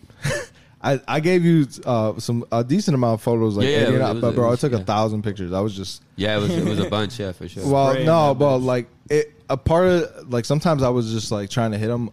I, 0.80 1.01
I 1.09 1.18
gave 1.20 1.44
you 1.44 1.66
uh, 1.84 2.20
some 2.20 2.44
a 2.53 2.62
decent 2.62 2.94
amount 2.94 3.14
of 3.14 3.22
photos, 3.22 3.57
like 3.57 3.64
Yeah, 3.66 3.70
yeah, 3.70 3.76
it 3.78 3.84
Indiana, 3.86 4.05
was- 4.05 4.11
it 4.11 4.14
was- 4.14 4.20
but 4.22 4.34
bro, 4.36 4.44
it 4.44 4.46
I 4.46 4.51
was- 4.53 4.61
took 4.61 4.72
a 4.74 4.84
thousand 4.84 5.22
pictures. 5.24 5.53
I 5.53 5.61
was 5.61 5.74
just 5.74 6.03
Yeah, 6.16 6.36
it 6.36 6.40
was 6.40 6.51
it 6.57 6.64
was 6.64 6.78
a 6.78 6.88
bunch. 6.88 7.18
Yeah, 7.18 7.32
for 7.32 7.49
sure. 7.49 7.66
well, 7.68 7.90
Spraying 7.90 8.07
no, 8.07 8.34
but 8.34 8.59
bitch. 8.59 8.64
like 8.64 8.88
it, 9.11 9.32
a 9.51 9.57
part 9.57 9.86
of 9.88 10.32
like 10.32 10.44
sometimes 10.44 10.82
I 10.84 10.88
was 10.90 11.11
just 11.12 11.32
like 11.32 11.51
trying 11.51 11.72
to 11.72 11.78
hit 11.78 11.88
them 11.88 12.11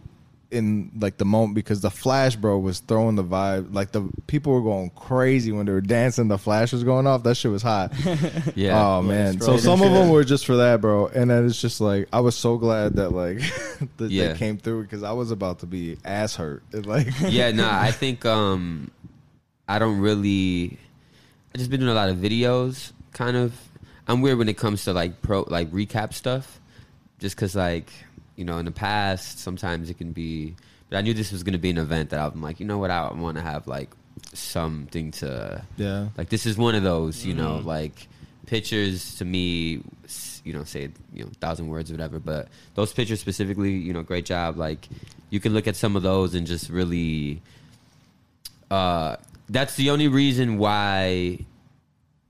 in 0.50 0.92
like 1.00 1.16
the 1.18 1.24
moment 1.24 1.54
because 1.54 1.80
the 1.80 1.90
flash, 1.90 2.36
bro, 2.36 2.58
was 2.58 2.78
throwing 2.80 3.16
the 3.16 3.24
vibe. 3.24 3.74
Like 3.74 3.92
the 3.92 4.08
people 4.26 4.52
were 4.52 4.62
going 4.62 4.90
crazy 4.90 5.50
when 5.52 5.66
they 5.66 5.72
were 5.72 5.80
dancing. 5.80 6.28
The 6.28 6.38
flash 6.38 6.72
was 6.72 6.84
going 6.84 7.06
off. 7.06 7.24
That 7.24 7.36
shit 7.36 7.50
was 7.50 7.62
hot. 7.62 7.92
yeah. 8.54 8.80
Oh 8.80 9.02
man. 9.02 9.40
So 9.40 9.56
some 9.56 9.82
of 9.82 9.92
them 9.92 10.08
were 10.10 10.24
just 10.24 10.46
for 10.46 10.56
that, 10.56 10.80
bro. 10.80 11.08
And 11.08 11.30
then 11.30 11.46
it's 11.46 11.60
just 11.60 11.80
like 11.80 12.08
I 12.12 12.20
was 12.20 12.36
so 12.36 12.58
glad 12.58 12.94
that 12.94 13.10
like 13.10 13.38
that 13.96 14.10
Yeah. 14.10 14.28
they 14.32 14.38
came 14.38 14.58
through 14.58 14.82
because 14.84 15.02
I 15.02 15.12
was 15.12 15.30
about 15.30 15.58
to 15.60 15.66
be 15.66 15.98
ass 16.04 16.36
hurt. 16.36 16.62
It, 16.72 16.86
like 16.86 17.08
yeah, 17.22 17.50
no, 17.50 17.68
I 17.68 17.90
think 17.90 18.24
um, 18.24 18.90
I 19.68 19.78
don't 19.78 19.98
really. 19.98 20.78
I 21.54 21.58
just 21.58 21.70
been 21.70 21.80
doing 21.80 21.90
a 21.92 21.94
lot 21.94 22.08
of 22.08 22.18
videos. 22.18 22.92
Kind 23.12 23.36
of, 23.36 23.52
I'm 24.06 24.20
weird 24.20 24.38
when 24.38 24.48
it 24.48 24.58
comes 24.58 24.84
to 24.84 24.92
like 24.92 25.22
pro 25.22 25.42
like 25.48 25.70
recap 25.72 26.12
stuff, 26.12 26.60
just 27.18 27.34
because 27.34 27.56
like 27.56 27.90
you 28.36 28.44
know 28.44 28.58
in 28.58 28.64
the 28.64 28.70
past 28.70 29.38
sometimes 29.38 29.90
it 29.90 29.98
can 29.98 30.12
be. 30.12 30.54
But 30.88 30.98
I 30.98 31.00
knew 31.00 31.14
this 31.14 31.32
was 31.32 31.42
going 31.42 31.54
to 31.54 31.58
be 31.58 31.70
an 31.70 31.78
event 31.78 32.10
that 32.10 32.20
I'm 32.20 32.40
like, 32.40 32.60
you 32.60 32.66
know 32.66 32.78
what, 32.78 32.92
I 32.92 33.12
want 33.12 33.36
to 33.36 33.42
have 33.42 33.66
like 33.66 33.90
something 34.32 35.10
to 35.10 35.62
yeah. 35.76 36.08
like 36.16 36.28
this 36.28 36.46
is 36.46 36.56
one 36.56 36.74
of 36.74 36.82
those, 36.82 37.24
you 37.24 37.34
know, 37.34 37.56
like 37.56 38.08
pictures 38.46 39.16
to 39.16 39.24
me, 39.24 39.82
s- 40.04 40.40
you 40.44 40.52
know, 40.52 40.64
say 40.64 40.90
you 41.12 41.24
know 41.24 41.30
thousand 41.40 41.68
words 41.68 41.90
or 41.90 41.94
whatever. 41.94 42.18
But 42.18 42.48
those 42.74 42.92
pictures 42.92 43.20
specifically, 43.20 43.72
you 43.72 43.92
know, 43.92 44.02
great 44.02 44.24
job. 44.24 44.56
Like 44.56 44.88
you 45.30 45.40
can 45.40 45.52
look 45.52 45.66
at 45.66 45.76
some 45.76 45.96
of 45.96 46.02
those 46.02 46.34
and 46.34 46.46
just 46.46 46.70
really. 46.70 47.42
Uh, 48.70 49.16
that's 49.48 49.76
the 49.76 49.90
only 49.90 50.08
reason 50.08 50.58
why. 50.58 51.40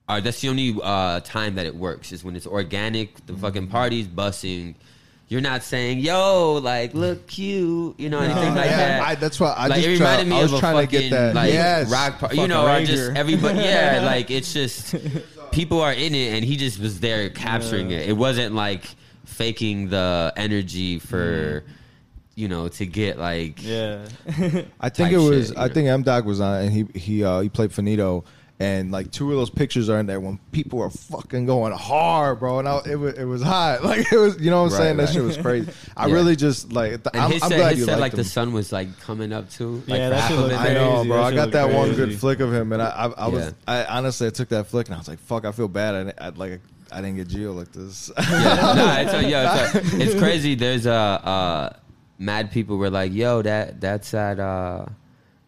Uh, 0.08 0.20
that's 0.20 0.40
the 0.40 0.48
only 0.48 0.76
uh, 0.82 1.18
time 1.20 1.56
that 1.56 1.66
it 1.66 1.74
works 1.74 2.12
is 2.12 2.22
when 2.22 2.36
it's 2.36 2.46
organic. 2.46 3.26
The 3.26 3.34
fucking 3.34 3.68
party's 3.68 4.06
bussing. 4.06 4.74
You're 5.28 5.40
not 5.40 5.64
saying, 5.64 5.98
"Yo, 6.00 6.60
like, 6.62 6.94
look 6.94 7.26
cute," 7.26 7.98
you 7.98 8.08
know, 8.08 8.20
anything 8.20 8.54
like 8.54 8.66
Yeah, 8.70 8.76
that. 8.76 9.02
I, 9.02 9.14
that's 9.16 9.40
why 9.40 9.52
I 9.52 9.66
like 9.66 9.82
just 9.82 9.88
it 9.88 9.98
try, 9.98 10.22
me 10.22 10.36
I 10.38 10.42
was 10.42 10.52
of 10.52 10.58
a 10.58 10.60
trying 10.60 10.74
fucking 10.86 10.88
to 11.00 11.08
get 11.08 11.10
that. 11.10 11.34
like 11.34 11.52
yes. 11.52 11.90
rock, 11.90 12.18
par- 12.20 12.34
you 12.34 12.46
know, 12.46 12.64
or 12.64 12.78
just 12.84 12.90
Ranger. 13.08 13.18
everybody. 13.18 13.58
Yeah, 13.64 14.02
like 14.04 14.30
it's 14.30 14.52
just 14.52 14.94
people 15.50 15.80
are 15.80 15.92
in 15.92 16.14
it, 16.14 16.34
and 16.34 16.44
he 16.44 16.56
just 16.56 16.78
was 16.78 17.00
there 17.00 17.28
capturing 17.30 17.90
it. 17.90 18.08
It 18.08 18.16
wasn't 18.16 18.54
like 18.54 18.84
faking 19.24 19.88
the 19.88 20.32
energy 20.36 20.98
for 21.00 21.64
you 22.36 22.46
know 22.48 22.68
to 22.68 22.86
get 22.86 23.18
like 23.18 23.64
Yeah. 23.64 24.06
I 24.80 24.90
think 24.90 25.10
it 25.10 25.18
was. 25.18 25.48
shit, 25.48 25.58
I 25.58 25.66
know? 25.66 25.74
think 25.74 25.88
M 25.88 26.02
Doc 26.04 26.24
was 26.24 26.40
on, 26.40 26.62
and 26.62 26.72
he 26.72 26.86
he 26.98 27.24
uh, 27.24 27.40
he 27.40 27.48
played 27.48 27.72
Finito, 27.72 28.22
And 28.58 28.90
like 28.90 29.10
two 29.10 29.30
of 29.30 29.36
those 29.36 29.50
pictures 29.50 29.90
are 29.90 29.98
in 29.98 30.06
there 30.06 30.18
when 30.18 30.38
people 30.50 30.80
are 30.80 30.88
fucking 30.88 31.44
going 31.44 31.74
hard, 31.74 32.38
bro. 32.40 32.58
And 32.58 32.66
I, 32.66 32.80
it 32.88 32.96
was 32.98 33.12
it 33.18 33.24
was 33.26 33.42
hot, 33.42 33.84
like 33.84 34.10
it 34.10 34.16
was. 34.16 34.40
You 34.40 34.50
know 34.50 34.62
what 34.62 34.68
I'm 34.68 34.78
Right, 34.78 34.78
saying? 34.84 34.96
That 34.96 35.08
shit 35.10 35.22
was 35.22 35.36
crazy. 35.36 35.70
I 35.96 36.06
Yeah. 36.06 36.14
really 36.14 36.36
just 36.36 36.72
like. 36.72 37.02
th- 37.02 37.14
I'm, 37.14 37.30
his 37.32 37.42
I'm 37.42 37.50
said, 37.50 37.56
glad 37.58 37.70
his 37.72 37.80
you 37.80 37.84
said 37.84 37.90
liked 37.92 38.00
like 38.00 38.12
him. 38.14 38.16
the 38.18 38.24
sun 38.24 38.52
was 38.54 38.72
like 38.72 38.98
coming 39.00 39.30
up 39.34 39.50
too. 39.50 39.82
Like 39.86 39.98
Yeah, 39.98 40.08
for 40.08 40.14
that 40.14 40.28
shit 40.30 40.38
looked. 40.38 40.54
I 40.54 40.72
know, 40.72 41.04
bro. 41.04 41.22
I 41.22 41.30
got 41.34 41.40
looked 41.42 41.52
that 41.52 41.70
one 41.70 41.94
good 41.94 42.18
flick 42.18 42.40
of 42.40 42.50
him, 42.50 42.72
and 42.72 42.80
I, 42.80 42.86
I, 42.86 43.06
I 43.08 43.28
was, 43.28 43.44
Yeah. 43.44 43.50
I 43.68 43.84
honestly, 43.84 44.26
I 44.26 44.30
took 44.30 44.48
that 44.48 44.68
flick, 44.68 44.86
and 44.88 44.94
I 44.94 44.98
was 44.98 45.08
like, 45.08 45.18
"Fuck, 45.18 45.44
I 45.44 45.52
feel 45.52 45.68
bad. 45.68 45.94
I, 45.94 46.04
didn't- 46.04 46.22
I 46.22 46.28
like, 46.30 46.60
I 46.90 47.02
didn't 47.02 47.16
get 47.16 47.28
Gio 47.28 47.54
like 47.54 47.72
this." 47.72 48.10
yeah, 48.18 48.24
nah, 48.74 48.96
it's, 49.00 49.12
a, 49.12 49.28
yeah, 49.28 49.64
it's, 49.74 49.74
a, 49.92 50.00
it's 50.00 50.14
crazy. 50.18 50.54
There's 50.54 50.86
a 50.86 50.92
uh, 50.92 51.76
mad 52.18 52.50
people 52.52 52.78
were 52.78 52.88
like, 52.88 53.12
"Yo, 53.12 53.42
that 53.42 53.82
that's 53.82 54.14
at." 54.14 54.40
Uh, 54.40 54.86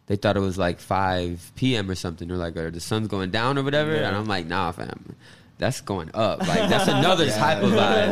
they 0.08 0.16
thought 0.16 0.36
it 0.36 0.40
was 0.40 0.58
like 0.58 0.80
5 0.80 1.52
p.m. 1.54 1.88
or 1.88 1.94
something. 1.94 2.26
They're 2.28 2.36
like, 2.36 2.56
"Or 2.56 2.70
the 2.70 2.80
sun's 2.80 3.08
going 3.08 3.30
down 3.30 3.56
or 3.58 3.62
whatever." 3.62 3.94
Yeah. 3.94 4.08
And 4.08 4.16
I'm 4.16 4.26
like, 4.26 4.46
"Nah, 4.46 4.72
fam, 4.72 5.14
that's 5.58 5.80
going 5.80 6.10
up. 6.14 6.40
Like 6.46 6.68
that's 6.68 6.88
another 6.98 7.28
type 7.30 7.62
of 7.62 7.70
vibe. 7.70 8.06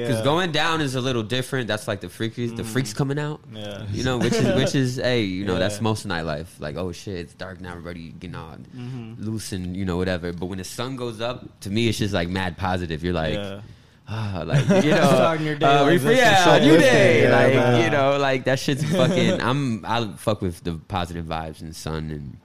Because 0.00 0.16
Yeah. 0.18 0.24
going 0.24 0.52
down 0.52 0.80
is 0.80 0.94
a 0.94 1.00
little 1.00 1.22
different. 1.22 1.68
That's 1.68 1.86
like 1.88 2.00
the 2.00 2.08
freakies, 2.08 2.56
the 2.56 2.64
freaks 2.64 2.92
coming 2.92 3.18
out. 3.18 3.40
Yeah. 3.52 3.84
You 3.92 4.04
know, 4.04 4.18
which 4.18 4.32
is 4.34 4.54
which 4.56 4.74
is 4.74 4.96
hey, 5.10 5.22
you 5.22 5.44
know, 5.44 5.58
that's 5.58 5.80
most 5.80 6.06
nightlife. 6.06 6.48
Like, 6.58 6.76
oh 6.76 6.92
shit, 6.92 7.16
it's 7.18 7.34
dark 7.34 7.60
now. 7.60 7.70
Everybody 7.70 8.10
getting 8.10 8.36
on 8.36 8.66
Mm-hmm. 8.76 9.22
loose 9.24 9.52
and 9.52 9.76
you 9.76 9.84
know 9.84 9.96
whatever. 9.96 10.32
But 10.32 10.46
when 10.46 10.58
the 10.58 10.64
sun 10.64 10.96
goes 10.96 11.20
up, 11.20 11.60
to 11.60 11.70
me, 11.70 11.88
it's 11.88 11.98
just 11.98 12.12
like 12.14 12.28
mad 12.28 12.56
positive. 12.56 13.02
You're 13.02 13.14
like. 13.14 13.62
Yeah. 14.08 14.14
Ah, 14.36 14.42
like 14.46 14.84
you 14.84 14.90
know, 14.92 15.04
Starting 15.08 15.46
your 15.46 15.56
day 15.56 15.66
uh, 15.66 15.82
like 15.82 15.90
we- 15.90 15.96
this 15.98 16.18
yeah, 16.18 16.38
is 16.38 16.44
so 16.44 16.58
new 16.66 16.72
lifting, 16.72 16.80
day, 16.90 17.22
yeah, 17.24 17.36
like 17.36 17.54
man. 17.54 17.84
you 17.84 17.90
know, 17.90 18.16
like 18.18 18.44
that 18.44 18.58
shit's 18.58 18.84
fucking. 18.92 19.40
I'm 19.42 19.84
I 19.84 20.08
fuck 20.16 20.40
with 20.42 20.62
the 20.64 20.74
positive 20.88 21.26
vibes 21.26 21.60
and 21.60 21.74
sun 21.76 22.10
and 22.10 22.36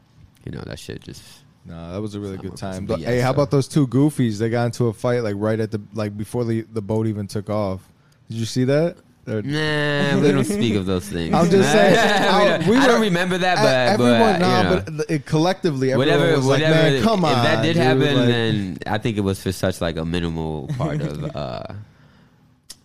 you 0.45 0.51
know 0.51 0.61
that 0.65 0.79
shit 0.79 1.01
just. 1.01 1.23
No, 1.65 1.93
that 1.93 2.01
was 2.01 2.13
a 2.13 2.19
really 2.19 2.35
good 2.35 2.57
time. 2.57 2.85
But, 2.85 2.99
BS, 2.99 3.05
hey, 3.05 3.19
how 3.21 3.29
so. 3.29 3.35
about 3.35 3.51
those 3.51 3.69
two 3.69 3.87
goofies? 3.87 4.37
They 4.37 4.49
got 4.49 4.65
into 4.65 4.87
a 4.87 4.93
fight 4.93 5.23
like 5.23 5.35
right 5.37 5.57
at 5.57 5.71
the 5.71 5.81
like 5.93 6.17
before 6.17 6.43
the 6.43 6.63
the 6.63 6.81
boat 6.81 7.07
even 7.07 7.27
took 7.27 7.49
off. 7.49 7.87
Did 8.29 8.37
you 8.37 8.45
see 8.45 8.65
that? 8.65 8.97
They're- 9.25 9.41
Nah, 9.41 10.19
we 10.21 10.31
don't 10.31 10.43
speak 10.43 10.75
of 10.75 10.85
those 10.85 11.07
things. 11.07 11.33
I'm 11.35 11.49
just 11.49 11.71
saying. 11.71 11.93
we 11.93 11.97
I- 11.99 12.57
don't, 12.57 12.67
we 12.67 12.77
I 12.77 12.87
don't 12.87 13.01
remember 13.01 13.37
that, 13.37 13.55
but 13.57 14.01
everyone, 14.03 14.19
but, 14.19 14.39
nah, 14.39 14.57
you 14.57 14.63
know, 14.63 14.83
but 14.97 15.05
it, 15.09 15.25
collectively, 15.25 15.93
everyone 15.93 16.19
whatever, 16.19 16.35
was 16.37 16.45
like, 16.45 16.61
whatever. 16.61 16.91
"Man, 16.91 17.03
come 17.03 17.23
on!" 17.25 17.37
if 17.37 17.43
that 17.43 17.61
did 17.63 17.73
dude," 17.73 17.83
happen, 17.83 18.15
like- 18.17 18.27
then 18.27 18.77
I 18.85 18.97
think 18.97 19.17
it 19.17 19.21
was 19.21 19.41
for 19.41 19.51
such 19.51 19.79
like 19.81 19.95
a 19.97 20.03
minimal 20.05 20.67
part 20.77 21.01
of, 21.01 21.23
uh 21.35 21.63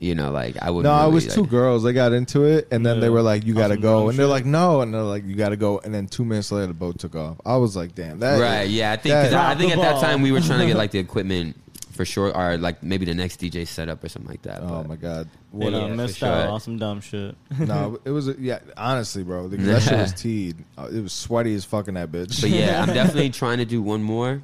you 0.00 0.14
know, 0.14 0.30
like 0.30 0.56
I 0.62 0.70
would. 0.70 0.84
No, 0.84 0.94
really, 0.96 1.08
it 1.10 1.14
was 1.14 1.26
like, 1.26 1.34
two 1.34 1.46
girls. 1.46 1.82
They 1.82 1.92
got 1.92 2.12
into 2.12 2.44
it, 2.44 2.68
and 2.70 2.86
then 2.86 3.00
they 3.00 3.08
were 3.10 3.20
like, 3.20 3.44
"You 3.44 3.52
got 3.52 3.68
to 3.68 3.76
go," 3.76 4.08
and 4.08 4.16
they're 4.16 4.26
shit. 4.26 4.30
like, 4.30 4.44
"No," 4.44 4.80
and 4.80 4.94
they're 4.94 5.02
like, 5.02 5.24
"You 5.26 5.34
got 5.34 5.48
to 5.48 5.56
go," 5.56 5.80
and 5.82 5.92
then 5.92 6.06
two 6.06 6.24
minutes 6.24 6.52
later, 6.52 6.68
the 6.68 6.72
boat 6.74 7.00
took 7.00 7.16
off. 7.16 7.40
I 7.44 7.56
was 7.56 7.74
like, 7.74 7.96
"Damn, 7.96 8.20
that 8.20 8.40
Right. 8.40 8.68
Yeah, 8.70 8.92
I 8.92 8.96
think 8.96 9.12
'cause 9.14 9.32
I, 9.32 9.50
I 9.50 9.54
think 9.56 9.72
at 9.72 9.76
the 9.76 9.82
that 9.82 10.00
time 10.00 10.22
we 10.22 10.30
were 10.30 10.40
trying 10.40 10.60
to 10.60 10.66
get 10.66 10.76
like 10.76 10.92
the 10.92 11.00
equipment 11.00 11.56
for 11.98 12.04
sure, 12.04 12.30
or 12.34 12.56
like 12.58 12.80
maybe 12.80 13.04
the 13.04 13.12
next 13.14 13.40
DJ 13.40 13.66
setup 13.66 14.04
or 14.04 14.08
something 14.08 14.30
like 14.30 14.42
that. 14.42 14.62
Oh 14.62 14.68
but- 14.82 14.88
my 14.88 14.94
god! 14.96 15.28
You 15.52 15.58
What 15.58 15.70
know, 15.72 15.80
Yeah, 15.80 15.88
for 15.88 15.94
missed 15.96 16.18
sure. 16.18 16.28
out 16.28 16.48
on 16.48 16.60
some 16.60 16.78
dumb 16.78 17.00
shit. 17.00 17.34
no, 17.58 17.98
it 18.04 18.10
was 18.10 18.28
yeah. 18.38 18.60
Honestly, 18.76 19.24
bro, 19.24 19.48
because 19.48 19.66
that 19.66 19.82
shit 19.82 19.98
was 19.98 20.12
teed. 20.22 20.64
Uh, 20.78 20.88
It 20.92 21.00
was 21.02 21.12
sweaty 21.12 21.54
as 21.56 21.64
fucking 21.64 21.94
that 21.94 22.12
bitch. 22.12 22.40
But 22.40 22.50
yeah, 22.50 22.80
I'm 22.80 22.94
definitely 22.94 23.30
trying 23.30 23.58
to 23.58 23.64
do 23.64 23.82
one 23.82 24.02
more 24.04 24.40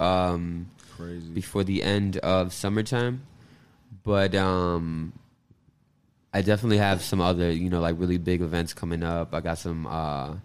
um, 0.00 0.68
crazy. 0.96 1.28
before 1.32 1.62
the 1.64 1.82
end 1.82 2.16
of 2.18 2.52
summertime. 2.54 3.22
But 4.02 4.34
um, 4.34 5.12
I 6.32 6.40
definitely 6.42 6.78
have 6.78 7.02
some 7.02 7.20
other, 7.20 7.50
you 7.50 7.68
know, 7.68 7.80
like 7.80 7.96
really 7.98 8.18
big 8.18 8.40
events 8.40 8.72
coming 8.72 9.02
up. 9.02 9.34
I 9.34 9.40
got 9.40 9.58
some. 9.58 9.86
Uh, 9.86 10.36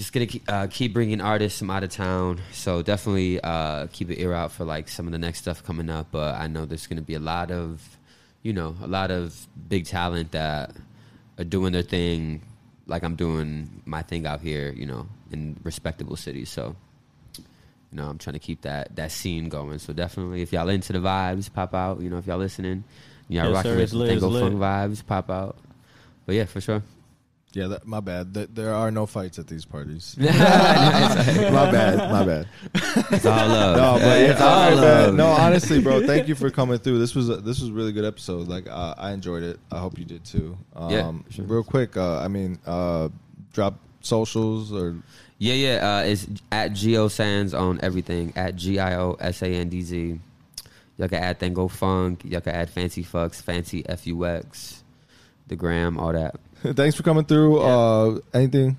just 0.00 0.14
gonna 0.14 0.24
keep, 0.24 0.42
uh, 0.48 0.66
keep 0.68 0.94
bringing 0.94 1.20
artists 1.20 1.58
from 1.58 1.68
out 1.68 1.84
of 1.84 1.90
town, 1.90 2.40
so 2.52 2.80
definitely 2.80 3.38
uh, 3.42 3.86
keep 3.92 4.08
an 4.08 4.18
ear 4.18 4.32
out 4.32 4.50
for 4.50 4.64
like 4.64 4.88
some 4.88 5.04
of 5.04 5.12
the 5.12 5.18
next 5.18 5.40
stuff 5.40 5.62
coming 5.62 5.90
up. 5.90 6.06
But 6.10 6.36
I 6.36 6.46
know 6.46 6.64
there's 6.64 6.86
gonna 6.86 7.02
be 7.02 7.16
a 7.16 7.20
lot 7.20 7.50
of, 7.50 7.98
you 8.42 8.54
know, 8.54 8.74
a 8.82 8.86
lot 8.86 9.10
of 9.10 9.46
big 9.68 9.84
talent 9.84 10.30
that 10.32 10.74
are 11.36 11.44
doing 11.44 11.74
their 11.74 11.82
thing, 11.82 12.40
like 12.86 13.02
I'm 13.02 13.14
doing 13.14 13.82
my 13.84 14.00
thing 14.00 14.24
out 14.24 14.40
here, 14.40 14.72
you 14.72 14.86
know, 14.86 15.06
in 15.32 15.60
respectable 15.64 16.16
cities. 16.16 16.48
So, 16.48 16.76
you 17.36 17.44
know, 17.92 18.08
I'm 18.08 18.16
trying 18.16 18.34
to 18.34 18.40
keep 18.40 18.62
that 18.62 18.96
that 18.96 19.12
scene 19.12 19.50
going. 19.50 19.80
So 19.80 19.92
definitely, 19.92 20.40
if 20.40 20.50
y'all 20.50 20.70
into 20.70 20.94
the 20.94 21.00
vibes, 21.00 21.52
pop 21.52 21.74
out. 21.74 22.00
You 22.00 22.08
know, 22.08 22.16
if 22.16 22.26
y'all 22.26 22.38
listening, 22.38 22.84
y'all 23.28 23.48
Yes, 23.48 23.54
rocking 23.54 23.72
sir, 23.72 23.76
with 23.76 24.08
Tango 24.08 24.30
Funk 24.30 24.54
vibes, 24.54 25.06
pop 25.06 25.28
out. 25.28 25.58
But 26.24 26.36
yeah, 26.36 26.46
for 26.46 26.62
sure. 26.62 26.82
Yeah, 27.52 27.66
that, 27.66 27.86
my 27.86 27.98
bad. 28.00 28.32
Th- 28.32 28.48
There 28.52 28.72
are 28.72 28.90
no 28.92 29.06
fights 29.06 29.38
at 29.40 29.48
these 29.48 29.64
parties. 29.64 30.16
my 30.18 30.26
bad. 31.70 31.96
My 32.12 32.24
bad. 32.24 32.46
It's 32.74 33.26
all 33.26 33.48
love. 33.48 33.76
No, 33.76 33.92
but 34.04 34.20
yeah, 34.20 34.30
it's 34.32 34.40
all 34.40 34.76
love. 34.76 35.06
man. 35.08 35.16
no, 35.16 35.26
honestly, 35.26 35.80
bro, 35.80 36.06
thank 36.06 36.28
you 36.28 36.34
for 36.36 36.50
coming 36.50 36.78
through. 36.78 36.98
This 36.98 37.14
was 37.14 37.28
a, 37.28 37.36
this 37.36 37.60
was 37.60 37.70
a 37.70 37.72
really 37.72 37.92
good 37.92 38.04
episode. 38.04 38.46
Like 38.48 38.68
uh, 38.68 38.94
I 38.96 39.10
enjoyed 39.12 39.42
it. 39.42 39.58
I 39.72 39.78
hope 39.78 39.98
you 39.98 40.04
did 40.04 40.24
too. 40.24 40.56
Um, 40.76 40.90
Yeah, 40.90 41.12
sure. 41.34 41.44
Real 41.46 41.64
quick, 41.64 41.96
uh, 41.96 42.18
I 42.20 42.28
mean, 42.28 42.58
uh, 42.66 43.08
drop 43.52 43.78
socials 44.00 44.72
or 44.72 44.96
Yeah, 45.38 45.54
yeah. 45.54 45.96
Uh, 45.98 46.02
it's 46.04 46.26
at 46.52 46.70
Gio 46.72 47.10
Sandz 47.10 47.52
on 47.52 47.80
everything. 47.82 48.32
At 48.36 48.54
G 48.56 48.78
I 48.78 48.94
O 48.96 49.16
S 49.18 49.42
A 49.42 49.46
N 49.48 49.68
D 49.68 49.82
Z. 49.82 50.20
Y'all 50.98 51.08
can 51.08 51.22
add 51.22 51.40
Tango 51.40 51.66
Funk. 51.66 52.22
Y'all 52.24 52.42
can 52.42 52.54
add 52.54 52.70
Fancy 52.70 53.02
Fux, 53.02 53.42
Fancy 53.42 53.82
F 53.88 54.06
U 54.06 54.24
X, 54.26 54.84
the 55.48 55.56
gram, 55.56 55.98
all 55.98 56.12
that. 56.12 56.36
thanks 56.74 56.96
for 56.96 57.02
coming 57.02 57.24
through. 57.24 57.58
Uh, 57.60 58.20
anything? 58.34 58.78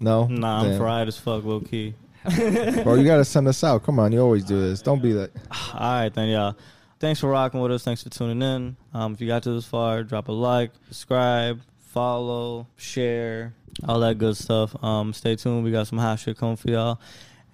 No, 0.00 0.26
Nah, 0.26 0.62
I'm 0.62 0.70
Damn. 0.70 0.78
fried 0.78 1.08
as 1.08 1.16
fuck, 1.16 1.44
low 1.44 1.60
key. 1.60 1.94
bro. 2.24 2.94
You 2.94 3.04
gotta 3.04 3.24
send 3.24 3.46
us 3.48 3.62
out. 3.64 3.82
Come 3.84 3.98
on, 3.98 4.12
you 4.12 4.20
always 4.20 4.44
do 4.44 4.60
this. 4.60 4.82
Don't 4.82 5.02
be 5.02 5.12
that. 5.12 5.30
All 5.74 5.80
right, 5.80 6.12
then, 6.12 6.28
y'all. 6.28 6.56
Thanks 7.00 7.20
for 7.20 7.28
rocking 7.28 7.60
with 7.60 7.72
us. 7.72 7.82
Thanks 7.82 8.02
for 8.02 8.10
tuning 8.10 8.42
in. 8.42 8.76
Um, 8.94 9.14
if 9.14 9.20
you 9.20 9.26
got 9.26 9.42
to 9.44 9.52
this 9.52 9.64
far, 9.64 10.04
drop 10.04 10.28
a 10.28 10.32
like, 10.32 10.70
subscribe, 10.86 11.60
follow, 11.78 12.68
share, 12.76 13.54
all 13.88 14.00
that 14.00 14.18
good 14.18 14.36
stuff. 14.36 14.76
Um, 14.84 15.12
stay 15.12 15.34
tuned. 15.34 15.64
We 15.64 15.72
got 15.72 15.88
some 15.88 15.98
hot 15.98 16.20
shit 16.20 16.38
coming 16.38 16.56
for 16.56 16.70
y'all. 16.70 17.00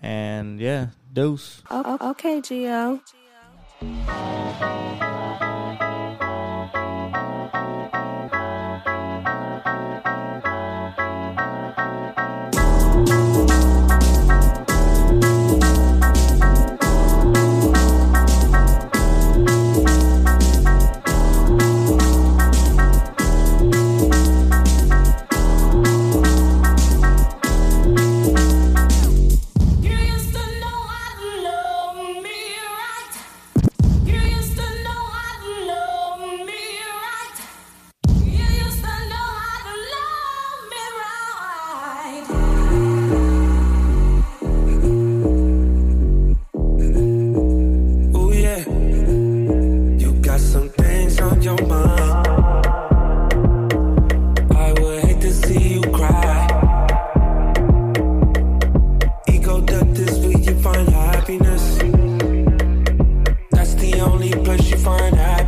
And 0.02 0.60
yeah, 0.60 0.88
deuce. 1.12 1.62
Oh, 1.70 2.10
okay, 2.10 2.40
Gio. 2.40 3.00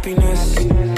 happiness. 0.02 0.54
happiness. 0.54 0.89